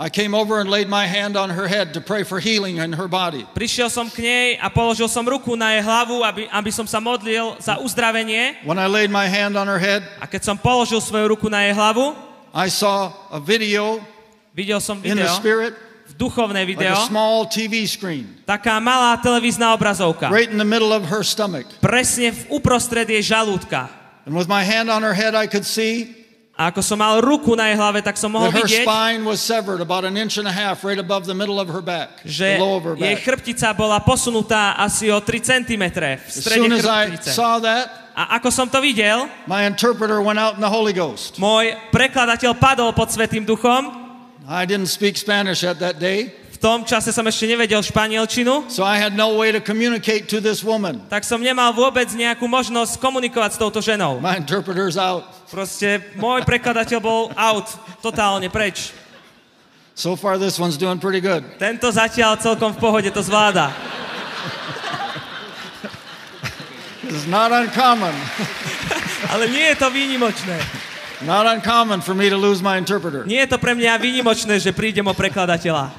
I 0.01 0.09
came 0.09 0.33
over 0.33 0.59
and 0.59 0.73
laid 0.73 0.89
my 0.89 1.05
hand 1.05 1.37
on 1.37 1.53
her 1.53 1.69
head 1.69 1.93
to 1.93 2.01
pray 2.01 2.25
for 2.25 2.41
healing 2.41 2.81
in 2.81 2.97
her 2.97 3.07
body. 3.07 3.45
Prišiel 3.53 3.93
som 3.93 4.09
k 4.09 4.25
nej 4.25 4.47
a 4.57 4.73
položil 4.73 5.07
som 5.13 5.23
ruku 5.23 5.53
na 5.55 5.77
jej 5.77 5.85
hlavu, 5.85 6.25
aby, 6.25 6.49
aby 6.49 6.71
som 6.73 6.89
sa 6.89 7.05
modlil 7.05 7.55
za 7.61 7.77
uzdravenie. 7.79 8.65
When 8.65 8.81
I 8.81 8.89
laid 8.89 9.13
my 9.13 9.29
hand 9.29 9.61
on 9.61 9.69
her 9.69 9.79
head, 9.79 10.01
A 10.19 10.27
keď 10.27 10.43
som 10.49 10.57
položil 10.57 10.99
svoju 11.05 11.37
ruku 11.37 11.53
na 11.53 11.69
jej 11.69 11.77
hlavu, 11.77 12.30
I 12.55 12.69
saw 12.69 13.13
a 13.31 13.39
video 13.39 14.03
Videl 14.51 14.83
som 14.83 14.99
in 15.07 15.15
the 15.15 15.23
video, 15.23 15.39
spirit, 15.39 15.75
duchovné 16.19 16.67
like 16.67 16.75
video, 16.75 16.93
a 16.93 17.07
small 17.07 17.47
TV 17.47 17.87
screen, 17.87 18.27
taká 18.43 18.83
malá 18.83 19.15
televízna 19.23 19.71
obrazovka. 19.79 20.27
right 20.27 20.51
in 20.51 20.59
the 20.59 20.67
middle 20.67 20.91
of 20.91 21.07
her 21.07 21.23
stomach. 21.23 21.71
Presne 21.79 22.35
v 22.35 22.41
uprostred 22.51 23.07
jej 23.07 23.23
žalúdka. 23.23 23.87
And 24.27 24.35
with 24.35 24.51
my 24.51 24.67
hand 24.67 24.91
on 24.91 25.07
her 25.07 25.15
head, 25.15 25.39
I 25.39 25.47
could 25.47 25.65
see 25.65 26.21
A 26.61 26.69
ako 26.69 26.85
som 26.85 27.01
mal 27.01 27.25
ruku 27.25 27.57
na 27.57 27.73
jej 27.73 27.77
hlave, 27.81 28.05
tak 28.05 28.21
som 28.21 28.29
mohol 28.37 28.53
vidieť, 28.53 28.85
spine 28.85 29.25
was 29.25 29.41
severed 29.41 29.81
about 29.81 30.05
an 30.05 30.13
inch 30.21 30.37
and 30.37 30.45
a 30.45 30.53
half 30.53 30.85
right 30.85 31.01
above 31.01 31.25
the 31.25 31.33
middle 31.33 31.57
of 31.57 31.73
her 31.73 31.81
back, 31.81 32.21
že 32.21 32.61
jej 33.01 33.17
chrbtica 33.17 33.73
bola 33.73 33.97
posunutá 34.05 34.77
asi 34.77 35.09
o 35.09 35.17
3 35.25 35.41
cm 35.41 35.85
v 36.21 36.29
strede 36.29 36.69
chrbtice. 36.69 37.33
A 38.15 38.37
ako 38.37 38.51
som 38.51 38.67
to 38.67 38.83
videl, 38.83 39.31
my 39.47 39.65
interpreter 39.65 40.19
went 40.21 40.37
out 40.37 40.59
in 40.59 40.63
the 40.63 40.69
Holy 40.69 40.93
Ghost. 40.93 41.39
môj 41.39 41.73
prekladateľ 41.95 42.59
padol 42.59 42.91
pod 42.93 43.09
Svetým 43.09 43.47
duchom. 43.47 43.91
I 44.51 44.67
didn't 44.67 44.91
speak 44.91 45.15
Spanish 45.15 45.63
at 45.63 45.79
that 45.79 46.03
day, 46.03 46.35
V 46.51 46.69
tom 46.69 46.85
čase 46.85 47.09
som 47.09 47.25
ešte 47.25 47.49
nevedel 47.49 47.81
španielčinu, 47.81 48.69
so 48.69 48.85
I 48.85 49.01
had 49.01 49.17
no 49.17 49.33
way 49.41 49.49
to 49.49 49.65
communicate 49.65 50.29
to 50.29 50.45
this 50.45 50.61
woman. 50.61 51.01
tak 51.09 51.25
som 51.25 51.41
nemal 51.41 51.73
vôbec 51.73 52.05
nejakú 52.13 52.45
možnosť 52.45 53.01
komunikovať 53.01 53.57
s 53.57 53.59
touto 53.63 53.81
ženou. 53.81 54.21
My 54.21 54.37
interpreter's 54.37 55.01
out. 55.01 55.25
Proste 55.49 56.05
môj 56.21 56.45
prekladateľ 56.45 56.99
bol 57.01 57.33
out, 57.33 57.65
totálne 58.05 58.53
preč. 58.53 58.93
So 59.97 60.17
far, 60.21 60.37
this 60.37 60.61
one's 60.61 60.77
doing 60.77 61.01
pretty 61.01 61.25
good. 61.25 61.45
Tento 61.57 61.89
zatiaľ 61.89 62.37
celkom 62.37 62.77
v 62.77 62.79
pohode 62.81 63.09
to 63.09 63.25
zvláda. 63.25 63.73
It's 67.11 67.27
not 67.27 67.51
uncommon, 67.51 68.15
Ale 69.35 69.51
nie 69.51 69.75
je 69.75 69.77
to 69.83 69.91
výnimočné. 69.91 70.63
not 71.27 71.45
uncommon 71.45 72.01
for 72.01 72.15
me 72.15 72.31
to 72.31 72.39
lose 72.39 72.63
my 72.63 72.79
interpreter. 72.79 73.27
Nie 73.27 73.45
je 73.45 73.53
to 73.53 73.59
pre 73.59 73.75
mňa 73.75 73.99
výnimočné, 73.99 74.63
že 74.63 74.71
prídem 74.71 75.05
o 75.05 75.13
prekladateľa. 75.13 75.91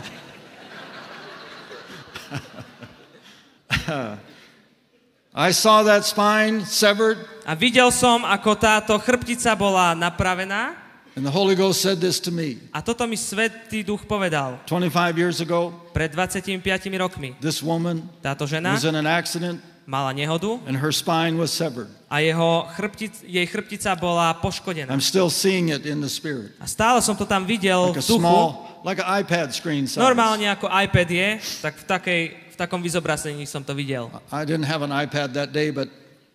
I 5.35 5.51
saw 5.51 5.83
that 5.83 6.03
spine 6.03 6.65
severed, 6.67 7.17
A 7.47 7.55
videl 7.55 7.91
som, 7.91 8.23
ako 8.23 8.55
táto 8.55 8.93
chrbtica 9.01 9.55
bola 9.57 9.95
napravená 9.97 10.75
and 11.15 11.27
the 11.27 11.31
Holy 11.31 11.55
Ghost 11.59 11.83
said 11.83 11.99
this 11.99 12.23
to 12.23 12.31
me. 12.31 12.55
a 12.71 12.79
toto 12.79 13.03
mi 13.03 13.19
Svetý 13.19 13.83
duch 13.83 14.07
povedal 14.07 14.63
25 14.63 15.19
years 15.19 15.43
ago, 15.43 15.75
pred 15.91 16.15
25 16.15 16.63
rokmi. 16.95 17.35
this 17.43 17.59
woman 17.59 18.07
Táto 18.23 18.47
žena 18.47 18.79
was 18.79 18.87
in 18.87 18.95
an 18.95 19.07
accident, 19.07 19.59
mala 19.85 20.13
nehodu 20.13 20.61
and 20.67 20.77
her 20.77 20.91
spine 20.91 21.37
was 21.37 21.51
severed. 21.51 21.87
a 22.11 22.19
jeho 22.21 22.67
chrbtic, 22.77 23.11
jej 23.23 23.45
chrbtica 23.47 23.95
bola 23.99 24.33
poškodená. 24.37 24.91
I'm 24.93 25.01
still 25.01 25.29
seeing 25.29 25.69
it 25.69 25.85
in 25.85 26.01
the 26.01 26.09
spirit, 26.09 26.51
A 26.59 26.67
stále 26.67 27.01
som 27.01 27.15
to 27.15 27.25
tam 27.25 27.45
videl 27.45 27.91
like 27.95 28.01
v 28.01 28.07
duchu. 28.07 28.19
small, 28.19 28.47
like 28.83 28.99
an 29.01 29.07
iPad 29.23 29.51
screen 29.55 29.87
size. 29.87 29.99
Normálne 29.99 30.47
ako 30.51 30.67
iPad 30.69 31.07
je, 31.09 31.29
tak 31.61 31.73
v, 31.79 31.83
takej, 31.87 32.21
v 32.51 32.55
takom 32.59 32.79
vyzobrazení 32.83 33.47
som 33.49 33.63
to 33.63 33.73
videl. 33.73 34.11
I 34.31 34.45
didn't 34.45 34.67
have 34.69 34.83
an 34.85 34.91
iPad 34.93 35.33
that 35.33 35.49
day, 35.55 35.71
but 35.71 35.89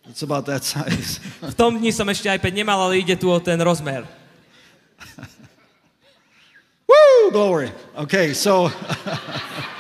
it's 0.09 0.23
about 0.27 0.47
that 0.51 0.65
size. 0.65 1.21
V 1.45 1.55
tom 1.55 1.77
dni 1.79 1.93
som 1.93 2.09
ešte 2.09 2.27
iPad 2.33 2.51
nemal, 2.57 2.81
ale 2.89 2.99
ide 3.05 3.15
tu 3.15 3.31
o 3.31 3.39
ten 3.39 3.61
rozmer. 3.63 4.03
Woo! 6.89 7.31
Glory. 7.31 7.71
Okay, 7.95 8.33
so. 8.35 8.71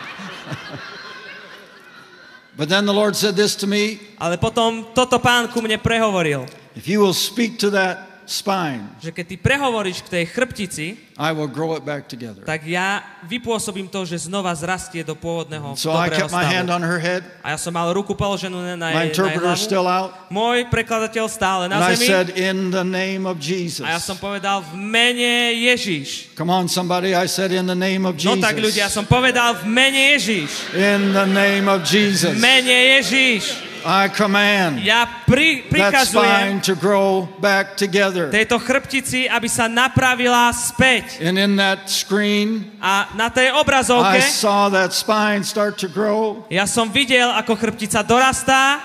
but 2.56 2.68
then 2.68 2.86
the 2.88 2.94
Lord 2.94 3.14
said 3.14 3.36
this 3.36 3.54
to 3.60 3.66
me 3.68 4.00
Ale 4.20 4.40
potom 4.40 4.90
toto 4.96 5.20
pán 5.20 5.52
ku 5.52 5.60
mne 5.60 5.76
prehovoril, 5.76 6.48
if 6.74 6.88
you 6.88 7.00
will 7.00 7.14
speak 7.14 7.60
to 7.60 7.70
that 7.70 8.05
spine, 8.26 8.90
že 8.98 9.10
keď 9.10 9.24
ty 9.24 9.36
prehovoríš 9.36 10.02
k 10.02 10.08
tej 10.10 10.24
chrbtici, 10.26 10.86
I 11.16 11.32
will 11.32 11.48
grow 11.48 11.72
it 11.72 11.80
back 11.80 12.04
together. 12.04 12.44
tak 12.44 12.60
ja 12.62 13.00
vypôsobím 13.24 13.88
to, 13.88 14.04
že 14.04 14.28
znova 14.28 14.52
zrastie 14.52 15.00
do 15.00 15.16
pôvodného 15.16 15.72
So 15.72 15.88
I 15.90 16.12
kept 16.12 16.28
my 16.28 16.44
hand 16.44 16.68
stavu. 16.68 16.76
on 16.76 16.82
her 16.84 17.00
head. 17.00 17.22
A 17.40 17.54
ja 17.54 17.58
som 17.58 17.72
mal 17.72 17.88
ruku 17.88 18.12
položenú 18.12 18.52
na, 18.52 18.76
na, 18.76 18.88
My 18.92 18.92
jej, 18.92 18.92
na 18.92 19.00
jej 19.00 19.10
interpreter 19.16 19.48
hlavu. 19.48 19.64
still 19.64 19.86
out. 19.88 20.12
Môj 20.28 20.68
prekladateľ 20.68 21.24
stále 21.26 21.62
And 21.66 21.72
na 21.72 21.88
I 21.88 21.96
zemi. 21.96 22.04
said, 22.04 22.26
In 22.36 22.68
the 22.68 22.84
name 22.84 23.24
of 23.24 23.40
Jesus. 23.40 23.80
A 23.80 23.96
ja 23.96 24.00
som 24.02 24.14
povedal 24.14 24.60
v 24.60 24.76
mene 24.76 25.32
Ježiš. 25.72 26.34
Come 26.34 26.52
on, 26.52 26.68
somebody. 26.68 27.16
I 27.16 27.24
said, 27.24 27.48
In 27.48 27.64
the 27.64 27.78
name 27.78 28.04
of 28.04 28.20
No 28.20 28.36
Jesus. 28.36 28.44
tak 28.44 28.58
ľudia, 28.58 28.90
som 28.90 29.08
povedal 29.08 29.56
v 29.56 29.64
mene 29.66 30.18
Ježiš. 30.18 30.50
In 30.76 31.14
the 31.14 31.24
name 31.24 31.64
of 31.64 31.80
Jesus. 31.80 32.34
V 32.34 32.42
mene 32.42 33.00
Ježiš. 33.00 33.56
I 33.86 34.10
command 34.10 34.82
Ja 34.82 35.06
pri, 35.22 35.62
prikazujem 35.70 36.58
to 36.66 36.74
grow 36.74 37.30
back 37.38 37.78
together. 37.78 38.26
tejto 38.34 38.58
chrbtici, 38.58 39.30
aby 39.30 39.46
sa 39.46 39.70
napravila 39.70 40.50
späť. 40.50 41.22
And 41.22 41.38
in 41.38 41.54
that 41.62 41.86
screen, 41.86 42.66
A 42.82 43.14
na 43.14 43.30
tej 43.30 43.54
obrazovke 43.54 44.18
I 44.18 44.26
saw 44.26 44.66
that 44.74 44.90
spine 44.90 45.46
start 45.46 45.78
to 45.78 45.86
grow. 45.86 46.42
ja 46.50 46.66
som 46.66 46.90
videl, 46.90 47.30
ako 47.30 47.54
chrbtica 47.54 48.02
dorastá 48.02 48.82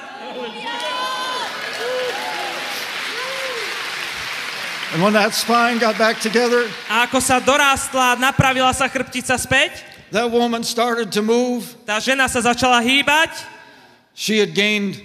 And 4.91 4.99
when 4.99 5.13
that 5.15 5.31
spine 5.31 5.79
got 5.79 5.95
back 5.95 6.19
together, 6.19 6.67
a 6.91 7.07
ako 7.07 7.23
sa 7.23 7.39
dorástla, 7.39 8.19
napravila 8.19 8.75
sa 8.75 8.91
chrbtica 8.91 9.39
späť. 9.39 9.87
that 10.11 10.27
woman 10.27 10.67
started 10.67 11.07
to 11.15 11.23
move. 11.23 11.63
Tá 11.87 11.95
žena 12.03 12.27
sa 12.27 12.43
začala 12.43 12.83
hýbať, 12.83 13.31
She 14.22 14.38
had 14.38 14.53
gained 14.53 15.01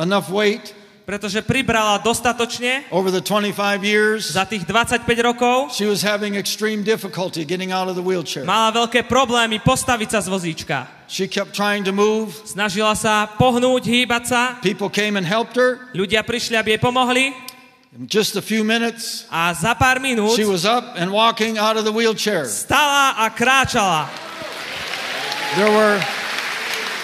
enough 0.00 0.32
weight 0.32 0.72
pretože 1.04 1.44
pribrala 1.44 2.00
dostatočne 2.00 2.88
over 2.88 3.12
the 3.12 3.20
25 3.20 3.52
years. 3.84 4.32
za 4.32 4.48
tých 4.48 4.64
25 4.64 5.04
rokov. 5.20 5.68
She 5.76 5.84
was 5.84 6.00
having 6.00 6.32
extreme 6.32 6.80
difficulty 6.80 7.44
getting 7.44 7.76
out 7.76 7.92
of 7.92 7.94
the 7.94 8.00
wheelchair. 8.00 8.48
Mala 8.48 8.72
veľké 8.72 9.04
problémy 9.04 9.60
postaviť 9.60 10.08
sa 10.16 10.24
z 10.24 10.32
vozíčka. 10.32 10.88
She 11.04 11.28
kept 11.28 11.52
trying 11.52 11.84
to 11.84 11.92
move. 11.92 12.32
Snažila 12.48 12.96
sa 12.96 13.28
pohnúť, 13.36 13.84
hýbať 13.84 14.24
sa. 14.24 14.40
People 14.64 14.88
came 14.88 15.20
and 15.20 15.28
helped 15.28 15.60
her. 15.60 15.92
Ľudia 15.92 16.24
prišli, 16.24 16.56
aby 16.56 16.74
jej 16.76 16.80
pomohli. 16.80 17.36
In 17.94 18.08
just 18.08 18.34
a 18.34 18.42
few 18.42 18.64
minutes, 18.64 19.28
A 19.30 19.52
za 19.54 19.76
pár 19.76 20.00
minút 20.00 20.34
she 20.34 20.48
was 20.48 20.64
up 20.64 20.96
and 20.96 21.12
walking 21.12 21.60
out 21.60 21.76
of 21.76 21.84
the 21.84 21.92
wheelchair. 21.92 22.48
stala 22.48 23.20
a 23.20 23.28
kráčala. 23.28 24.08
There 25.54 25.70
were, 25.70 26.00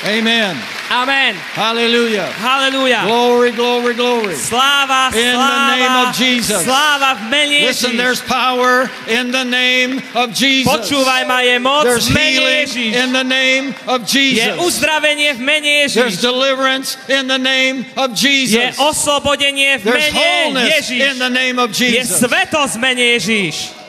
amen, 0.04 0.56
Amen. 0.90 1.34
hallelujah, 1.54 2.26
Halelúja. 2.40 3.04
glory, 3.04 3.52
glory, 3.52 3.94
glory. 3.94 4.34
Sláva, 4.34 5.12
In 5.14 5.22
the 5.32 5.38
sláva, 5.38 5.76
name 5.76 5.94
of 6.08 6.16
Jesus. 6.16 6.62
sláva 6.66 7.14
v 7.14 7.22
mene 7.30 7.60
Listen, 7.66 7.96
there's 7.96 8.20
power 8.22 8.90
in 9.06 9.30
the 9.30 9.44
name 9.44 10.02
of 10.14 10.32
Jesus. 10.34 10.66
Počúvaj 10.66 11.26
ma, 11.28 11.40
je 11.46 11.58
moc 11.60 11.84
There's 11.84 12.08
v 12.08 12.14
mene 12.14 12.32
healing 12.32 12.66
Ježiš. 12.66 12.92
in 12.96 13.08
the 13.12 13.22
name 13.24 13.74
of 13.86 13.98
Je 14.08 14.34
Jesus. 14.34 14.58
uzdravenie 14.58 15.30
v 15.36 15.40
mene 15.40 15.74
There's 15.86 16.16
Ježiš. 16.18 16.22
deliverance 16.22 16.96
in 17.08 17.28
the 17.28 17.38
name 17.38 17.86
of 17.96 18.10
Je 18.18 18.46
Jesus. 18.50 18.78
oslobodenie 18.78 19.78
v 19.78 19.84
There's 19.84 20.10
mene 20.10 20.18
wholeness 20.18 20.90
Ježiš. 20.90 21.00
in 21.12 21.14
the 21.18 21.30
name 21.30 21.58
of 21.58 21.70
Je 21.78 22.02
Jesus. 22.02 22.18
svetosť 22.18 22.74
v 22.76 22.80
mene 22.80 23.04
Ježiš. 23.14 23.79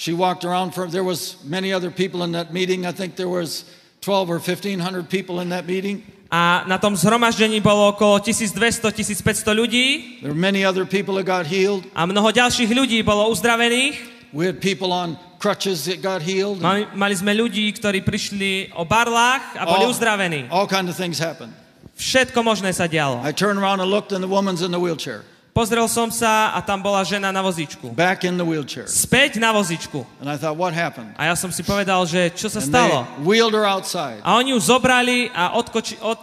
She 0.00 0.16
walked 0.16 0.48
around 0.48 0.72
for 0.72 0.88
there 0.88 1.04
was 1.04 1.36
many 1.44 1.76
other 1.76 1.90
people 1.92 2.24
in 2.24 2.32
that 2.32 2.54
meeting. 2.56 2.86
I 2.88 2.92
think 2.92 3.20
there 3.20 3.28
was 3.28 3.68
12 4.00 4.30
or 4.30 4.40
1500 4.40 4.80
people 5.12 5.40
in 5.44 5.50
that 5.52 5.68
meeting. 5.68 6.00
A 6.32 6.64
na 6.64 6.80
tom 6.80 6.96
zhromaždení 6.96 7.60
bolo 7.60 7.92
okolo 7.92 8.16
1200-1500 8.16 9.44
ľudí 9.52 10.20
There 10.24 10.32
were 10.32 10.40
many 10.40 10.64
other 10.64 10.88
people 10.88 11.20
that 11.20 11.28
got 11.28 11.44
healed. 11.44 11.84
a 11.92 12.08
mnoho 12.08 12.32
ďalších 12.32 12.72
ľudí 12.72 13.04
bolo 13.04 13.28
uzdravených. 13.28 14.32
We 14.32 14.48
had 14.48 14.56
people 14.64 14.88
on 14.88 15.20
crutches 15.36 15.84
that 15.84 16.00
got 16.00 16.24
healed. 16.24 16.64
Mali, 16.64 16.88
mali 16.96 17.12
sme 17.12 17.36
ľudí, 17.36 17.68
ktorí 17.76 18.00
prišli 18.00 18.72
o 18.72 18.88
barlách 18.88 19.52
a 19.52 19.68
boli 19.68 19.84
uzdravení. 19.84 20.48
all 20.48 20.64
kind 20.64 20.88
of 20.88 20.96
things 20.96 21.20
happened. 21.20 21.52
Všetko 22.00 22.40
možné 22.40 22.72
sa 22.72 22.88
dialo. 22.88 23.20
I 23.20 23.36
turned 23.36 23.60
around 23.60 23.84
and 23.84 23.92
looked 23.92 24.16
and 24.16 24.24
the 24.24 24.32
woman's 24.32 24.64
in 24.64 24.72
the 24.72 24.80
wheelchair. 24.80 25.28
Pozrel 25.50 25.82
som 25.90 26.08
sa 26.14 26.54
a 26.54 26.62
tam 26.62 26.78
bola 26.78 27.02
žena 27.02 27.34
na 27.34 27.42
vozíčku. 27.42 27.90
Back 27.90 28.22
in 28.22 28.38
the 28.38 28.46
wheelchair. 28.46 28.86
Späť 28.86 29.42
na 29.42 29.50
vozíčku. 29.50 30.06
And 30.22 30.30
I 30.30 30.38
thought, 30.38 30.54
what 30.54 30.70
happened? 30.70 31.10
A 31.18 31.26
ja 31.26 31.34
som 31.34 31.50
si 31.50 31.66
povedal, 31.66 31.98
že 32.06 32.30
čo 32.38 32.46
sa 32.46 32.62
And 32.62 32.70
stalo. 32.70 32.96
wheeled 33.26 33.50
her 33.52 33.66
outside. 33.66 34.22
A 34.22 34.38
oni 34.38 34.54
ju 34.54 34.58
zobrali 34.62 35.26
a 35.34 35.58
odkoči, 35.58 35.98
od, 36.00 36.22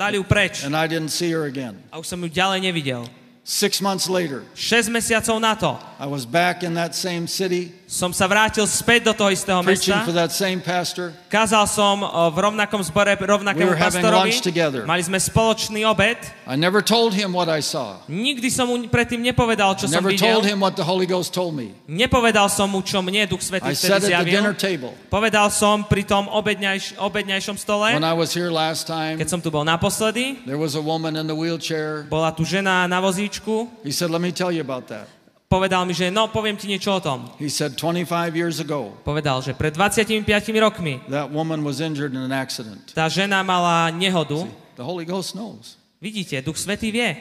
dali 0.00 0.16
ju 0.16 0.24
preč. 0.24 0.64
And 0.64 0.72
I 0.72 0.88
didn't 0.88 1.12
see 1.12 1.28
her 1.36 1.44
again. 1.44 1.84
A 1.92 2.00
už 2.00 2.08
som 2.08 2.18
ju 2.24 2.32
ďalej 2.32 2.64
nevidel. 2.64 3.04
Six 3.44 3.82
months 3.82 4.06
later, 4.06 4.46
6 4.54 4.86
mesiacov 4.86 5.36
na 5.42 5.58
to 5.58 5.74
I 5.98 6.06
was 6.06 6.22
back 6.22 6.62
in 6.62 6.78
that 6.78 6.94
same 6.94 7.26
city, 7.26 7.74
som 7.92 8.08
sa 8.08 8.24
vrátil 8.24 8.64
späť 8.64 9.04
do 9.04 9.12
toho 9.12 9.28
istého 9.28 9.60
mesta. 9.60 10.00
Kázal 11.28 11.68
som 11.68 12.00
o, 12.00 12.08
v 12.32 12.38
rovnakom 12.40 12.80
zbore 12.80 13.12
rovnakému 13.20 13.76
pastorovi. 14.00 14.32
Mali 14.88 15.02
sme 15.04 15.20
spoločný 15.20 15.84
obed. 15.84 16.16
Nikdy 18.08 18.48
som 18.48 18.64
mu 18.64 18.80
predtým 18.88 19.20
nepovedal, 19.20 19.76
čo 19.76 19.92
som 19.92 20.00
videl. 20.08 20.40
Nepovedal 21.84 22.48
som 22.48 22.72
mu, 22.72 22.80
čo 22.80 23.04
mne 23.04 23.28
Duch 23.28 23.44
Svetý 23.44 23.68
vtedy 23.76 24.08
zjavil. 24.08 24.40
Povedal 25.12 25.52
som 25.52 25.84
pri 25.84 26.08
tom 26.08 26.32
obedňajš, 26.32 26.96
obedňajšom 26.96 27.56
stole, 27.60 27.92
keď 29.20 29.28
som 29.28 29.40
tu 29.44 29.52
bol 29.52 29.68
naposledy, 29.68 30.40
bola 32.08 32.32
tu 32.32 32.48
žena 32.48 32.88
na 32.88 33.04
vozíčku. 33.04 33.68
Povedal 35.52 35.84
mi, 35.84 35.92
že 35.92 36.08
no, 36.08 36.32
poviem 36.32 36.56
ti 36.56 36.64
niečo 36.64 36.96
o 36.96 37.00
tom. 37.04 37.28
He 37.36 37.52
said 37.52 37.76
25 37.76 38.08
years 38.32 38.56
ago, 38.56 38.96
Povedal, 39.04 39.44
že 39.44 39.52
pred 39.52 39.76
25 39.76 40.24
rokmi 40.56 41.04
that 41.12 41.28
woman 41.28 41.60
was 41.60 41.84
injured 41.84 42.16
in 42.16 42.24
an 42.24 42.32
accident. 42.32 42.96
tá 42.96 43.04
žena 43.12 43.44
mala 43.44 43.92
nehodu. 43.92 44.48
The 44.80 44.86
Holy 44.88 45.04
Ghost 45.04 45.36
knows. 45.36 45.76
Vidíte, 46.00 46.40
Duch 46.40 46.56
Svetý 46.56 46.88
vie. 46.88 47.20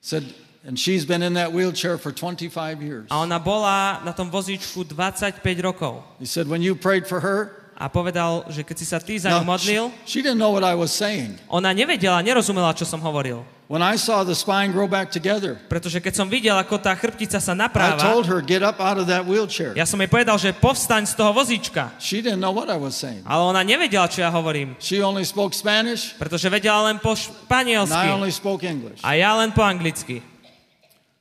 Said, 0.00 0.24
and 0.64 0.80
she's 0.80 1.04
been 1.04 1.20
in 1.20 1.36
that 1.36 1.52
wheelchair 1.52 2.00
for 2.00 2.16
25 2.16 2.80
years. 2.80 3.06
A 3.12 3.20
ona 3.20 3.36
bola 3.36 4.00
na 4.08 4.16
tom 4.16 4.32
vozíčku 4.32 4.88
25 4.88 5.44
rokov. 5.60 6.00
He 6.16 6.24
said, 6.24 6.48
when 6.48 6.64
you 6.64 6.72
prayed 6.72 7.04
for 7.04 7.20
her, 7.20 7.67
A 7.78 7.86
povedal, 7.86 8.42
že 8.50 8.66
keď 8.66 8.74
si 8.74 8.86
sa 8.90 8.98
ty 8.98 9.14
za 9.22 9.38
ňu 9.38 9.46
modlil, 9.46 9.94
she, 10.02 10.18
she 10.18 10.20
didn't 10.20 10.42
know 10.42 10.50
what 10.50 10.66
I 10.66 10.74
was 10.74 10.90
saying. 10.90 11.38
ona 11.46 11.70
nevedela, 11.70 12.18
nerozumela, 12.26 12.74
čo 12.74 12.82
som 12.82 12.98
hovoril. 12.98 13.46
When 13.70 13.84
I 13.86 13.94
saw 14.00 14.24
the 14.26 14.34
spine 14.34 14.72
grow 14.74 14.88
back 14.90 15.12
together, 15.14 15.60
Pretože 15.70 16.02
keď 16.02 16.10
som 16.16 16.26
videl, 16.26 16.56
ako 16.58 16.80
tá 16.82 16.90
chrbtica 16.98 17.38
sa 17.38 17.54
I 17.54 17.60
napráva, 17.62 18.00
told 18.02 18.26
her, 18.26 18.42
get 18.42 18.66
up 18.66 18.82
out 18.82 18.98
of 18.98 19.06
that 19.06 19.22
wheelchair. 19.28 19.78
ja 19.78 19.86
som 19.86 20.00
jej 20.02 20.10
povedal, 20.10 20.34
že 20.42 20.50
povstaň 20.58 21.06
z 21.06 21.14
toho 21.14 21.30
vozíčka. 21.30 21.94
She 22.02 22.18
didn't 22.18 22.42
know 22.42 22.50
what 22.50 22.66
I 22.66 22.80
was 22.80 22.98
saying. 22.98 23.22
Ale 23.22 23.46
ona 23.46 23.62
nevedela, 23.62 24.10
čo 24.10 24.26
ja 24.26 24.32
hovorím. 24.34 24.74
She 24.82 24.98
only 24.98 25.22
spoke 25.22 25.54
Spanish, 25.54 26.18
Pretože 26.18 26.50
vedela 26.50 26.90
len 26.90 26.98
po 26.98 27.14
and 27.14 27.20
I 27.20 27.22
španielsky. 27.30 28.06
only 28.10 28.32
spoke 28.34 28.66
English. 28.66 28.98
A 29.06 29.14
ja 29.14 29.38
len 29.38 29.54
po 29.54 29.62
anglicky. 29.62 30.18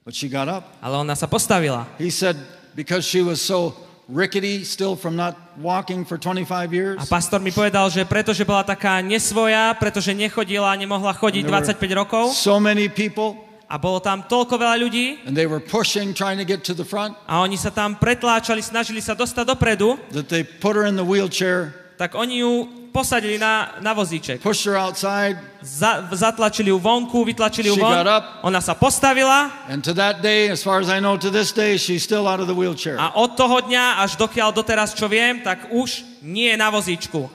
But 0.01 0.16
she 0.18 0.26
got 0.32 0.49
up. 0.49 0.64
Ale 0.82 0.97
ona 1.03 1.14
sa 1.14 1.28
postavila. 1.30 1.86
He 2.01 2.10
said, 2.10 2.34
because 2.74 3.03
she 3.05 3.22
was 3.22 3.43
so 3.43 3.76
rickety 4.08 4.64
still 4.64 4.95
from 4.95 5.16
not 5.16 5.36
walking 5.60 6.08
for 6.08 6.18
25 6.18 6.72
years, 6.74 6.97
A 7.03 7.05
pastor 7.05 7.43
mi 7.43 7.51
povedal, 7.51 7.91
že 7.91 8.08
pretože 8.08 8.47
bola 8.47 8.64
taká 8.64 9.03
nesvoja, 9.03 9.76
pretože 9.76 10.16
nechodila, 10.16 10.72
nemohla 10.80 11.12
chodiť 11.12 11.43
There 11.43 11.51
were 11.51 11.76
25 11.76 11.99
rokov 12.01 12.24
so 12.32 12.55
many 12.60 12.88
people, 12.88 13.36
a 13.68 13.76
bolo 13.76 13.99
tam 13.99 14.24
toľko 14.24 14.55
veľa 14.55 14.76
ľudí 14.80 15.28
and 15.28 15.36
they 15.36 15.43
were 15.43 15.60
pushing, 15.60 16.16
trying 16.16 16.39
to 16.39 16.47
get 16.47 16.64
to 16.64 16.72
the 16.72 16.88
front, 16.88 17.20
a 17.28 17.43
oni 17.43 17.60
sa 17.60 17.68
tam 17.68 17.99
pretláčali, 17.99 18.64
snažili 18.64 19.03
sa 19.03 19.12
dostať 19.12 19.43
dopredu, 19.43 19.99
that 20.16 20.32
they 20.32 20.41
put 20.41 20.80
her 20.80 20.88
in 20.88 20.95
the 20.95 21.03
wheelchair, 21.03 21.76
tak 21.99 22.16
oni 22.16 22.39
ju 22.47 22.86
posadili 22.97 23.37
na, 23.37 23.77
na 23.85 23.93
vozíček. 23.93 24.41
pushed 24.41 24.65
her 24.65 24.73
outside, 24.73 25.37
Za, 25.61 26.09
zatlačili 26.11 26.69
ju 26.73 26.77
vonku, 26.81 27.21
vytlačili 27.21 27.69
ju 27.69 27.77
She 27.77 27.81
von. 27.85 27.93
got 27.93 28.09
up. 28.09 28.23
Ona 28.41 28.57
sa 28.61 28.73
postavila 28.73 29.53
and 29.69 29.85
to 29.85 29.93
that 29.93 30.25
day, 30.25 30.49
as 30.49 30.65
far 30.65 30.81
as 30.81 30.89
I 30.89 30.97
know, 30.97 31.13
to 31.17 31.29
this 31.29 31.53
day, 31.53 31.77
she's 31.77 32.01
still 32.01 32.25
out 32.25 32.41
of 32.41 32.49
the 32.49 32.57
wheelchair. 32.57 32.97
a 32.97 33.13
od 33.13 33.37
toho 33.37 33.61
dňa 33.69 34.01
až 34.01 34.17
dokiaľ 34.17 34.49
doteraz, 34.57 34.97
čo 34.97 35.05
viem, 35.05 35.45
tak 35.45 35.69
už 35.69 36.01
nie 36.25 36.49
je 36.49 36.57
na 36.57 36.73
vozíčku. 36.73 37.29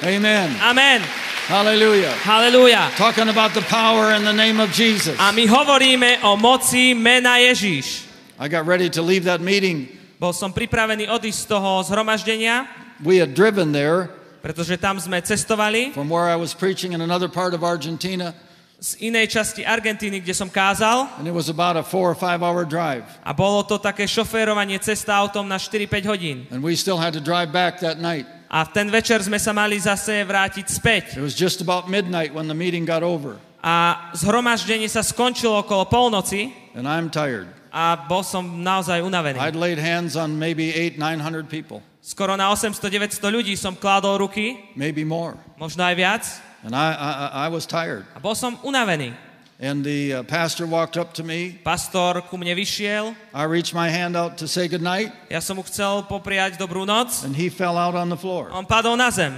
Amen. 0.00 0.48
Amen. 0.62 1.02
Hallelujah. 1.50 2.14
Halelúja. 2.24 2.88
Talking 2.96 3.28
about 3.28 3.52
the 3.58 3.64
power 3.66 4.14
in 4.16 4.22
the 4.24 4.32
name 4.32 4.62
of 4.62 4.70
Jesus. 4.72 5.18
A 5.18 5.34
my 5.34 5.44
hovoríme 5.50 6.22
o 6.22 6.38
moci 6.38 6.94
mena 6.94 7.36
Ježíš. 7.42 8.06
I 8.40 8.48
got 8.48 8.64
ready 8.64 8.88
to 8.88 9.02
leave 9.02 9.26
that 9.26 9.42
meeting. 9.44 9.90
Bol 10.16 10.32
som 10.32 10.52
pripravený 10.52 11.08
odísť 11.10 11.38
z 11.44 11.46
toho 11.48 11.82
zhromaždenia, 11.84 12.64
We 13.00 13.16
had 13.16 13.32
driven 13.32 13.72
there 13.72 14.12
pretože 14.40 14.76
tam 14.80 14.96
sme 14.96 15.20
cestovali 15.20 15.92
from 15.92 16.08
where 16.08 16.26
I 16.26 16.36
was 16.36 16.52
preaching 16.52 16.92
in 16.92 17.00
another 17.00 17.28
part 17.28 17.52
of 17.54 17.60
Argentina, 17.62 18.32
z 18.80 18.96
inej 19.04 19.36
časti 19.36 19.60
Argentíny, 19.60 20.24
kde 20.24 20.32
som 20.32 20.48
kázal 20.48 21.04
and 21.20 21.28
it 21.28 21.36
was 21.36 21.52
about 21.52 21.76
a 21.76 21.84
four 21.84 22.08
or 22.08 22.16
five 22.16 22.40
hour 22.40 22.64
drive. 22.64 23.04
a 23.20 23.36
bolo 23.36 23.60
to 23.62 23.76
také 23.76 24.08
šoférovanie 24.08 24.80
cesta 24.80 25.20
autom 25.20 25.44
na 25.44 25.60
4-5 25.60 26.08
hodín. 26.08 26.48
And 26.48 26.64
we 26.64 26.72
still 26.72 26.96
had 26.96 27.12
to 27.12 27.20
drive 27.20 27.52
back 27.52 27.76
that 27.84 28.00
night. 28.00 28.24
A 28.50 28.64
v 28.66 28.72
ten 28.74 28.88
večer 28.90 29.20
sme 29.22 29.36
sa 29.38 29.52
mali 29.54 29.76
zase 29.78 30.24
vrátiť 30.26 30.66
späť. 30.66 31.04
It 31.14 31.22
was 31.22 31.36
just 31.36 31.60
about 31.60 31.86
midnight 31.92 32.32
when 32.34 32.48
the 32.48 32.56
meeting 32.56 32.88
got 32.88 33.04
over, 33.04 33.36
A 33.60 34.08
zhromaždenie 34.16 34.88
sa 34.88 35.04
skončilo 35.04 35.60
okolo 35.60 35.84
polnoci 35.84 36.48
and 36.72 36.88
I'm 36.88 37.12
tired. 37.12 37.52
a 37.70 37.94
bol 38.08 38.24
som 38.24 38.42
naozaj 38.64 39.04
unavený. 39.04 39.36
I'd 39.38 39.54
laid 39.54 39.76
hands 39.76 40.16
on 40.16 40.40
maybe 40.40 40.72
eight, 40.72 40.96
nine 40.96 41.20
hundred 41.20 41.52
people, 41.52 41.84
Skoro 42.00 42.32
na 42.36 42.48
800-900 42.52 43.20
ľudí 43.28 43.52
som 43.60 43.76
kládol 43.76 44.24
ruky, 44.24 44.56
maybe 44.72 45.04
more. 45.04 45.36
možno 45.60 45.84
aj 45.84 45.94
viac. 45.94 46.22
And 46.64 46.72
I, 46.76 46.92
I, 46.96 47.10
I 47.44 47.48
was 47.52 47.64
tired. 47.68 48.04
A 48.16 48.20
bol 48.20 48.32
som 48.36 48.56
unavený. 48.64 49.12
And 49.60 49.84
the 49.84 50.14
uh, 50.14 50.22
pastor 50.24 50.64
walked 50.64 50.96
up 50.96 51.12
to 51.20 51.22
me. 51.24 51.60
Pastor 51.60 52.24
ku 52.32 52.40
mne 52.40 52.56
vyšiel, 52.56 53.12
I 53.36 53.44
reached 53.44 53.76
my 53.76 53.92
hand 53.92 54.16
out 54.16 54.40
to 54.40 54.48
say 54.48 54.64
goodnight, 54.72 55.12
ja 55.28 55.44
som 55.44 55.60
mu 55.60 55.64
chcel 55.68 56.08
popriať 56.08 56.56
dobrú 56.56 56.88
noc. 56.88 57.20
and 57.28 57.36
he 57.36 57.52
fell 57.52 57.76
out 57.76 57.92
on 57.92 58.08
the 58.08 58.16
floor, 58.16 58.48
On 58.56 58.64
padol 58.64 58.96
na 58.96 59.12
zem 59.12 59.36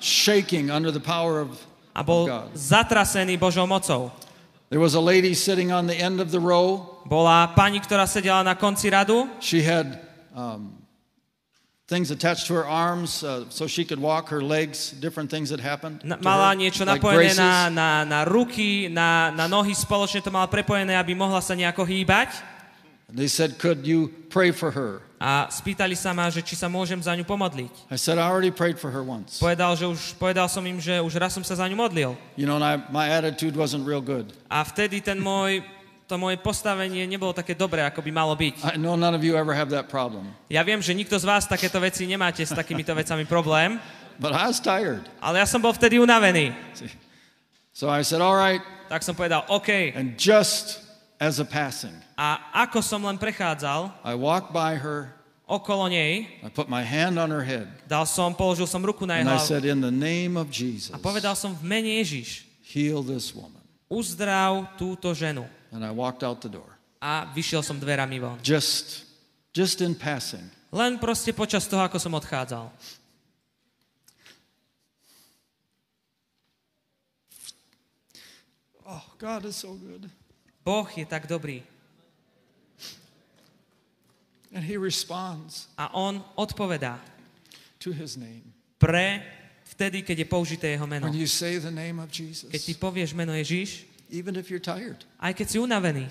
shaking 0.00 0.68
under 0.68 0.92
the 0.92 1.00
power 1.00 1.40
of. 1.40 1.56
a 1.96 2.04
bol 2.04 2.28
God. 2.28 2.52
zatrasený 2.52 3.40
Božou 3.40 3.64
mocou. 3.64 4.12
There 4.68 4.76
was 4.82 4.92
a 4.92 5.00
lady 5.00 5.32
sitting 5.32 5.72
on 5.72 5.88
the 5.88 5.96
end 5.96 6.20
of 6.20 6.28
the 6.28 6.40
row. 6.42 7.00
Bola 7.08 7.48
pani, 7.56 7.80
ktorá 7.80 8.04
sedela 8.04 8.44
na 8.44 8.52
konci 8.52 8.92
radu, 8.92 9.24
She 9.40 9.64
had 9.64 10.04
um, 10.36 10.76
things 11.86 12.10
attached 12.10 12.46
to 12.50 12.54
her 12.54 12.66
arms 12.66 13.22
uh, 13.22 13.46
so 13.48 13.66
she 13.66 13.84
could 13.84 13.98
walk 13.98 14.28
her 14.28 14.42
legs, 14.42 14.90
different 14.90 15.30
things 15.30 15.50
that 15.50 15.60
happened. 15.60 16.02
na, 16.02 16.18
mala 16.18 16.50
her, 16.50 16.58
niečo 16.58 16.82
like 16.82 16.98
napojené 16.98 17.38
braces. 17.38 17.38
na, 17.38 17.70
na, 17.70 17.88
na 18.04 18.20
ruky, 18.26 18.90
na, 18.90 19.30
na 19.30 19.46
nohy, 19.46 19.70
spoločne 19.70 20.18
to 20.18 20.34
mala 20.34 20.50
prepojené, 20.50 20.98
aby 20.98 21.14
mohla 21.14 21.38
sa 21.38 21.54
nejako 21.54 21.86
hýbať. 21.86 22.34
They 23.06 23.30
said, 23.30 23.62
Could 23.62 23.86
you 23.86 24.10
pray 24.34 24.50
for 24.50 24.74
her? 24.74 25.06
A 25.16 25.46
spýtali 25.48 25.94
sa 25.94 26.10
ma, 26.10 26.26
že 26.28 26.42
či 26.42 26.58
sa 26.58 26.66
môžem 26.66 26.98
za 26.98 27.14
ňu 27.14 27.22
pomodliť. 27.22 27.88
I 27.88 27.96
said, 27.96 28.18
I 28.18 28.26
already 28.26 28.50
prayed 28.50 28.82
for 28.82 28.90
her 28.90 29.00
once. 29.06 29.38
Povedal, 29.38 29.78
že 29.78 29.86
už, 29.86 30.18
povedal 30.18 30.50
som 30.50 30.60
im, 30.66 30.82
že 30.82 30.98
už 30.98 31.14
raz 31.16 31.32
som 31.32 31.40
sa 31.46 31.54
za 31.54 31.64
ňu 31.70 31.78
modlil. 31.78 32.18
You 32.34 32.50
know, 32.50 32.58
and 32.58 32.66
I, 32.66 32.82
my 32.90 33.06
attitude 33.08 33.54
wasn't 33.54 33.86
real 33.86 34.02
good. 34.02 34.34
A 34.50 34.66
vtedy 34.66 34.98
ten 35.00 35.22
môj, 35.22 35.62
to 36.06 36.14
moje 36.16 36.38
postavenie 36.38 37.02
nebolo 37.04 37.34
také 37.34 37.52
dobré, 37.52 37.82
ako 37.82 37.98
by 38.00 38.10
malo 38.14 38.34
byť. 38.38 38.62
I 38.72 38.78
know 38.78 38.94
none 38.94 39.12
of 39.12 39.26
you 39.26 39.34
ever 39.34 39.52
have 39.52 39.70
that 39.74 39.90
problem, 39.90 40.30
Ja 40.46 40.62
viem, 40.62 40.78
že 40.78 40.94
nikto 40.94 41.18
z 41.18 41.26
vás 41.26 41.44
takéto 41.44 41.82
veci 41.82 42.06
nemáte 42.06 42.46
s 42.46 42.54
takýmito 42.54 42.94
vecami 42.94 43.26
problém, 43.26 43.82
but 44.16 44.30
I 44.30 44.46
was 44.46 44.62
tired. 44.62 45.02
ale 45.18 45.42
ja 45.42 45.46
som 45.50 45.58
bol 45.58 45.74
vtedy 45.74 45.98
unavený. 45.98 46.54
So 47.76 47.90
I 47.92 48.00
said, 48.06 48.22
All 48.24 48.38
right. 48.38 48.62
Tak 48.88 49.02
som 49.02 49.18
povedal, 49.18 49.42
OK. 49.50 49.92
And 49.98 50.14
just 50.14 50.80
as 51.18 51.42
a 51.42 51.46
passing, 51.46 51.92
A 52.14 52.38
ako 52.64 52.80
som 52.80 53.02
len 53.04 53.18
prechádzal 53.20 53.90
I 54.06 54.14
walked 54.16 54.54
by 54.54 54.78
her, 54.78 55.10
okolo 55.44 55.90
nej, 55.90 56.24
I 56.40 56.48
put 56.48 56.70
my 56.70 56.80
hand 56.86 57.18
on 57.18 57.28
her 57.34 57.42
head, 57.44 57.66
dal 57.84 58.06
som, 58.06 58.30
položil 58.32 58.64
som 58.64 58.80
ruku 58.80 59.04
na 59.04 59.18
jej 59.20 59.26
and 59.26 59.34
I 59.34 59.36
hlavu 59.36 59.48
said, 59.50 59.66
In 59.66 59.82
the 59.82 59.92
name 59.92 60.38
of 60.38 60.48
Jesus, 60.54 60.94
a 60.94 61.02
povedal 61.02 61.34
som 61.34 61.52
v 61.52 61.66
mene 61.66 61.98
Ježiš, 62.00 62.46
heal 62.62 63.02
this 63.02 63.34
woman. 63.34 63.58
uzdrav 63.90 64.70
túto 64.80 65.10
ženu. 65.12 65.44
And 65.72 65.84
I 65.84 65.90
walked 65.90 66.22
out 66.22 66.40
the 66.40 66.48
door. 66.48 66.76
A 67.02 67.28
vyšiel 67.34 67.62
som 67.62 67.76
dverami 67.76 68.18
von. 68.18 68.38
Just, 68.42 69.04
just 69.52 69.80
in 69.80 69.94
passing. 69.94 70.46
Len 70.72 70.98
proste 70.98 71.32
počas 71.32 71.68
toho, 71.68 71.82
ako 71.84 71.98
som 72.00 72.12
odchádzal. 72.14 72.72
Oh, 78.86 79.04
God 79.18 79.44
is 79.44 79.56
so 79.58 79.74
good. 79.74 80.06
Boh 80.62 80.86
je 80.94 81.06
tak 81.06 81.26
dobrý. 81.26 81.62
And 84.54 84.62
He 84.64 84.78
responds 84.78 85.68
A 85.76 85.90
On 85.92 86.22
odpovedá 86.38 87.02
to 87.82 87.90
His 87.92 88.16
name. 88.16 88.54
pre 88.78 89.20
vtedy, 89.74 90.02
keď 90.02 90.24
je 90.24 90.26
použité 90.26 90.66
Jeho 90.74 90.86
meno. 90.86 91.10
When 91.10 91.18
you 91.18 91.26
say 91.30 91.58
the 91.58 91.74
name 91.74 91.98
of 91.98 92.08
Keď 92.08 92.60
ty 92.62 92.72
Jesus, 92.74 92.80
povieš 92.80 93.10
meno 93.12 93.34
Ježiš, 93.34 93.84
even 94.10 94.36
if 94.36 94.50
you're 94.50 94.62
tired, 94.62 95.04
aj 95.20 95.34
keď 95.34 95.46
si 95.48 95.58
unavený, 95.58 96.06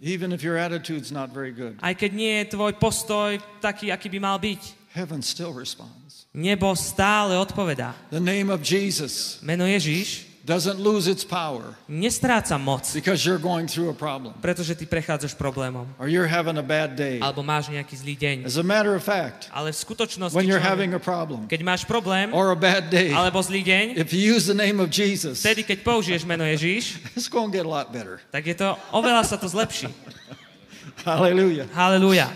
even 0.00 0.32
if 0.32 0.44
your 0.44 0.56
attitude's 0.60 1.10
not 1.10 1.30
very 1.32 1.52
good, 1.52 1.76
aj 1.80 1.94
keď 1.96 2.10
nie 2.12 2.32
je 2.44 2.44
tvoj 2.52 2.72
postoj 2.76 3.40
taký, 3.60 3.88
aký 3.90 4.12
by 4.12 4.18
mal 4.20 4.36
byť, 4.38 4.62
heaven 4.92 5.20
still 5.24 5.52
responds. 5.56 6.28
nebo 6.36 6.76
stále 6.76 7.36
odpovedá. 7.40 7.96
The 8.12 8.20
name 8.20 8.52
of 8.52 8.60
Jesus. 8.60 9.40
Meno 9.40 9.64
Ježiš 9.64 10.28
doesn't 10.46 10.78
lose 10.78 11.10
its 11.10 11.26
power 11.26 11.74
nestráca 11.90 12.54
moc, 12.54 12.86
because 12.94 13.26
you're 13.26 13.42
going 13.42 13.66
through 13.66 13.90
a 13.90 13.96
problem 13.98 14.30
pretože 14.38 14.78
ty 14.78 14.86
prechádzaš 14.86 15.34
problémom. 15.34 15.90
or 15.98 16.06
you're 16.06 16.30
having 16.30 16.54
a 16.54 16.62
bad 16.62 16.94
day. 16.94 17.18
Alebo 17.18 17.42
máš 17.42 17.66
nejaký 17.66 17.98
zlý 17.98 18.14
deň. 18.14 18.36
As 18.46 18.54
a 18.54 18.62
matter 18.62 18.94
of 18.94 19.02
fact, 19.02 19.50
Ale 19.50 19.74
v 19.74 19.78
skutočnosti, 19.82 20.38
when 20.38 20.46
you're 20.46 20.62
having 20.62 20.94
a 20.94 21.02
problem 21.02 21.50
keď 21.50 21.60
máš 21.66 21.82
problém 21.82 22.30
or 22.30 22.54
a 22.54 22.58
bad 22.58 22.86
day, 22.86 23.10
alebo 23.10 23.42
zlý 23.42 23.66
deň, 23.66 23.98
if 23.98 24.14
you 24.14 24.22
use 24.22 24.46
the 24.46 24.54
name 24.54 24.78
of 24.78 24.86
Jesus, 24.86 25.42
vtedy, 25.42 25.66
keď 25.66 25.82
použiješ 25.82 26.22
meno 26.22 26.46
Ježiš, 26.46 27.02
it's 27.18 27.26
going 27.26 27.50
to 27.50 27.58
get 27.58 27.66
a 27.66 27.72
lot 27.72 27.90
better. 27.90 28.22
tak 28.30 28.46
je 28.46 28.54
to, 28.54 28.78
oveľa 28.94 29.26
sa 29.26 29.34
to 29.34 29.50
zlepší. 29.50 29.90
Hallelujah. 31.06 31.66
Halelúja. 31.74 32.30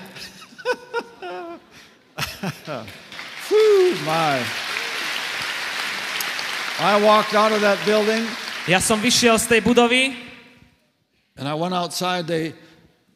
Whew, 3.50 3.94
my. 4.06 4.69
I 6.80 6.96
walked 6.96 7.34
out 7.36 7.52
of 7.52 7.60
that 7.60 7.76
building 7.84 8.24
Ja 8.64 8.80
som 8.80 8.96
vyšiel 9.00 9.36
z 9.36 9.46
tej 9.52 9.60
budovy 9.60 10.16
and 11.36 11.48
I 11.48 11.56
went 11.56 11.72
outside. 11.72 12.28
They, 12.28 12.52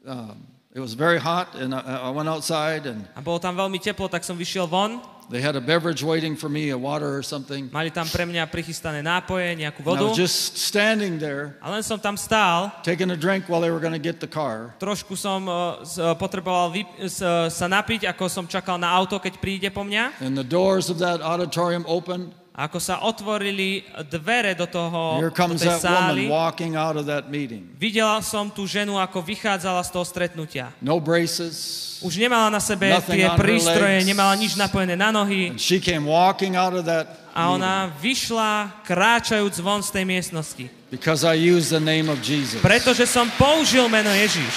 um, 0.08 0.40
it 0.72 0.80
was 0.80 0.96
very 0.96 1.20
hot, 1.20 1.52
and 1.56 1.74
I, 1.76 2.08
I 2.08 2.10
went 2.12 2.28
outside 2.28 2.84
and 2.88 3.04
a 3.16 3.20
bolo 3.24 3.40
tam 3.40 3.56
veľmi 3.56 3.80
teplo, 3.80 4.08
tak 4.08 4.24
som 4.24 4.36
vyšiel 4.36 4.68
von 4.68 5.00
They 5.32 5.40
had 5.40 5.56
a 5.56 5.64
beverage 5.64 6.04
waiting 6.04 6.36
for 6.36 6.52
me, 6.52 6.68
a 6.68 6.76
water 6.76 7.08
or 7.16 7.24
something. 7.24 7.72
Mali 7.72 7.88
tam 7.88 8.04
pre 8.04 8.28
mňa 8.28 8.44
prichystané 8.52 9.00
nápoje, 9.00 9.56
nejakú 9.56 9.80
And 9.80 9.88
I 9.88 9.90
vodu. 9.96 10.04
was 10.12 10.20
just 10.20 10.60
standing 10.60 11.16
there, 11.16 11.56
A 11.64 11.72
len 11.72 11.80
som 11.80 11.96
tam 11.96 12.20
stál, 12.20 12.68
taking 12.84 13.08
a 13.08 13.16
drink 13.16 13.48
while 13.48 13.64
they 13.64 13.72
were 13.72 13.80
going 13.80 13.96
to 13.96 14.02
get 14.02 14.20
the 14.20 14.28
car. 14.28 14.76
trošku 14.76 15.16
som 15.16 15.48
uh, 15.48 15.80
potreboval 16.20 16.68
vyp- 16.76 17.08
sa 17.48 17.66
napiť, 17.72 18.04
ako 18.12 18.28
som 18.28 18.44
čakal 18.44 18.76
na 18.76 18.92
auto, 18.92 19.16
keď 19.16 19.40
príde 19.40 19.68
po 19.72 19.80
mňa. 19.80 20.20
And 20.20 20.36
the 20.36 20.44
doors 20.44 20.92
of 20.92 21.00
that 21.00 21.24
auditorium 21.24 21.88
opened. 21.88 22.36
Ako 22.54 22.78
sa 22.78 23.02
otvorili 23.02 23.82
dvere 24.06 24.54
do 24.54 24.62
toho, 24.70 25.18
Here 25.18 25.26
do 25.26 25.34
comes 25.34 25.58
tej 25.58 25.74
that 25.74 25.82
sály, 25.82 26.30
woman 26.30 26.38
walking 26.38 26.72
out 26.78 26.94
of 26.94 27.02
that 27.10 27.26
meeting. 27.26 27.66
videla 27.74 28.22
som 28.22 28.46
tú 28.46 28.62
ženu, 28.62 28.94
ako 28.94 29.26
vychádzala 29.26 29.82
z 29.82 29.90
toho 29.90 30.06
stretnutia. 30.06 30.70
No 30.78 31.02
braces. 31.02 31.82
Už 31.98 32.14
nemala 32.14 32.54
na 32.54 32.62
sebe 32.62 32.94
Nothing 32.94 33.18
tie 33.18 33.26
on 33.26 33.34
her 33.34 33.42
prístroje, 33.42 33.98
legs. 33.98 34.06
nemala 34.06 34.34
nič 34.38 34.54
napojené 34.54 34.94
na 34.94 35.10
nohy. 35.10 35.50
And 35.50 35.58
she 35.58 35.82
came 35.82 36.06
walking 36.06 36.54
out 36.54 36.78
of 36.78 36.86
that 36.86 37.26
A 37.34 37.50
ona 37.50 37.90
vyšla 37.98 38.86
kráčajúc 38.86 39.58
von 39.58 39.82
z 39.82 39.90
tej 39.90 40.04
miestnosti. 40.06 40.70
because 40.94 41.26
I 41.26 41.34
used 41.34 41.74
the 41.74 41.82
name 41.82 42.06
of 42.06 42.22
Jesus. 42.22 42.62
Pretože 42.62 43.02
som 43.10 43.26
použil 43.34 43.90
meno 43.90 44.14
Ježiš. 44.14 44.54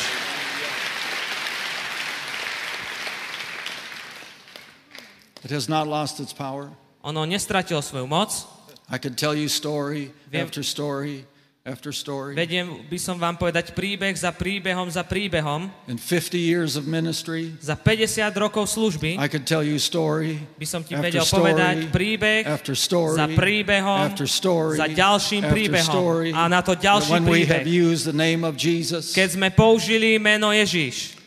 It 5.43 5.50
has 5.50 5.66
not 5.70 5.88
lost 5.88 6.20
its 6.20 6.34
power. 6.34 6.70
Ono 7.08 7.24
nestratilo 7.24 7.80
svoju 7.80 8.03
moc. 8.03 8.36
I 8.91 8.99
could 8.99 9.16
tell 9.16 9.32
you 9.32 9.47
story 9.47 10.12
Viem- 10.28 10.43
after 10.43 10.60
story 10.64 11.24
after 11.68 11.91
story. 11.91 12.32
Vediem, 12.36 12.88
by 12.88 12.95
som 12.95 13.20
vám 13.20 13.36
povedať 13.36 13.76
príbeh 13.76 14.16
za 14.16 14.32
príbehom 14.32 14.88
za 14.88 15.03
príbehom. 15.03 15.68
In 15.91 15.99
50 15.99 16.39
years 16.39 16.80
of 16.80 16.88
ministry, 16.88 17.51
Za 17.60 17.76
50 17.76 18.32
rokov 18.39 18.72
služby 18.72 19.20
I 19.20 19.28
could 19.28 19.43
tell 19.43 19.60
you 19.60 19.76
story 19.76 20.39
by 20.55 20.64
som 20.64 20.84
ti 20.84 20.95
vedel 20.95 21.28
story 21.28 21.51
povedať 21.51 21.76
príbeh 21.91 22.47
after 22.47 22.72
story 22.72 23.20
za 23.20 23.28
príbehom, 23.28 23.99
after 24.08 24.28
story 24.28 24.80
za 24.80 24.88
ďalším 24.88 25.43
after 25.43 25.53
príbehom 25.55 25.91
story. 25.91 26.30
a 26.32 26.47
na 26.47 26.64
to 26.64 26.72
ďalší 26.76 27.20
príbeh. 27.20 27.51
have 27.51 27.68
used 27.68 28.08
the 28.08 28.16
name 28.16 28.47
of 28.47 28.55
Jesus. 28.55 29.12
Keď 29.12 29.36
sme 29.36 29.51
použili 29.51 30.16
meno 30.20 30.55
Ježiš, 30.55 31.20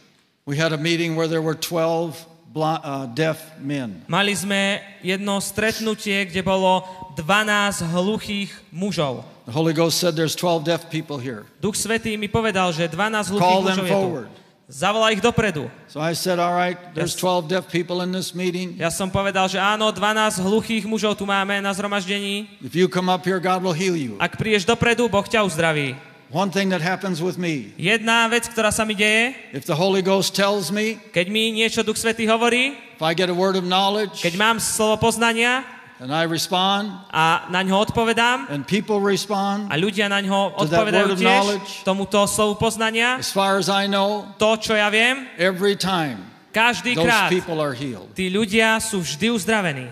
We 0.49 0.57
had 0.57 0.73
a 0.73 0.81
meeting 0.81 1.15
where 1.15 1.29
there 1.29 1.45
were 1.45 1.55
12 1.55 2.30
uh, 2.55 3.07
deaf 3.07 3.39
men. 3.63 4.03
mali 4.11 4.35
sme 4.35 4.83
jedno 5.01 5.39
stretnutie, 5.39 6.27
kde 6.27 6.43
bolo 6.43 6.83
12 7.15 7.87
hluchých 7.87 8.51
mužov. 8.71 9.23
The 9.47 9.55
Holy 9.55 9.75
Ghost 9.75 9.99
said 9.99 10.15
there's 10.15 10.35
12 10.35 10.63
deaf 10.67 10.83
people 10.91 11.19
here. 11.19 11.47
Duch 11.59 11.75
Svetý 11.75 12.15
mi 12.15 12.27
povedal, 12.27 12.71
že 12.71 12.87
12 12.87 13.35
hluchých 13.35 13.43
Call 13.55 13.63
mužov 13.63 13.87
je 13.87 13.91
tu. 13.91 13.95
forward. 13.95 14.31
Zavolaj 14.71 15.19
ich 15.19 15.23
dopredu. 15.23 15.67
So 15.91 15.99
I 15.99 16.15
said, 16.15 16.39
all 16.39 16.55
right, 16.55 16.79
there's 16.95 17.19
Yes. 17.19 17.27
12 17.27 17.51
deaf 17.51 17.65
people 17.67 18.07
in 18.07 18.15
this 18.15 18.31
meeting. 18.31 18.79
Ja 18.79 18.87
som 18.87 19.11
povedal, 19.11 19.51
že 19.51 19.59
áno, 19.59 19.91
12 19.91 20.39
hluchých 20.39 20.87
mužov 20.87 21.19
tu 21.19 21.27
máme 21.27 21.59
na 21.59 21.75
zhromaždení. 21.75 22.47
If 22.63 22.79
you 22.79 22.87
come 22.87 23.11
up 23.11 23.27
here, 23.27 23.43
God 23.43 23.67
will 23.67 23.75
heal 23.75 23.99
you. 23.99 24.15
Ak 24.23 24.39
prídeš 24.39 24.63
dopredu, 24.63 25.11
Boh 25.11 25.27
ťa 25.27 25.43
uzdraví. 25.43 25.99
One 26.31 26.55
thing 26.55 26.71
that 26.71 26.79
happens 26.79 27.19
with 27.19 27.43
me, 27.43 27.75
Jedna 27.75 28.31
vec, 28.31 28.47
ktorá 28.47 28.71
sa 28.71 28.87
mi 28.87 28.95
deje, 28.95 29.35
if 29.51 29.67
the 29.67 29.75
Holy 29.75 29.99
Ghost 29.99 30.31
tells 30.31 30.71
me, 30.71 30.95
keď 31.11 31.27
mi 31.27 31.51
niečo 31.51 31.83
Duch 31.83 31.99
Svetý 31.99 32.31
hovorí, 32.31 32.79
if 32.95 33.03
I 33.03 33.19
get 33.19 33.27
a 33.27 33.35
word 33.35 33.59
of 33.59 33.67
knowledge 33.67 34.23
keď 34.23 34.39
mám 34.39 34.63
slovo 34.63 35.11
poznania 35.11 35.67
and 35.99 36.15
I 36.15 36.31
respond 36.31 36.95
a 37.11 37.51
na 37.51 37.67
ňo 37.67 37.83
odpovedám 37.83 38.47
and 38.47 38.63
people 38.63 39.03
respond, 39.03 39.67
a 39.69 39.75
ľudia 39.75 40.07
na 40.07 40.23
ňo 40.23 40.55
odpovedajú 40.55 41.19
tiež 41.19 41.83
tomuto 41.83 42.23
slovu 42.31 42.63
poznania, 42.63 43.19
as 43.19 43.35
far 43.35 43.59
as 43.59 43.67
I 43.67 43.91
know, 43.91 44.31
to, 44.39 44.55
čo 44.55 44.79
ja 44.79 44.87
viem, 44.87 45.27
every 45.35 45.75
time 45.75 46.23
každý 46.55 46.95
those 46.95 47.11
krát 47.11 47.27
people 47.27 47.59
are 47.59 47.75
healed. 47.75 48.07
tí 48.15 48.31
ľudia 48.31 48.79
sú 48.79 49.03
vždy 49.03 49.35
uzdravení. 49.35 49.91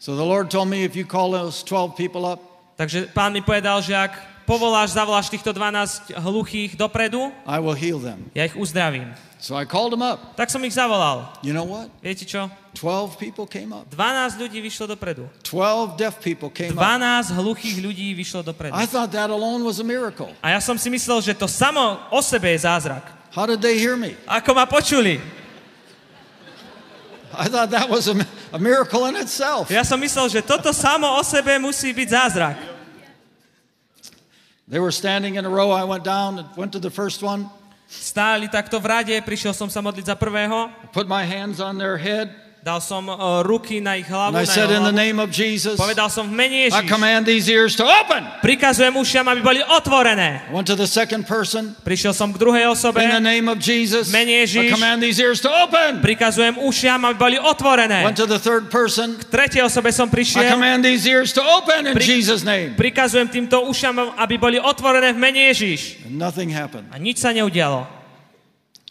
So 0.00 0.16
the 0.16 0.24
Lord 0.24 0.48
told 0.48 0.72
me 0.72 0.80
if 0.80 0.96
you 0.96 1.04
call 1.04 1.36
those 1.36 1.60
12 1.60 1.92
people 1.92 2.24
up, 2.24 2.40
Takže 2.74 3.14
pán 3.14 3.30
mi 3.30 3.38
povedal, 3.38 3.78
že 3.84 3.94
ak 3.94 4.33
povoláš, 4.44 4.92
zavoláš 4.92 5.28
týchto 5.28 5.52
12 5.52 6.12
hluchých 6.20 6.76
dopredu, 6.76 7.32
I 7.48 7.58
will 7.60 7.76
heal 7.76 7.98
them. 8.00 8.28
ja 8.36 8.44
ich 8.44 8.56
uzdravím. 8.56 9.10
So 9.44 9.52
I 9.60 9.68
called 9.68 9.92
them 9.92 10.00
up. 10.00 10.36
Tak 10.40 10.48
som 10.48 10.64
ich 10.64 10.72
zavolal. 10.72 11.28
You 11.44 11.52
know 11.52 11.68
what? 11.68 11.92
Viete 12.00 12.24
čo? 12.24 12.48
12 12.72 13.20
people 13.20 13.44
came 13.44 13.76
up. 13.76 13.84
12 13.92 14.40
ľudí 14.40 14.56
vyšlo 14.64 14.88
dopredu. 14.96 15.28
12 15.44 16.00
deaf 16.00 16.16
people 16.16 16.48
came 16.48 16.72
up. 16.72 16.80
12 16.80 17.36
hluchých 17.36 17.76
ľudí 17.84 18.16
vyšlo 18.16 18.40
dopredu. 18.40 18.72
I 18.72 18.88
thought 18.88 19.12
that 19.12 19.28
alone 19.28 19.60
was 19.60 19.84
a 19.84 19.86
miracle. 19.86 20.32
A 20.40 20.56
ja 20.56 20.60
som 20.64 20.80
si 20.80 20.88
myslel, 20.88 21.20
že 21.20 21.36
to 21.36 21.44
samo 21.44 22.00
o 22.08 22.24
sebe 22.24 22.56
je 22.56 22.64
zázrak. 22.64 23.04
How 23.36 23.44
did 23.44 23.60
they 23.60 23.76
hear 23.76 24.00
me? 24.00 24.16
Ako 24.24 24.56
ma 24.56 24.64
počuli? 24.64 25.20
I 27.36 27.50
thought 27.50 27.68
that 27.74 27.90
was 27.90 28.06
a, 28.08 28.14
a 28.54 28.58
miracle 28.62 29.04
in 29.10 29.18
itself. 29.20 29.68
Ja 29.68 29.84
som 29.84 29.98
myslel, 30.00 30.30
že 30.30 30.40
toto 30.40 30.72
samo 30.72 31.04
o 31.18 31.22
sebe 31.26 31.58
musí 31.60 31.92
byť 31.92 32.08
zázrak. 32.08 32.56
They 34.68 34.80
were 34.80 34.92
standing 34.92 35.36
in 35.36 35.44
a 35.44 35.52
row. 35.52 35.70
I 35.70 35.84
went 35.84 36.04
down 36.04 36.38
and 36.40 36.48
went 36.56 36.72
to 36.72 36.80
the 36.80 36.90
first 36.90 37.22
one, 37.22 37.50
Stáli 37.84 38.48
takto 38.48 38.80
v 38.80 38.86
rade, 38.90 39.16
prišiel 39.22 39.52
som 39.52 39.68
sa 39.68 39.84
modliť 39.84 40.08
za 40.08 40.16
prvého, 40.16 40.72
put 40.90 41.04
my 41.04 41.22
hands 41.22 41.60
on 41.60 41.76
their 41.76 42.00
head, 42.00 42.32
dal 42.64 42.80
som 42.80 43.04
uh, 43.12 43.44
ruky 43.44 43.76
na 43.84 43.92
ich 44.00 44.08
hlavu, 44.08 44.32
and 44.32 44.40
I 44.40 44.48
said, 44.48 44.72
In 44.72 44.80
the 44.88 44.96
name 44.96 45.20
of 45.20 45.28
Jesus, 45.28 45.76
Povedal 45.76 46.08
som 46.08 46.24
v 46.24 46.32
mene 46.32 46.56
I 46.64 46.72
Ježiš. 46.72 46.88
command 46.88 47.28
these 47.28 47.44
ears 47.52 47.76
to 47.76 47.84
open. 47.84 48.24
Prikazujem 48.40 48.96
ušiam, 48.96 49.28
aby 49.28 49.44
boli 49.44 49.60
otvorené. 49.60 50.48
I 50.48 50.52
went 50.56 50.64
to 50.64 50.72
the 50.72 50.88
second 50.88 51.28
person. 51.28 51.76
Prišiel 51.84 52.16
som 52.16 52.32
k 52.32 52.40
druhej 52.40 52.64
osobe. 52.72 53.04
In 53.04 53.12
the 53.12 53.20
name 53.20 53.52
of 53.52 53.60
Jesus, 53.60 54.08
Mene 54.08 54.32
I 54.32 54.48
Ježiš. 54.48 54.72
command 54.72 55.04
these 55.04 55.20
ears 55.20 55.44
to 55.44 55.52
open. 55.52 56.00
Prikazujem 56.00 56.56
ušiam, 56.64 57.04
aby 57.04 57.16
boli 57.20 57.36
otvorené. 57.36 58.00
Went 58.00 58.16
to 58.16 58.24
the 58.24 58.40
third 58.40 58.72
person. 58.72 59.20
K 59.20 59.28
tretej 59.28 59.60
osobe 59.60 59.92
som 59.92 60.08
I 60.08 60.12
prišiel. 60.16 60.48
command 60.48 60.80
these 60.88 61.04
ears 61.04 61.36
to 61.36 61.44
open 61.44 61.84
in 61.84 61.92
Pri- 61.92 62.08
Jesus' 62.16 62.48
name. 62.48 62.72
Prikazujem 62.80 63.28
týmto 63.28 63.60
ušiam, 63.68 64.16
aby 64.16 64.40
boli 64.40 64.56
otvorené 64.56 65.12
v 65.12 65.20
mene 65.20 65.52
Ježiš. 65.52 66.00
And 66.08 66.16
nothing 66.16 66.48
happened. 66.48 66.88
A 66.88 66.96
nič 66.96 67.20
sa 67.20 67.28
neudialo. 67.36 68.03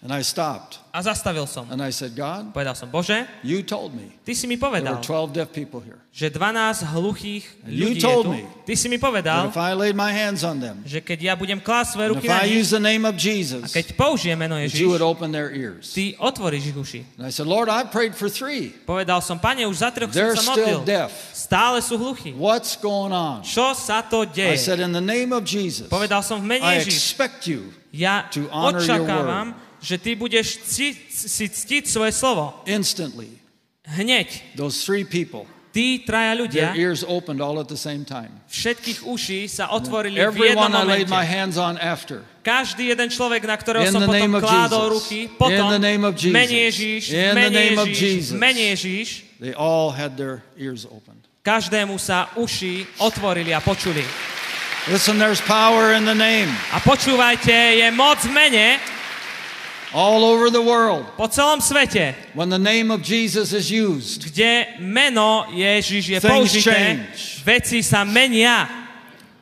And 0.04 0.12
I 0.12 0.20
stopped. 0.20 0.84
A 0.92 1.00
zastavil 1.02 1.48
som. 1.48 1.64
And 1.72 1.80
I 1.80 1.90
said, 1.96 2.12
God, 2.12 2.52
Povedal 2.52 2.76
som, 2.76 2.92
Bože, 2.92 3.24
you 3.40 3.64
told 3.64 3.96
me 3.96 4.12
ty 4.28 4.36
si 4.36 4.46
mi 4.46 4.60
there 4.60 4.68
povedal, 4.84 5.00
were 5.00 5.32
12 5.32 5.32
deaf 5.32 5.48
people 5.56 5.80
here. 5.80 5.96
že 6.12 6.28
12 6.30 6.86
hluchých 6.94 7.44
You 7.66 7.88
ľudí 7.90 7.98
je 7.98 8.04
told 8.04 8.28
tu. 8.28 8.36
me 8.36 8.44
Ty 8.68 8.74
si 8.76 8.92
mi 8.92 9.00
That 9.00 9.08
povedal, 9.08 9.42
if 9.48 9.56
I 9.58 9.72
laid 9.74 9.96
my 9.96 10.12
hands 10.12 10.44
on 10.44 10.60
them, 10.60 10.84
že 10.84 11.00
keď 11.00 11.20
ja 11.24 11.34
budem 11.40 11.58
klásť 11.58 11.96
svoje 11.98 12.08
ruky 12.14 12.28
na 12.28 12.44
I 12.46 12.52
nich, 12.52 12.68
the 12.70 12.84
name 12.84 13.08
of 13.08 13.16
a 13.16 13.18
Jesus, 13.18 13.72
keď 13.72 13.96
použijem 13.96 14.36
meno 14.38 14.60
that 14.60 14.76
you 14.76 14.92
would 14.92 15.00
Ježiš, 15.00 15.08
open 15.08 15.32
their 15.32 15.50
ears. 15.56 15.96
ty 15.96 16.14
otvoríš 16.20 16.64
ich 16.70 16.78
uši. 16.78 17.02
And 17.18 17.24
I 17.26 17.32
said, 17.32 17.48
Lord, 17.48 17.72
I 17.72 17.88
prayed 17.88 18.12
for 18.14 18.28
three. 18.28 18.76
Povedal 18.86 19.24
som, 19.24 19.40
pane, 19.40 19.64
už 19.66 19.82
za 19.82 19.90
troch 19.90 20.12
som 20.12 20.20
They're 20.20 20.36
sa 20.36 20.52
still 20.54 20.84
modlil. 20.84 20.86
deaf. 20.86 21.10
Stále 21.32 21.80
sú 21.80 21.96
hluchí. 21.98 22.36
What's 22.36 22.76
going 22.78 23.16
on? 23.16 23.42
Čo 23.42 23.72
sa 23.74 24.04
to 24.04 24.28
I 24.28 24.30
deje? 24.30 24.60
said, 24.62 24.78
in 24.84 24.92
the 24.94 25.02
name 25.02 25.32
of 25.34 25.48
Jesus, 25.48 25.88
Povedal 25.90 26.20
som 26.22 26.44
v 26.44 26.60
mene 26.60 26.68
I 26.68 26.84
Ježiš. 26.84 26.92
expect 26.92 27.48
you 27.48 27.72
Ja 27.94 28.26
očakávam, 28.50 29.54
že 29.84 30.00
ty 30.00 30.16
budeš 30.16 30.64
cti, 30.64 30.96
si 31.12 31.46
ctiť 31.52 31.84
svoje 31.92 32.16
slovo. 32.16 32.56
instantly. 32.66 33.28
Hneď. 33.84 34.56
Those 34.56 34.80
three 34.88 35.04
people, 35.04 35.44
Tí 35.74 36.06
traja 36.06 36.38
ľudia, 36.38 36.70
their 36.70 36.86
ears 36.86 37.02
opened 37.02 37.42
all 37.42 37.58
at 37.58 37.66
the 37.66 37.76
same 37.76 38.06
time. 38.06 38.30
všetkých 38.46 39.10
uší 39.10 39.50
sa 39.50 39.74
otvorili 39.74 40.22
v 40.22 40.54
jednom 40.54 40.70
Everyone 40.70 40.74
I 40.78 40.84
laid 40.86 41.10
my 41.10 41.26
momente. 41.26 41.34
hands 41.34 41.56
on 41.58 41.76
after. 41.82 42.22
Každý 42.46 42.94
jeden 42.94 43.10
človek, 43.10 43.42
na 43.44 43.58
ktorého 43.58 43.90
som 43.90 44.06
potom 44.06 44.38
kládol 44.38 45.02
ruky, 45.02 45.28
potom 45.34 45.74
mene 45.74 45.82
the 45.82 46.32
mene 46.32 46.62
v 47.74 48.38
mene 48.38 48.64
Ježiš, 48.78 49.10
They 49.42 49.58
all 49.58 49.92
had 49.92 50.14
their 50.16 50.46
ears 50.56 50.86
opened. 50.86 51.26
každému 51.42 51.98
sa 52.00 52.30
uši 52.40 52.88
otvorili 53.02 53.52
a 53.52 53.60
počuli. 53.60 54.06
Listen, 54.88 55.18
there's 55.18 55.42
power 55.44 55.92
in 55.98 56.06
the 56.06 56.16
name. 56.16 56.48
A 56.70 56.80
počúvajte, 56.80 57.52
je 57.82 57.88
moc 57.92 58.22
v 58.24 58.32
mene 58.32 58.78
All 59.94 60.26
over 60.26 60.50
the 60.50 60.62
world, 60.62 61.06
po 61.14 61.30
celom 61.30 61.62
svete, 61.62 62.18
when 62.34 62.50
the 62.50 62.58
name 62.58 62.90
of 62.90 63.06
Jesus 63.06 63.54
is 63.54 63.70
used, 63.70 64.26
kde 64.26 64.82
meno 64.82 65.46
Ježiš 65.54 66.18
je 66.18 66.20
použité, 66.20 66.74
change. 66.74 67.46
veci 67.46 67.86
sa 67.86 68.02
menia, 68.02 68.66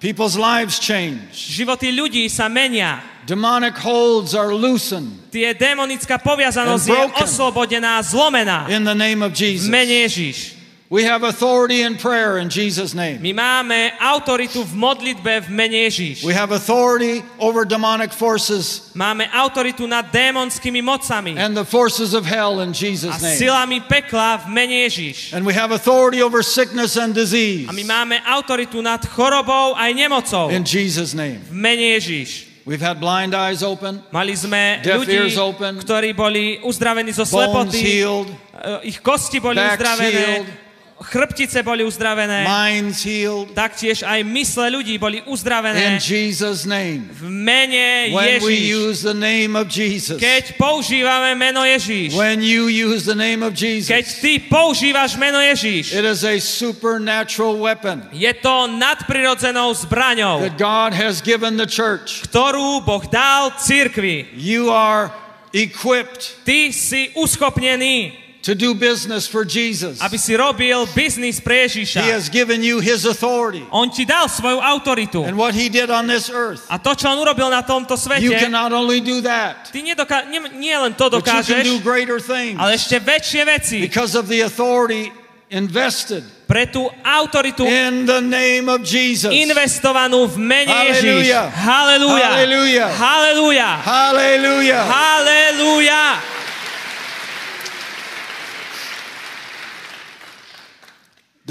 people's 0.04 0.36
lives 0.36 0.76
change. 0.76 1.32
životy 1.32 1.96
ľudí 1.96 2.28
sa 2.28 2.52
menia. 2.52 3.00
Demonic 3.24 3.80
holds 3.80 4.36
are 4.36 4.52
loosened 4.52 5.32
Tie 5.32 5.56
demonická 5.56 6.20
poviazanosť 6.20 6.86
je 6.90 7.02
oslobodená, 7.24 8.04
zlomená 8.04 8.68
in 8.68 8.84
the 8.84 8.98
name 8.98 9.24
of 9.24 9.32
v 9.32 9.56
Jesus. 9.56 9.72
mene 9.72 10.04
Ježiš. 10.04 10.61
We 10.92 11.06
have 11.06 11.24
authority 11.24 11.84
in 11.84 11.96
prayer 11.96 12.38
in 12.38 12.50
Jesus' 12.50 12.94
name. 12.94 13.24
My 13.24 13.32
máme 13.32 13.96
autoritu 13.96 14.60
v 14.68 14.76
modlitbe 14.76 15.48
v 15.48 15.48
mene 15.48 15.88
Ježiš. 15.88 16.20
We 16.28 16.36
have 16.36 16.52
authority 16.52 17.24
over 17.40 17.64
demonic 17.64 18.12
forces 18.12 18.92
Máme 18.92 19.24
autoritu 19.32 19.88
nad 19.88 20.12
démonskými 20.12 20.84
mocami 20.84 21.40
and 21.40 21.56
the 21.56 21.64
forces 21.64 22.12
of 22.12 22.28
hell 22.28 22.60
in 22.60 22.76
a 22.76 22.76
Jesus' 22.76 23.24
name. 23.24 23.40
silami 23.40 23.80
pekla 23.88 24.44
v 24.44 24.52
mene 24.52 24.84
Ježiš. 24.84 25.32
And 25.32 25.48
we 25.48 25.56
have 25.56 25.72
authority 25.72 26.20
over 26.20 26.44
sickness 26.44 27.00
and 27.00 27.16
disease 27.16 27.72
A 27.72 27.72
my 27.72 27.88
máme 27.88 28.20
autoritu 28.28 28.84
nad 28.84 29.00
chorobou 29.08 29.72
aj 29.80 29.96
nemocou 29.96 30.52
in 30.52 30.68
Jesus' 30.68 31.16
name. 31.16 31.40
v 31.48 31.56
mene 31.56 31.96
Ježiš. 31.96 32.52
We've 32.68 32.84
had 32.84 33.00
blind 33.00 33.32
eyes 33.32 33.64
open, 33.64 34.04
Mali 34.12 34.36
sme 34.36 34.84
Deaf 34.84 35.08
ľudí, 35.08 35.16
ears 35.16 35.40
open. 35.40 35.80
ktorí 35.80 36.12
boli 36.12 36.60
uzdravení 36.68 37.16
zo 37.16 37.24
bones 37.24 37.32
slepoty, 37.32 37.80
healed, 37.80 38.28
eh, 38.60 38.92
ich 38.92 39.00
kosti 39.00 39.40
boli 39.40 39.56
uzdravené, 39.56 40.12
healed. 40.12 40.71
Chrbtice 41.02 41.64
boli 41.64 41.84
uzdravené, 41.84 42.46
minds 42.46 43.02
healed. 43.04 43.52
taktiež 43.58 44.06
aj 44.06 44.22
mysle 44.24 44.70
ľudí 44.70 44.98
boli 45.02 45.18
In 45.22 45.30
uzdravené 45.34 45.98
Jesus' 45.98 46.66
name. 46.66 47.10
v 47.10 47.26
mene 47.28 48.14
When 48.14 48.42
we 48.46 48.54
Ježíš. 48.54 48.70
use 48.72 48.98
the 49.02 49.18
name 49.18 49.58
of 49.58 49.66
Jesus, 49.68 50.22
Keď 50.22 50.56
používame 50.62 51.34
meno 51.36 51.66
Ježíš, 51.66 52.14
when 52.14 52.46
you 52.46 52.70
use 52.70 53.06
the 53.10 53.18
name 53.18 53.42
of 53.42 53.58
keď 53.58 54.06
Jesus, 54.06 54.22
ty 54.22 54.38
používaš 54.40 55.18
meno 55.18 55.42
Ježíš, 55.42 55.92
it 55.94 56.06
is 56.06 56.22
a 56.24 56.38
supernatural 56.40 57.58
weapon 57.58 58.06
je 58.14 58.32
to 58.38 58.68
nadprirodzenou 58.70 59.74
zbraňou, 59.74 60.46
that 60.46 60.58
God 60.62 60.94
has 60.94 61.22
given 61.22 61.58
the 61.58 61.68
church. 61.68 62.22
ktorú 62.30 62.86
Boh 62.86 63.04
dal 63.10 63.52
cirkvi. 63.58 64.30
You 64.38 64.70
are 64.70 65.10
equipped 65.54 66.46
Ty 66.46 66.72
si 66.72 67.10
uschopnený, 67.16 68.21
to 68.42 68.56
do 68.58 68.74
business 68.74 69.30
for 69.30 69.46
Jesus. 69.46 70.02
aby 70.02 70.18
si 70.18 70.34
robil 70.34 70.86
biznis 70.98 71.38
pre 71.38 71.70
He 71.70 71.86
Ježíša. 71.86 72.02
has 72.02 72.26
given 72.30 72.66
you 72.66 72.82
his 72.82 73.06
authority. 73.06 73.62
On 73.70 73.86
ti 73.90 74.02
dal 74.06 74.26
svoju 74.26 74.58
autoritu. 74.58 75.22
And 75.22 75.38
what 75.38 75.54
he 75.54 75.70
did 75.70 75.90
on 75.94 76.08
this 76.10 76.26
earth, 76.30 76.66
A 76.70 76.82
to, 76.82 76.98
čo 76.98 77.06
on 77.14 77.22
urobil 77.22 77.54
na 77.54 77.62
tomto 77.62 77.94
you 77.94 78.02
svete, 78.34 78.40
can 78.42 78.52
not 78.52 78.74
only 78.74 78.98
do 79.00 79.22
that, 79.22 79.70
ty 79.70 79.86
nedoká- 79.86 80.26
nie, 80.26 80.42
nie 80.58 80.74
len 80.74 80.94
to 80.98 81.10
but 81.10 81.22
you 81.22 81.22
can 81.22 81.64
do 81.64 81.78
dokážeš, 81.78 81.84
greater 81.86 82.18
things 82.18 82.58
ale 82.58 82.74
ešte 82.74 82.98
väčšie 82.98 83.42
veci 83.46 83.78
because 83.82 84.18
of 84.18 84.26
the 84.26 84.42
authority 84.42 85.14
invested 85.54 86.24
pre 86.50 86.66
tú 86.66 86.90
autoritu 87.06 87.64
in 87.64 88.06
the 88.10 88.20
name 88.20 88.68
of 88.68 88.82
Jesus. 88.84 89.30
investovanú 89.32 90.26
v 90.28 90.36
mene 90.42 90.74
Ježíš. 90.92 91.30
Hallelujah. 91.32 91.46
Halelúja. 91.48 92.28
Hallelujah. 92.28 92.90
Halelúja. 92.92 93.70
Hallelujah. 93.86 94.82
Halelúja. 94.84 96.04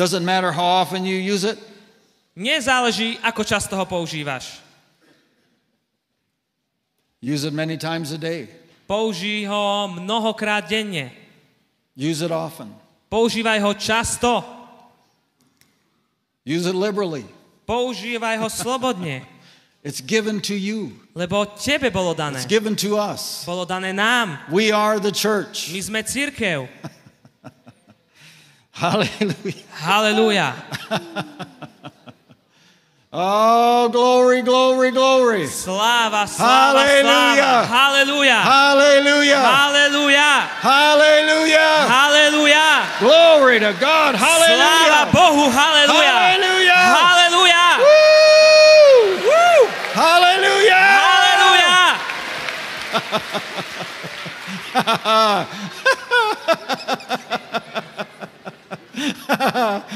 Doesn't 0.01 0.25
matter 0.25 0.49
how 0.49 0.81
often 0.81 1.05
you 1.05 1.21
use 1.21 1.45
it, 1.45 1.61
Nezáleží, 2.33 3.21
ako 3.21 3.45
často 3.45 3.77
ho 3.77 3.85
používaš. 3.85 4.65
use 7.21 7.45
it 7.45 7.53
many 7.53 7.77
times 7.77 8.09
a 8.13 8.17
day. 8.17 8.49
Použij 8.89 9.45
ho 9.45 9.93
mnohokrát 9.93 10.65
denne. 10.65 11.13
Use 11.93 12.25
it 12.25 12.33
often. 12.33 12.73
Používaj 13.13 13.61
ho 13.61 13.75
často. 13.77 14.41
Use 16.49 16.65
it 16.65 16.75
liberally. 16.75 17.29
Používaj 17.69 18.41
ho 18.41 18.49
slobodne. 18.49 19.21
It's 19.85 20.01
given 20.01 20.41
to 20.41 20.57
you. 20.57 20.97
Lebo 21.13 21.45
tebe 21.45 21.93
bolo 21.93 22.17
dané. 22.17 22.41
It's 22.41 22.49
given 22.49 22.73
to 22.81 22.97
us. 22.97 23.45
Bolo 23.45 23.69
dané 23.69 23.93
nám. 23.93 24.49
We 24.49 24.73
are 24.73 24.97
the 24.97 25.13
church. 25.13 25.69
My 25.77 25.81
sme 25.85 26.01
církev. 26.09 26.65
Hallelujah. 28.81 29.65
Halelúja. 29.85 30.49
Oh, 33.13 33.89
glory, 33.91 34.41
glory, 34.43 34.93
glory. 34.93 35.43
Sláva, 35.51 36.31
sláva, 36.31 36.79
Halelúja. 36.79 37.03
sláva. 37.03 37.67
Halelúja. 37.67 38.39
Hallelujah. 38.39 39.43
Halelúja. 39.43 40.31
Hallelujah. 40.63 41.91
Halelúja. 41.91 42.87
Glory 43.03 43.59
to 43.59 43.73
God. 43.83 44.15
Sláva 44.15 44.31
Hallelujah. 44.31 45.11
Bohu. 45.11 45.51
Halelúja. 45.51 46.15
Hallelujah. 46.23 46.87
Halelúja. 46.87 47.83
Woo! 47.83 49.67
Hallelujah. 49.91 50.87
Halelúja. 51.03 51.99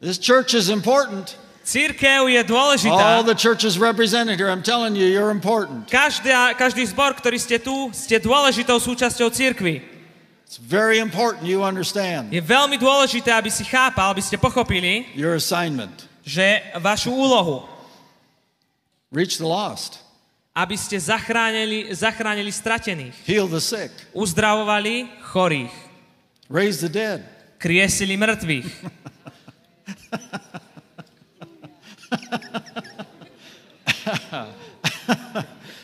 This 0.00 0.18
church 0.18 0.54
is 0.54 0.68
important. 0.68 1.36
Církev 1.64 2.28
je 2.28 2.36
All 2.36 2.44
dôležitá. 2.44 3.24
the 3.24 3.34
churches 3.34 3.78
represented 3.80 4.36
here, 4.36 4.52
I'm 4.52 4.60
telling 4.62 4.92
you, 4.94 5.08
you're 5.08 5.32
important. 5.32 5.88
Každá, 5.88 6.52
každý 6.60 6.84
zbor, 6.84 7.16
ktorý 7.16 7.40
ste 7.40 7.56
tu, 7.56 7.88
ste 7.96 8.20
dôležitou 8.20 8.76
súčasťou 8.76 9.32
církvy. 9.32 9.80
It's 10.44 10.60
very 10.60 11.00
important 11.00 11.48
you 11.48 11.64
understand 11.64 12.28
Je 12.28 12.44
veľmi 12.44 12.76
dôležité, 12.76 13.32
aby 13.32 13.48
si 13.48 13.64
chápal, 13.64 14.12
aby 14.12 14.20
ste 14.20 14.36
pochopili, 14.36 15.08
your 15.16 15.40
assignment. 15.40 16.04
že 16.20 16.60
vašu 16.84 17.16
úlohu, 17.16 17.64
Reach 19.08 19.40
the 19.40 19.48
lost, 19.48 20.03
aby 20.54 20.78
ste 20.78 20.94
zachránili, 21.02 21.90
zachránili 21.90 22.54
stratených, 22.54 23.14
heal 23.26 23.50
the 23.50 23.58
sick, 23.58 23.90
uzdravovali 24.14 25.10
chorých, 25.34 25.74
raise 26.46 26.78
the 26.78 26.88
dead. 26.88 27.26
kriesili 27.58 28.14
mŕtvych, 28.14 28.70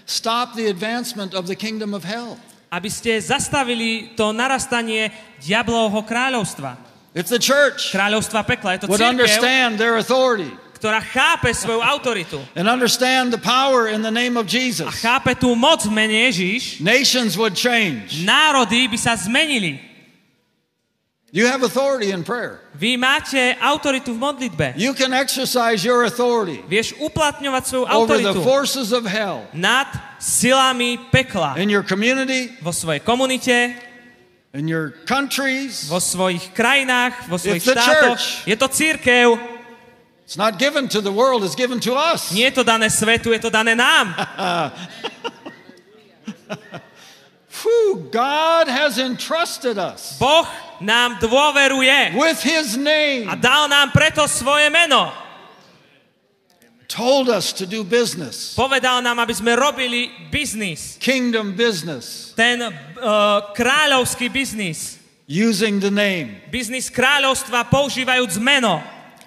Stop 0.07 0.55
the 0.55 0.67
advancement 0.67 1.35
of 1.35 1.47
the 1.47 1.57
kingdom 1.57 1.95
of 1.95 2.05
hell. 2.05 2.37
aby 2.71 2.87
ste 2.87 3.19
zastavili 3.19 4.15
to 4.15 4.31
narastanie 4.31 5.11
diablovho 5.43 6.07
kráľovstva. 6.07 6.79
If 7.19 7.27
the 7.27 7.43
church 7.43 7.91
Kráľovstva 7.91 8.47
pekla. 8.47 8.79
Je 8.79 8.87
to 8.87 8.87
would 8.87 9.03
understand 9.03 9.75
their 9.75 9.99
authority 9.99 10.55
ktorá 10.81 11.05
chápe 11.05 11.53
svoju 11.53 11.85
autoritu 11.85 12.41
and 12.57 12.65
understand 12.65 13.29
the 13.29 13.39
power 13.39 13.85
in 13.93 14.01
the 14.01 14.11
name 14.11 14.41
of 14.41 14.49
a 14.49 14.51
Jesus, 14.51 14.89
chápe 15.05 15.37
tú 15.37 15.53
moc 15.53 15.85
v 15.85 15.93
mene 15.93 16.33
Ježíš, 16.33 16.81
nations 16.81 17.37
would 17.37 17.53
change. 17.53 18.25
národy 18.25 18.89
by 18.89 18.97
sa 18.97 19.13
zmenili. 19.13 19.77
You 21.31 21.47
have 21.47 21.63
authority 21.63 22.11
in 22.11 22.25
prayer. 22.27 22.59
Vy 22.75 22.99
máte 22.99 23.55
autoritu 23.63 24.11
v 24.11 24.19
modlitbe. 24.19 24.75
You 24.75 24.97
can 24.99 25.15
exercise 25.15 25.85
your 25.87 26.03
authority 26.03 26.59
Vieš 26.67 26.99
uplatňovať 26.99 27.63
svoju 27.71 27.85
over 27.87 28.19
the 28.19 28.35
autoritu 28.35 28.41
forces 28.43 28.91
of 28.91 29.07
hell 29.07 29.47
nad 29.55 29.87
silami 30.19 30.99
pekla 31.15 31.55
in 31.61 31.71
your 31.71 31.87
community, 31.87 32.51
vo 32.59 32.75
svojej 32.75 32.99
komunite, 33.07 33.79
in 34.59 34.67
your 34.67 34.91
countries. 35.07 35.87
vo 35.87 36.03
svojich 36.03 36.51
krajinách, 36.51 37.31
vo 37.31 37.39
svojich 37.39 37.63
štátoch. 37.63 38.19
Je 38.51 38.57
to 38.59 38.67
církev. 38.67 39.60
It's 40.31 40.39
not 40.39 40.63
given 40.63 40.87
to 40.95 41.01
the 41.03 41.11
world, 41.11 41.43
it's 41.43 41.59
given 41.59 41.81
to 41.81 41.99
us. 41.99 42.31
Nie 42.31 42.55
je 42.55 42.63
to 42.63 42.63
dané 42.63 42.87
svetu, 42.87 43.35
je 43.35 43.43
to 43.43 43.51
dané 43.51 43.75
nám. 43.75 44.15
Whew, 47.51 48.07
God 48.15 48.71
has 48.71 48.95
entrusted 49.03 49.75
us 49.75 50.15
Boh 50.23 50.47
nám 50.79 51.19
dôveruje 51.19 52.15
with 52.15 52.39
His 52.47 52.79
a 52.79 52.79
name, 52.79 53.27
dal 53.43 53.67
nám 53.67 53.91
preto 53.91 54.31
svoje 54.31 54.71
meno. 54.71 55.11
told 56.87 57.27
us 57.27 57.51
to 57.51 57.67
do 57.67 57.83
business, 57.83 58.55
Povedal 58.55 59.03
nám, 59.03 59.19
aby 59.27 59.35
sme 59.35 59.59
robili 59.59 60.15
biznis. 60.31 60.95
kingdom 61.03 61.59
business, 61.59 62.31
Ten 62.39 62.63
uh, 62.63 63.51
kráľovský 63.51 64.31
biznis. 64.31 64.95
using 65.27 65.83
the 65.83 65.91
name. 65.91 66.39
Biznis 66.55 66.87
kráľovstva 66.87 67.67
používajúc 67.67 68.39
meno. 68.39 68.79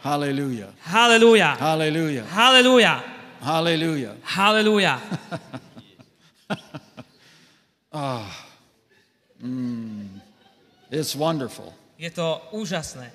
Hallelujah. 0.04 0.74
Hallelujah. 0.84 1.56
Hallelujah. 1.56 2.24
Hallelujah. 2.28 3.04
Hallelujah. 3.39 4.16
Halelúja. 4.24 4.99
Ah, 7.95 8.26
mm. 9.38 10.20
It's 10.89 11.14
wonderful. 11.16 11.74
Je 11.97 12.10
to 12.10 12.41
úžasné. 12.51 13.06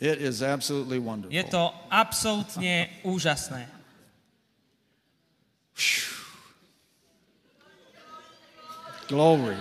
It 0.00 0.16
is 0.16 0.40
absolutely 0.42 0.96
Je 0.96 1.04
wonderful. 1.04 1.50
to 1.52 1.62
absolútne 1.92 2.88
úžasné. 3.04 3.68
Glory. 9.08 9.56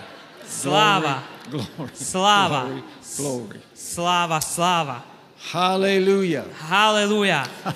Sláva, 0.45 1.23
Glory. 1.51 1.91
sláva, 1.93 2.61
Glory. 2.65 2.83
Glory. 3.17 3.59
sláva, 3.75 4.39
sláva. 4.41 4.97
Hallelujah. 5.39 6.43
Hallelujah. 6.59 7.47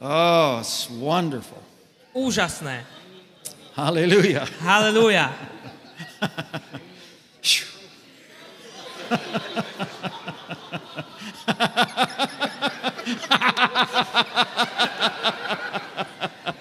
oh, 0.00 0.58
it's 0.60 0.90
wonderful. 0.90 1.62
Úžasné. 2.14 2.84
Hallelujah. 3.74 4.46
Hallelujah. 4.60 5.32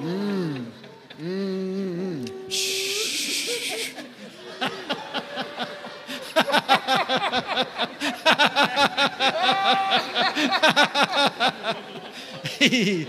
mm. 0.01 0.67
Mm. 1.21 2.27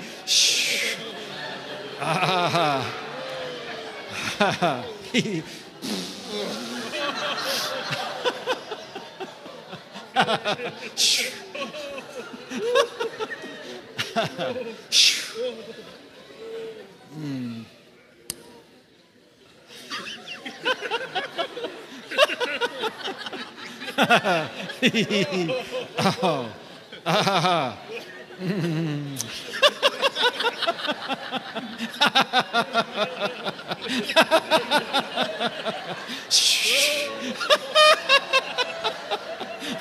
Halelúja. 4.40 5.44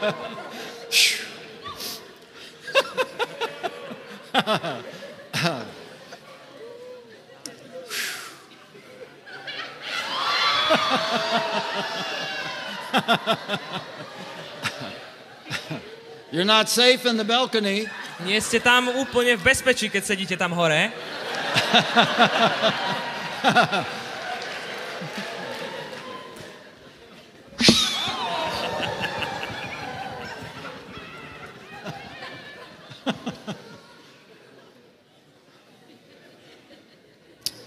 ha. 0.00 0.27
You're 16.32 16.44
not 16.44 16.68
safe 16.68 17.06
in 17.06 17.16
the 17.16 17.24
balcony. 17.24 17.88
Nie 18.26 18.40
ste 18.44 18.60
tam 18.60 18.92
úplne 18.92 19.38
v 19.38 19.42
bezpečí, 19.48 19.88
keď 19.88 20.02
sedíte 20.04 20.36
tam 20.36 20.52
hore. 20.52 20.92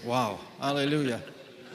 Wow. 0.02 0.42
Hallelujah. 0.60 1.22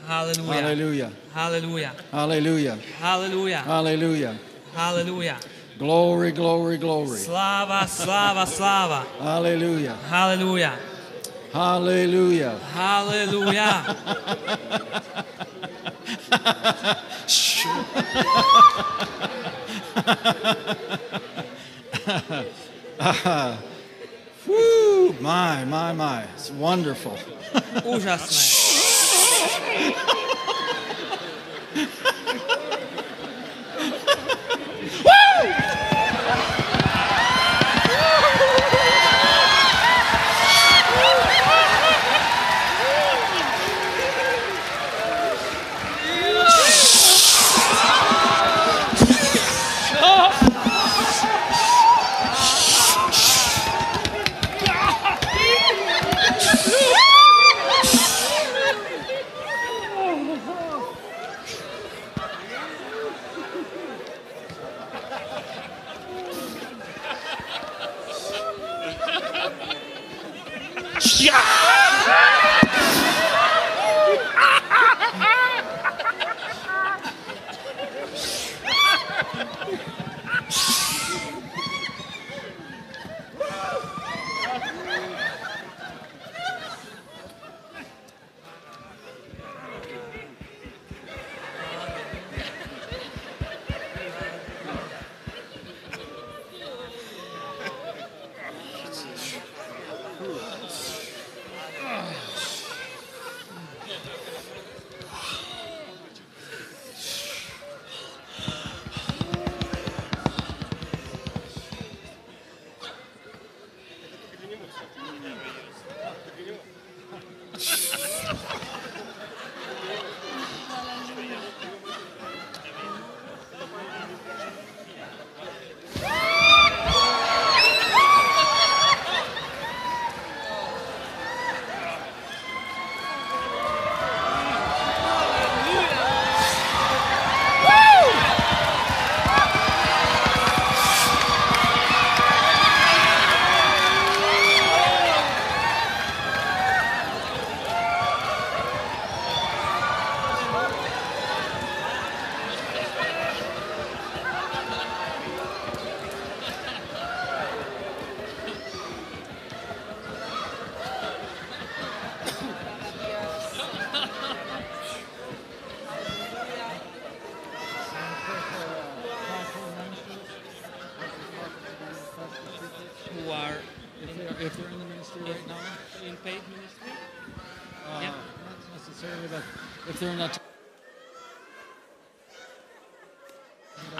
Halelúja. 0.07 0.55
Hallelujah. 0.55 1.11
Halelúja. 1.37 1.93
Hallelujah. 2.11 2.77
Halelúja. 2.99 3.61
Hallelujah. 3.61 4.33
Halelúja. 4.73 5.37
Glory, 5.77 6.31
glory, 6.31 6.77
glory. 6.77 7.19
Sláva, 7.19 7.85
sláva, 7.85 8.45
sláva. 8.47 9.05
Hallelujah. 9.21 9.95
Halelúja. 10.09 10.73
Hallelujah. 11.53 12.57
Halelúja. 12.73 13.85
Woo! 24.47 25.13
My, 25.21 25.65
my, 25.65 25.93
my. 25.93 26.23
It's 26.33 26.49
wonderful. 26.49 27.15
Úžasné. 27.85 28.41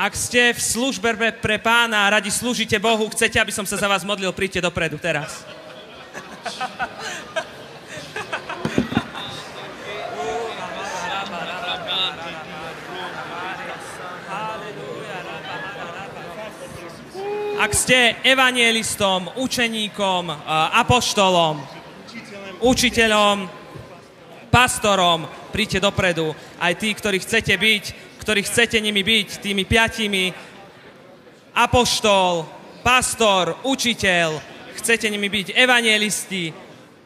Ak 0.08 0.16
ste 0.16 0.56
v 0.56 0.62
službe 0.64 1.20
pre, 1.36 1.60
pána 1.60 2.08
a 2.08 2.16
radi 2.16 2.32
slúžite 2.32 2.80
Bohu, 2.80 3.12
chcete, 3.12 3.44
aby 3.44 3.52
som 3.52 3.68
sa 3.68 3.76
za 3.76 3.92
vás 3.92 4.08
modlil, 4.08 4.32
príďte 4.32 4.64
dopredu 4.64 4.96
teraz. 4.96 5.44
Ak 17.60 17.76
ste 17.76 18.16
evanielistom, 18.24 19.36
učeníkom, 19.36 20.32
a, 20.32 20.72
apoštolom, 20.88 21.60
učiteľom, 22.64 23.44
pastorom, 24.48 25.28
príďte 25.52 25.84
dopredu. 25.84 26.32
Aj 26.64 26.72
tí, 26.80 26.96
ktorí 26.96 27.20
chcete 27.20 27.52
byť, 27.60 28.07
ktorí 28.28 28.44
chcete 28.44 28.84
nimi 28.84 29.08
byť, 29.08 29.40
tými 29.40 29.64
piatimi, 29.64 30.36
apoštol, 31.56 32.44
pastor, 32.84 33.56
učiteľ, 33.64 34.44
chcete 34.76 35.08
nimi 35.08 35.32
byť 35.32 35.56
evangelisti, 35.56 36.52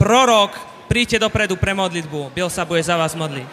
prorok, 0.02 0.58
príďte 0.90 1.22
dopredu 1.22 1.62
pre 1.62 1.78
modlitbu. 1.78 2.34
Bill 2.34 2.50
sa 2.50 2.66
bude 2.66 2.82
za 2.82 2.98
vás 2.98 3.14
modliť. 3.14 3.50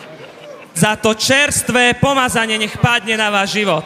Za 0.73 0.97
to 0.97 1.13
čerstvé 1.13 2.01
pomazanie 2.01 2.57
nech 2.57 2.73
padne 2.81 3.21
na 3.21 3.29
váš 3.29 3.61
život. 3.61 3.85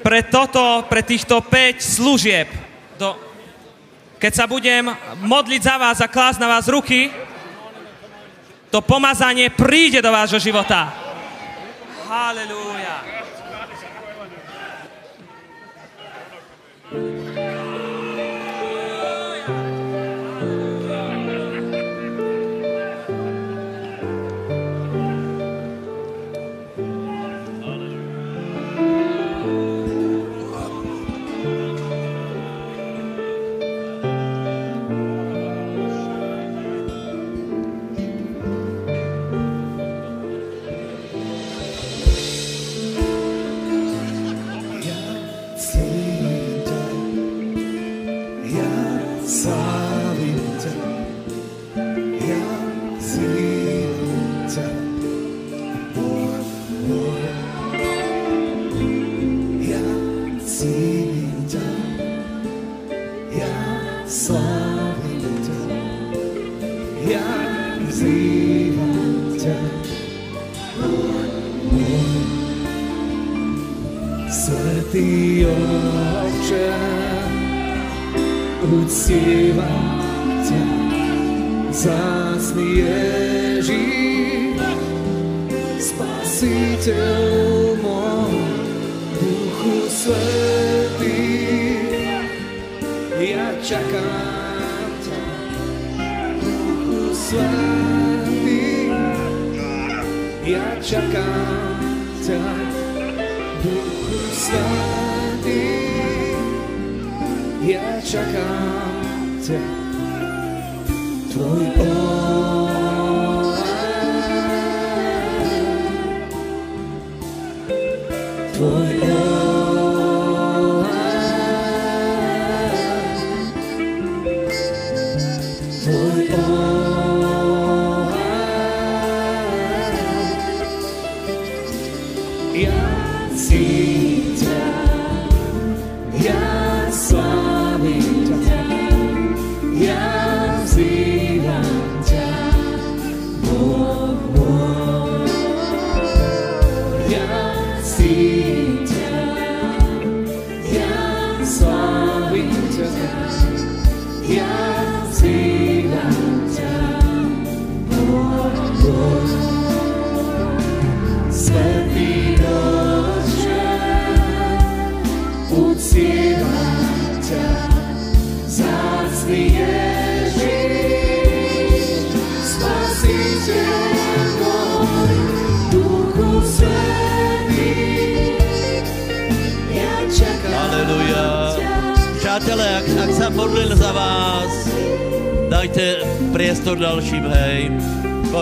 Pre 0.00 0.20
toto, 0.32 0.88
pre 0.88 1.04
týchto 1.04 1.44
5 1.44 1.84
služieb, 1.84 2.48
do, 2.96 3.12
keď 4.16 4.32
sa 4.32 4.48
budem 4.48 4.88
modliť 5.20 5.60
za 5.68 5.76
vás 5.76 6.00
a 6.00 6.08
klásť 6.08 6.40
na 6.40 6.48
vás 6.48 6.64
ruky, 6.64 7.12
to 8.72 8.80
pomazanie 8.80 9.52
príde 9.52 10.00
do 10.00 10.08
vášho 10.08 10.40
života. 10.40 11.07
Halelúja. 12.08 13.27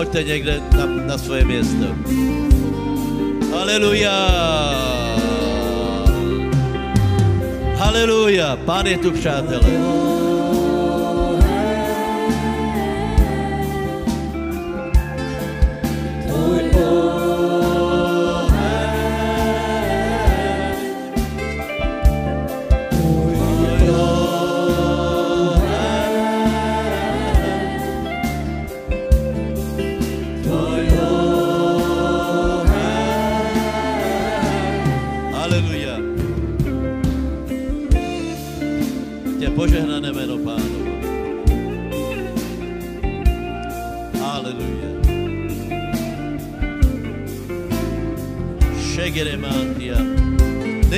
Poďte 0.07 0.23
niekde 0.23 0.55
na, 0.71 0.85
na 1.03 1.15
svoje 1.19 1.43
miesto. 1.43 1.91
Aleluja. 3.51 4.15
Aleluja. 7.75 8.55
Pán 8.63 8.87
je 8.87 9.03
tu, 9.03 9.11
přátelé. 9.11 9.67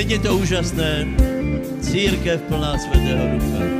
Není 0.00 0.18
to 0.18 0.36
úžasné? 0.36 1.06
Církev 1.80 2.40
plná 2.48 2.78
svatého 2.78 3.36
ducha. 3.36 3.79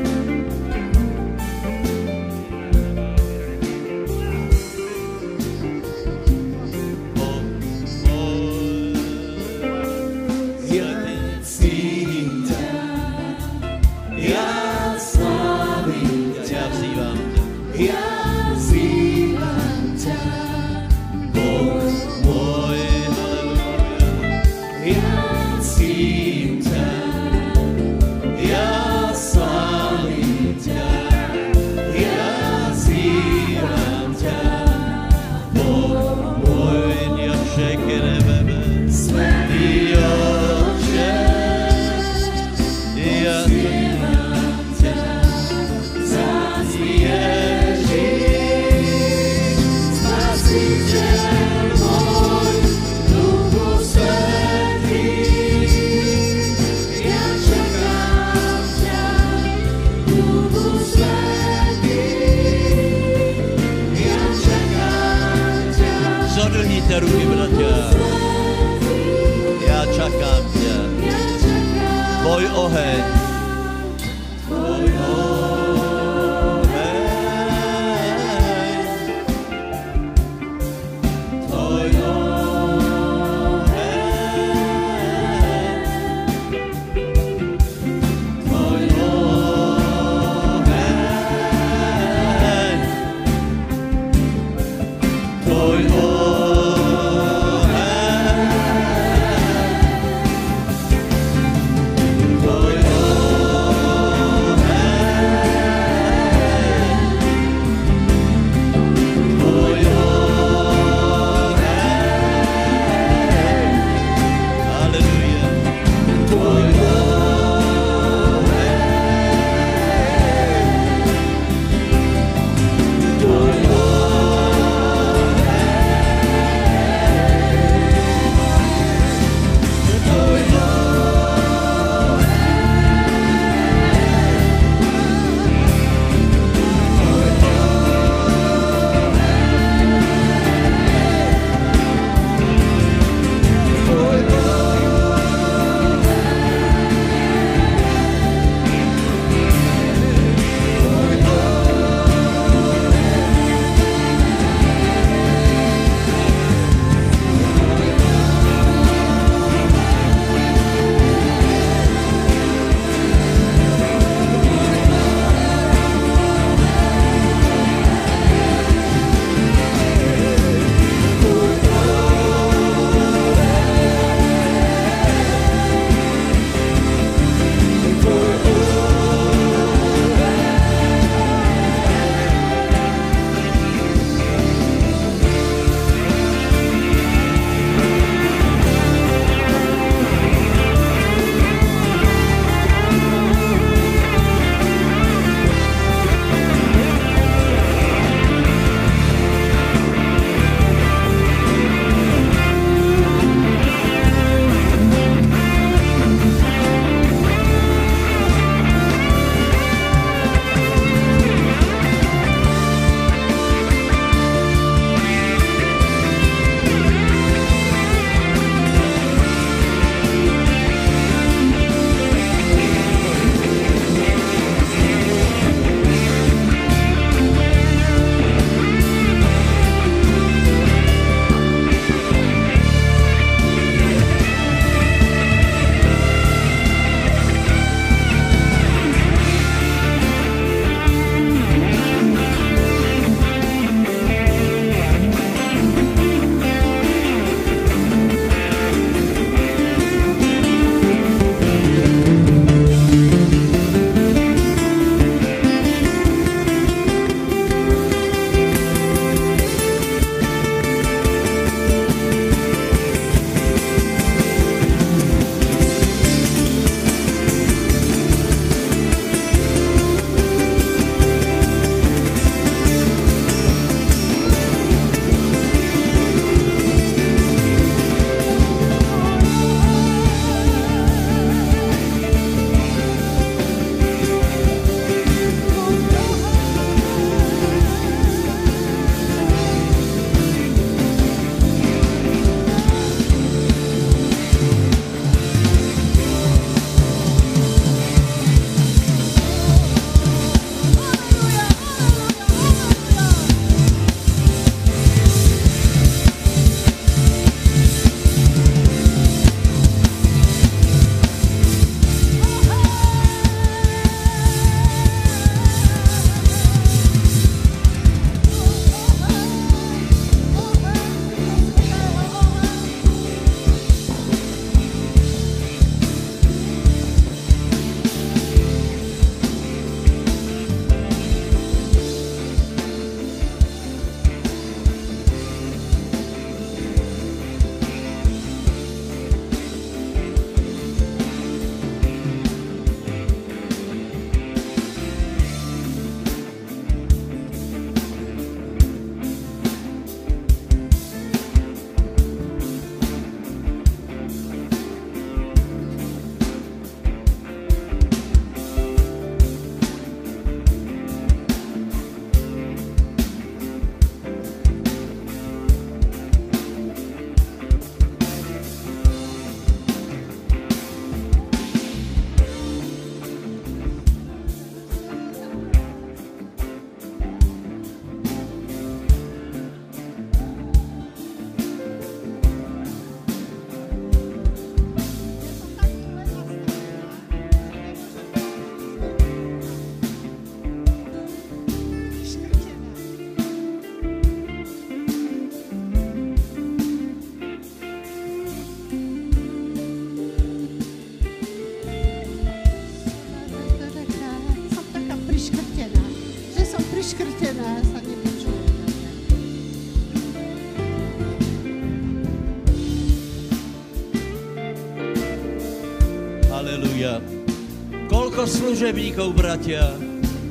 Služebníkov, 418.60 419.16
bratia, 419.16 419.72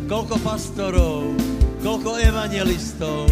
koľko 0.05 0.37
pastorov, 0.45 1.33
koľko 1.81 2.21
evangelistov, 2.21 3.25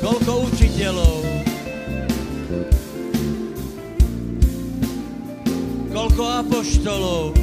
koľko 0.00 0.48
učiteľov, 0.48 1.20
koľko 5.92 6.22
apoštolov, 6.48 7.35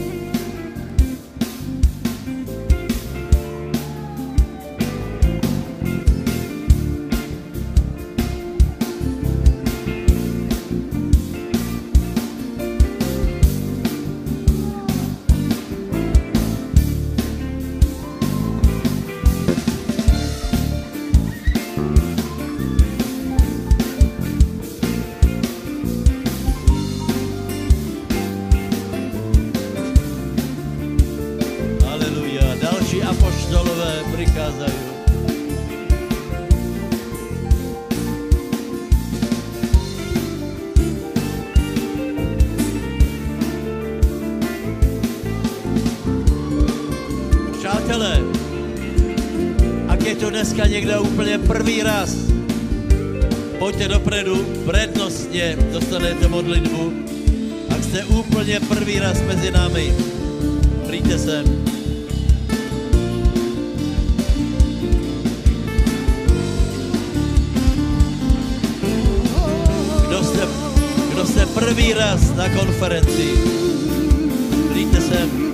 Přátelé, 47.94 48.22
ak 49.88 50.02
je 50.02 50.15
to 50.15 50.30
dneska 50.30 50.68
někdo 50.68 51.02
úplně 51.02 51.38
první 51.38 51.84
raz, 51.84 52.15
pojďte 53.60 53.88
dopredu, 53.88 54.45
prednostně 54.65 55.57
dostanete 55.74 56.28
modlitbu. 56.28 56.94
Ak 57.70 57.84
jste 57.84 58.06
úplně 58.06 58.60
první 58.60 58.99
raz 58.99 59.22
mezi 59.22 59.52
námi, 59.52 59.94
Přijďte 60.88 61.18
sem. 61.20 61.45
Kdo 70.07 70.24
jste, 70.24 70.48
kdo 71.14 71.26
jste 71.26 71.45
první 71.45 71.94
raz 71.94 72.36
na 72.36 72.49
konferenci, 72.49 73.30
přijďte 74.72 75.02
sem. 75.02 75.53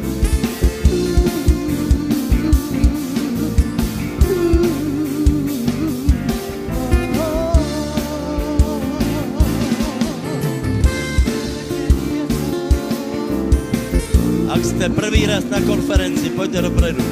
Ak 14.79 14.85
jste 14.85 14.95
první 14.95 15.25
raz 15.25 15.43
na 15.51 15.61
konferenci, 15.61 16.29
pojďte 16.29 16.61
dopredu. 16.61 17.03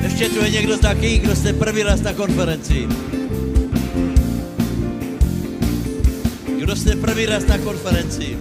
Ještě 0.00 0.28
tu 0.28 0.44
je 0.44 0.50
někdo 0.50 0.78
taky, 0.78 1.18
kdo 1.18 1.36
jste 1.36 1.52
první 1.52 1.82
raz 1.82 2.00
na 2.00 2.12
konferenci. 2.12 2.88
Kdo 6.58 6.76
jste 6.76 6.96
první 6.96 7.26
raz 7.26 7.46
na 7.46 7.58
konferenci? 7.58 8.38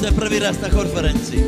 Jste 0.00 0.10
první 0.12 0.38
raz 0.38 0.60
na 0.60 0.68
konferenci? 0.68 1.44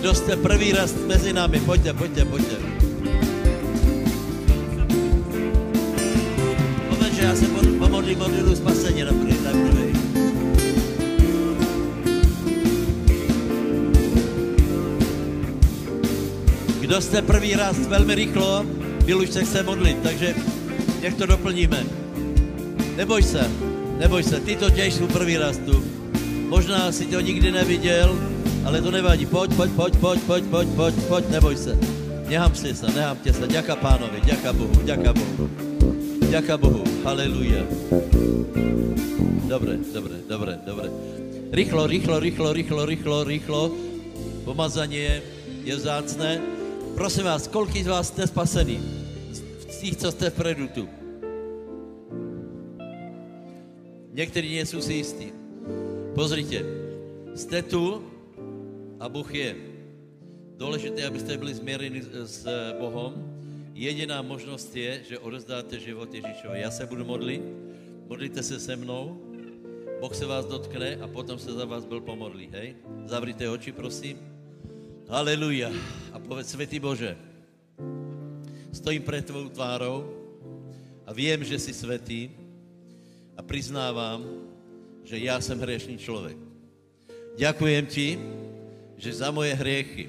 Kdo 0.00 0.14
jste 0.14 0.36
první 0.36 0.72
raz 0.72 0.94
mezi 1.06 1.32
námi? 1.32 1.60
Pojďte, 1.60 1.92
pojďte, 1.92 2.24
pojďte. 2.24 2.56
Povedz, 6.88 7.14
že 7.14 7.36
se 7.36 7.46
pod- 7.46 7.78
pomodlím 7.78 8.18
spasení 8.18 8.73
Kdo 16.94 17.02
jste 17.02 17.22
první 17.22 17.54
raz 17.54 17.86
velmi 17.86 18.14
rychlo, 18.14 18.66
Bill 19.04 19.18
už 19.18 19.30
se 19.30 19.62
modlit, 19.62 19.98
takže 20.02 20.34
nech 21.02 21.14
to 21.14 21.26
doplníme. 21.26 21.86
Neboj 22.96 23.22
se, 23.22 23.50
neboj 23.98 24.22
se, 24.22 24.40
ty 24.40 24.56
to 24.56 24.70
těž 24.70 24.94
jsou 24.94 25.06
první 25.06 25.36
raz 25.36 25.58
tu. 25.58 25.84
Možná 26.48 26.92
si 26.92 27.06
to 27.06 27.20
nikdy 27.20 27.52
neviděl, 27.52 28.18
ale 28.64 28.82
to 28.82 28.90
nevadí. 28.90 29.26
Pojď, 29.26 29.54
pojď, 29.54 29.70
pojď, 29.72 29.96
pojď, 29.96 30.20
pojď, 30.22 30.44
pojď, 30.44 30.68
pojď, 30.68 30.94
pojď, 30.94 31.24
neboj 31.30 31.56
se. 31.56 31.78
Nehám 32.28 32.54
si 32.54 32.74
se, 32.74 32.86
nehám 32.86 33.16
tě 33.16 33.32
se. 33.32 33.46
Ďaká 33.46 33.76
pánovi, 33.76 34.20
ďaká 34.24 34.52
Bohu, 34.52 34.82
ďaká 34.84 35.12
Bohu. 35.12 35.50
Ďaká 36.30 36.56
Bohu, 36.56 36.84
haleluja. 37.04 37.62
Dobre, 39.50 39.78
dobre, 39.94 40.14
dobre, 40.28 40.58
dobre. 40.66 40.88
Rýchlo, 41.52 41.86
rýchlo, 41.86 42.20
rýchlo, 42.20 42.52
rýchlo, 42.52 42.86
rýchlo, 42.86 43.24
rýchlo. 43.24 43.70
Pomazanie 44.44 45.22
je 45.64 45.76
vzácné. 45.76 46.53
Prosím 46.94 47.26
vás, 47.26 47.50
koľký 47.50 47.82
z 47.82 47.90
vás 47.90 48.06
jste 48.06 48.22
spasení? 48.30 48.78
Z 49.66 49.76
tých, 49.82 49.96
co 49.98 50.12
jste 50.14 50.30
vpredu 50.30 50.68
tu. 50.68 50.88
Někteří 54.14 54.54
nejsou 54.54 54.80
si 54.80 54.92
jistí. 54.94 55.32
Pozrite, 56.14 56.62
jste 57.34 57.62
tu 57.62 58.04
a 59.00 59.08
Bůh 59.08 59.34
je. 59.34 59.56
Důležité, 60.56 61.06
abyste 61.06 61.36
byli 61.36 61.54
změreni 61.54 62.02
s 62.22 62.46
Bohom. 62.78 63.14
Jediná 63.74 64.22
možnost 64.22 64.76
je, 64.76 65.02
že 65.08 65.18
odezdáte 65.18 65.78
život 65.78 66.14
Ježíšovi. 66.14 66.60
Já 66.60 66.70
se 66.70 66.86
budu 66.86 67.04
modlit, 67.04 67.42
modlíte 68.06 68.42
se 68.42 68.60
se 68.60 68.76
mnou, 68.76 69.18
Boh 70.00 70.14
se 70.14 70.26
vás 70.26 70.46
dotkne 70.46 70.96
a 70.96 71.08
potom 71.08 71.38
se 71.38 71.52
za 71.52 71.64
vás 71.64 71.84
byl 71.84 72.00
pomodlí, 72.00 72.48
hej? 72.52 72.76
Zavrite 73.06 73.50
oči, 73.50 73.72
prosím. 73.72 74.33
Haleluja. 75.04 75.68
A 76.12 76.18
povedz, 76.18 76.48
Svetý 76.56 76.80
Bože, 76.80 77.16
stojím 78.72 79.02
před 79.02 79.26
tvou 79.26 79.48
tvárou 79.48 80.08
a 81.06 81.12
vím, 81.12 81.44
že 81.44 81.58
jsi 81.58 81.72
svetý 81.74 82.30
a 83.36 83.42
přiznávám, 83.42 84.24
že 85.04 85.18
já 85.18 85.40
jsem 85.40 85.60
hriešný 85.60 85.98
člověk. 85.98 86.36
Ďakujem 87.36 87.86
ti, 87.86 88.18
že 88.96 89.12
za 89.12 89.30
moje 89.30 89.54
hriechy 89.54 90.08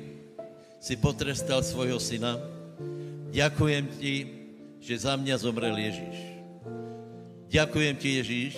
si 0.79 0.95
potrestal 0.95 1.63
svojho 1.63 1.99
syna. 1.99 2.39
Ďakujem 3.35 3.87
ti, 3.99 4.15
že 4.79 4.99
za 4.99 5.15
mě 5.15 5.37
zomrel 5.37 5.77
Ježíš. 5.77 6.17
Ďakujem 7.49 7.95
ti, 7.95 8.09
Ježíš, 8.15 8.53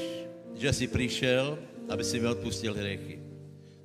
že 0.56 0.70
si 0.74 0.86
přišel, 0.88 1.58
aby 1.90 2.04
si 2.04 2.20
mi 2.20 2.28
odpustil 2.28 2.76
hriechy. 2.76 3.20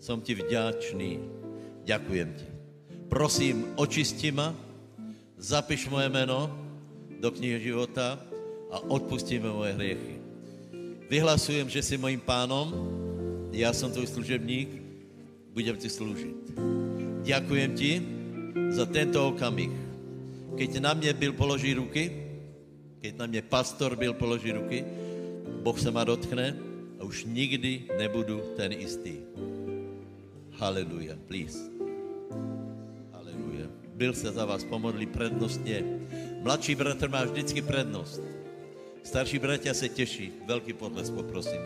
Som 0.02 0.20
ti 0.20 0.34
vďačný. 0.34 1.41
Ďakujem 1.82 2.28
ti. 2.38 2.46
Prosím, 3.12 3.76
očisti 3.76 4.32
ma, 4.32 4.56
zapiš 5.36 5.90
moje 5.90 6.08
meno 6.08 6.48
do 7.20 7.28
knihy 7.28 7.60
života 7.60 8.16
a 8.72 8.80
odpusti 8.88 9.36
mi 9.36 9.50
moje 9.50 9.72
hriechy. 9.76 10.14
Vyhlasujem, 11.10 11.68
že 11.68 11.82
si 11.82 12.00
mojím 12.00 12.24
pánom, 12.24 12.72
já 13.52 13.72
jsem 13.72 13.92
tvůj 13.92 14.06
služebník, 14.06 14.68
budem 15.52 15.76
ti 15.76 15.88
slúžiť. 15.92 16.56
Ďakujem 17.22 17.70
ti 17.76 17.92
za 18.72 18.88
tento 18.88 19.28
okamih. 19.28 19.70
Keď 20.56 20.80
na 20.80 20.94
mě 20.94 21.12
byl 21.12 21.32
položí 21.32 21.74
ruky, 21.74 22.10
keď 23.00 23.12
na 23.16 23.26
mě 23.26 23.42
pastor 23.42 23.96
byl 23.96 24.14
položí 24.14 24.52
ruky, 24.52 24.84
Boh 25.62 25.76
se 25.76 25.90
ma 25.90 26.04
dotkne 26.04 26.56
a 27.00 27.04
už 27.04 27.24
nikdy 27.28 27.92
nebudu 27.98 28.40
ten 28.56 28.72
istý. 28.72 29.20
Haleluja, 30.56 31.18
please. 31.28 31.71
Byl 34.02 34.14
se 34.14 34.32
za 34.32 34.44
vás 34.44 34.64
pomodlí 34.64 35.06
prednostně. 35.06 35.84
Mladší 36.42 36.74
bratr 36.74 37.08
má 37.08 37.24
vždycky 37.24 37.62
prednost. 37.62 38.20
Starší 39.02 39.38
bratia 39.38 39.74
se 39.74 39.88
těší. 39.88 40.32
Velký 40.46 40.72
potles 40.72 41.10
poprosím. 41.10 41.60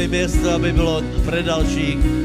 Svoje 0.00 0.08
město, 0.08 0.50
aby 0.50 0.72
bylo 0.72 1.02
pre 1.24 1.42
dalších. 1.42 2.19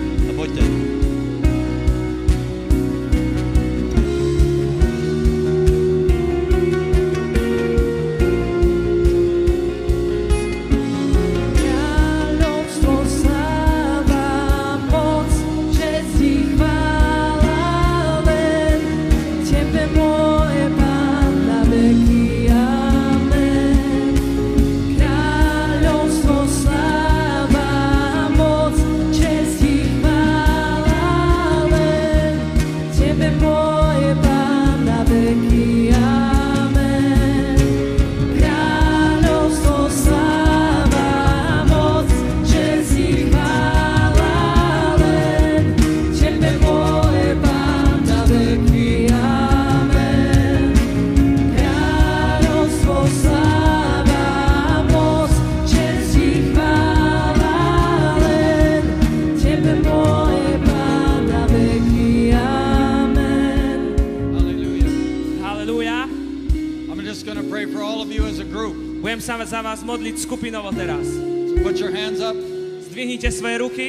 Modliť 70.15 70.23
skupinovo 70.23 70.71
teraz. 70.71 71.03
So 71.51 71.59
put 71.59 71.75
your 71.75 71.91
hands 71.91 72.23
up. 72.23 72.39
Zdvihnite 72.87 73.27
svoje 73.35 73.59
ruky. 73.59 73.87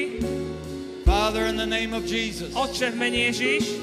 Father, 1.06 1.46
in 1.46 1.54
the 1.54 1.66
name 1.66 1.94
of 1.94 2.02
Jesus, 2.02 2.50
Otče, 2.50 2.90
v 2.90 2.96
mene 2.98 3.30
Ježiš, 3.30 3.78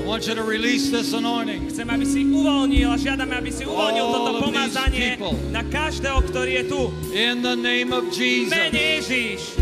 I 0.00 0.04
want 0.08 0.24
you 0.24 0.34
to 0.34 0.42
release 0.42 0.88
this 0.88 1.12
anointing. 1.12 1.68
chcem, 1.68 1.84
aby 1.84 2.08
si 2.08 2.24
uvoľnil 2.24 2.88
a 2.90 2.96
žiadame, 2.96 3.36
aby 3.36 3.52
si 3.52 3.68
uvoľnil 3.68 4.04
All 4.08 4.12
toto 4.16 4.30
pomazanie 4.40 5.20
na 5.52 5.62
každého, 5.68 6.24
ktorý 6.32 6.52
je 6.58 6.64
tu. 6.64 6.80
In 7.12 7.44
the 7.44 7.54
name 7.54 7.92
of 7.92 8.08
Jesus. 8.08 8.56
mene 8.56 9.04
Ježiš. 9.04 9.52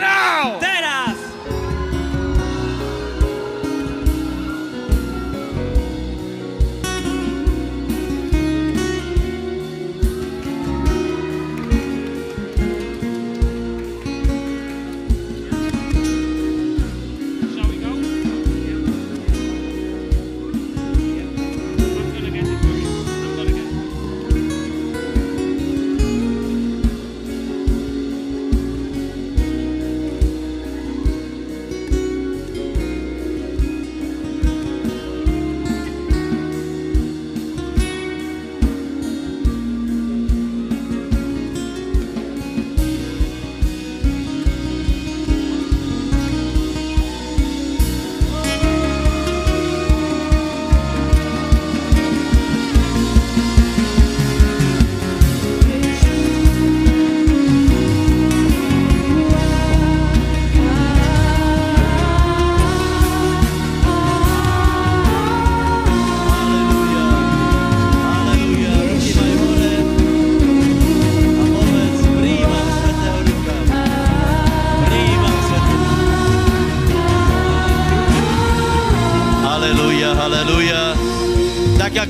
Now! 0.00 0.56
Teraz! 0.56 0.77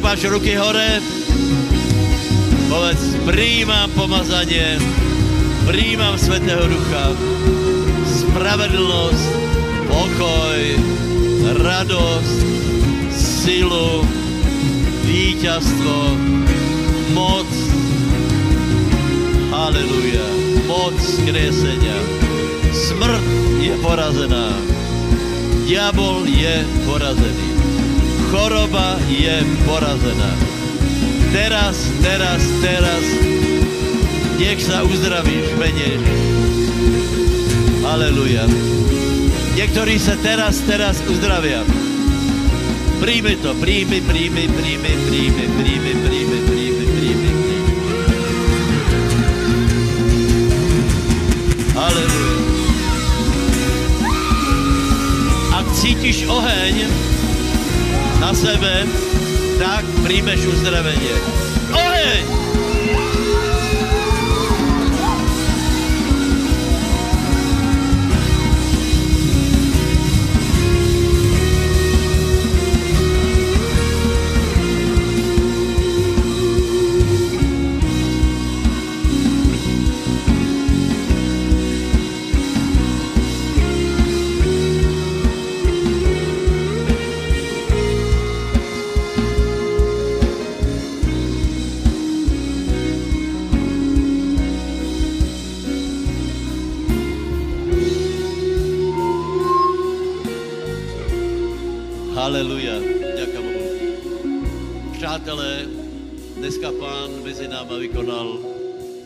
Máš 0.08 0.24
ruky 0.24 0.56
hore, 0.56 1.04
povedz, 2.72 3.12
príjmam 3.28 3.92
pomazanie, 3.92 4.80
príjmam 5.68 6.16
Svetého 6.16 6.64
Ducha, 6.64 7.12
spravedlnosť, 8.08 9.28
pokoj, 9.84 10.60
radosť, 11.60 12.38
silu, 13.12 14.00
víťazstvo, 15.04 16.16
moc, 17.12 17.50
haleluja, 19.52 20.28
moc 20.64 20.96
skriesenia. 21.04 22.00
Smrt 22.72 23.28
je 23.60 23.76
porazená, 23.84 24.56
diabol 25.68 26.24
je 26.24 26.64
porazený, 26.88 27.57
choroba 28.38 28.94
je 29.10 29.42
porazená. 29.66 30.32
Teraz, 31.34 31.74
teraz, 31.98 32.38
teraz, 32.62 33.04
nech 34.38 34.62
sa 34.62 34.86
uzdravíš, 34.86 35.46
v 35.50 35.56
mene 35.58 35.86
Ježiš. 35.98 36.22
Haleluja. 37.82 38.46
Niektorí 39.58 39.98
sa 39.98 40.14
teraz, 40.22 40.62
teraz 40.70 41.02
uzdravia. 41.10 41.66
Príjmi 43.02 43.34
to, 43.42 43.58
príjmi, 43.58 43.98
príjmi, 44.06 44.46
príjmi, 44.54 44.92
príjmi, 45.10 45.44
príjmi, 45.58 45.92
príjmi, 46.06 46.38
príjmi, 46.46 46.86
príjmi. 46.94 47.30
Aleluja. 51.74 52.36
Ak 55.58 55.66
cítiš 55.74 56.22
oheň 56.30 56.86
na 58.20 58.34
sebe, 58.34 58.86
tak 59.58 59.84
príjmeš 60.02 60.46
uzdravenie. 60.46 61.57
Vykonal 107.78 108.38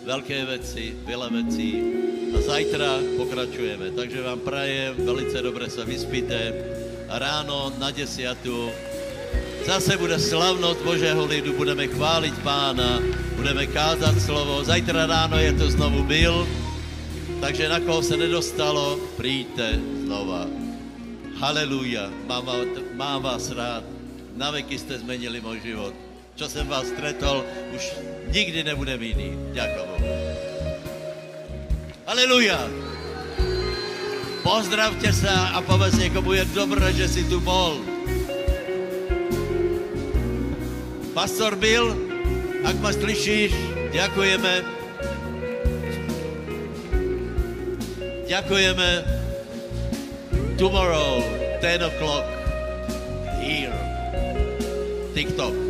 velké 0.05 0.44
věci, 0.44 0.97
veľa 1.07 1.28
věcí 1.31 1.70
a 2.35 2.39
zajtra 2.40 2.99
pokračujeme. 3.16 3.90
Takže 3.94 4.23
vám 4.23 4.40
prajem, 4.40 4.94
velice 4.99 5.43
dobře 5.43 5.70
se 5.70 5.85
vyspíte 5.85 6.40
a 7.09 7.19
ráno 7.19 7.73
na 7.78 7.90
desiatu 7.90 8.70
zase 9.66 9.97
bude 9.97 10.19
slavnost 10.19 10.82
Božího 10.82 11.24
lidu, 11.27 11.53
budeme 11.53 11.86
chválit 11.86 12.35
pána, 12.43 12.99
budeme 13.36 13.66
kázat 13.66 14.20
slovo. 14.20 14.65
Zajtra 14.65 15.07
ráno 15.07 15.39
je 15.39 15.53
to 15.53 15.70
znovu 15.70 16.03
byl, 16.03 16.49
takže 17.40 17.69
na 17.69 17.81
koho 17.81 18.03
se 18.03 18.16
nedostalo, 18.16 18.99
přijďte 19.19 19.81
znova. 20.05 20.47
Haleluja, 21.39 22.11
mám, 22.27 22.51
mám 22.94 23.23
vás 23.23 23.51
rád. 23.51 23.85
Na 24.36 24.51
veky 24.51 24.78
jste 24.78 24.99
zmenili 24.99 25.40
můj 25.40 25.61
život. 25.61 25.94
Čo 26.36 26.48
jsem 26.48 26.66
vás 26.68 26.88
stretol, 26.88 27.44
už 27.76 27.92
nikdy 28.32 28.64
nebudem 28.64 29.02
jiný. 29.02 29.28
Ďakujem 29.52 29.88
Bohu. 29.88 30.09
Haleluja. 32.06 32.60
Pozdravte 34.42 35.12
se 35.12 35.28
a 35.28 35.62
povedz 35.62 35.98
někomu, 35.98 36.32
je 36.32 36.44
dobré, 36.44 36.92
že 36.92 37.09
jsi 37.09 37.24
tu 37.24 37.40
bol. 37.40 37.78
Pastor 41.14 41.56
Bill, 41.56 41.92
ak 42.64 42.76
ma 42.80 42.90
slyšíš, 42.92 43.52
ďakujeme. 43.92 44.64
Ďakujeme 48.26 48.88
tomorrow, 50.56 51.20
10 51.60 51.84
o'clock, 51.84 52.24
here. 53.44 53.76
TikTok. 55.12 55.61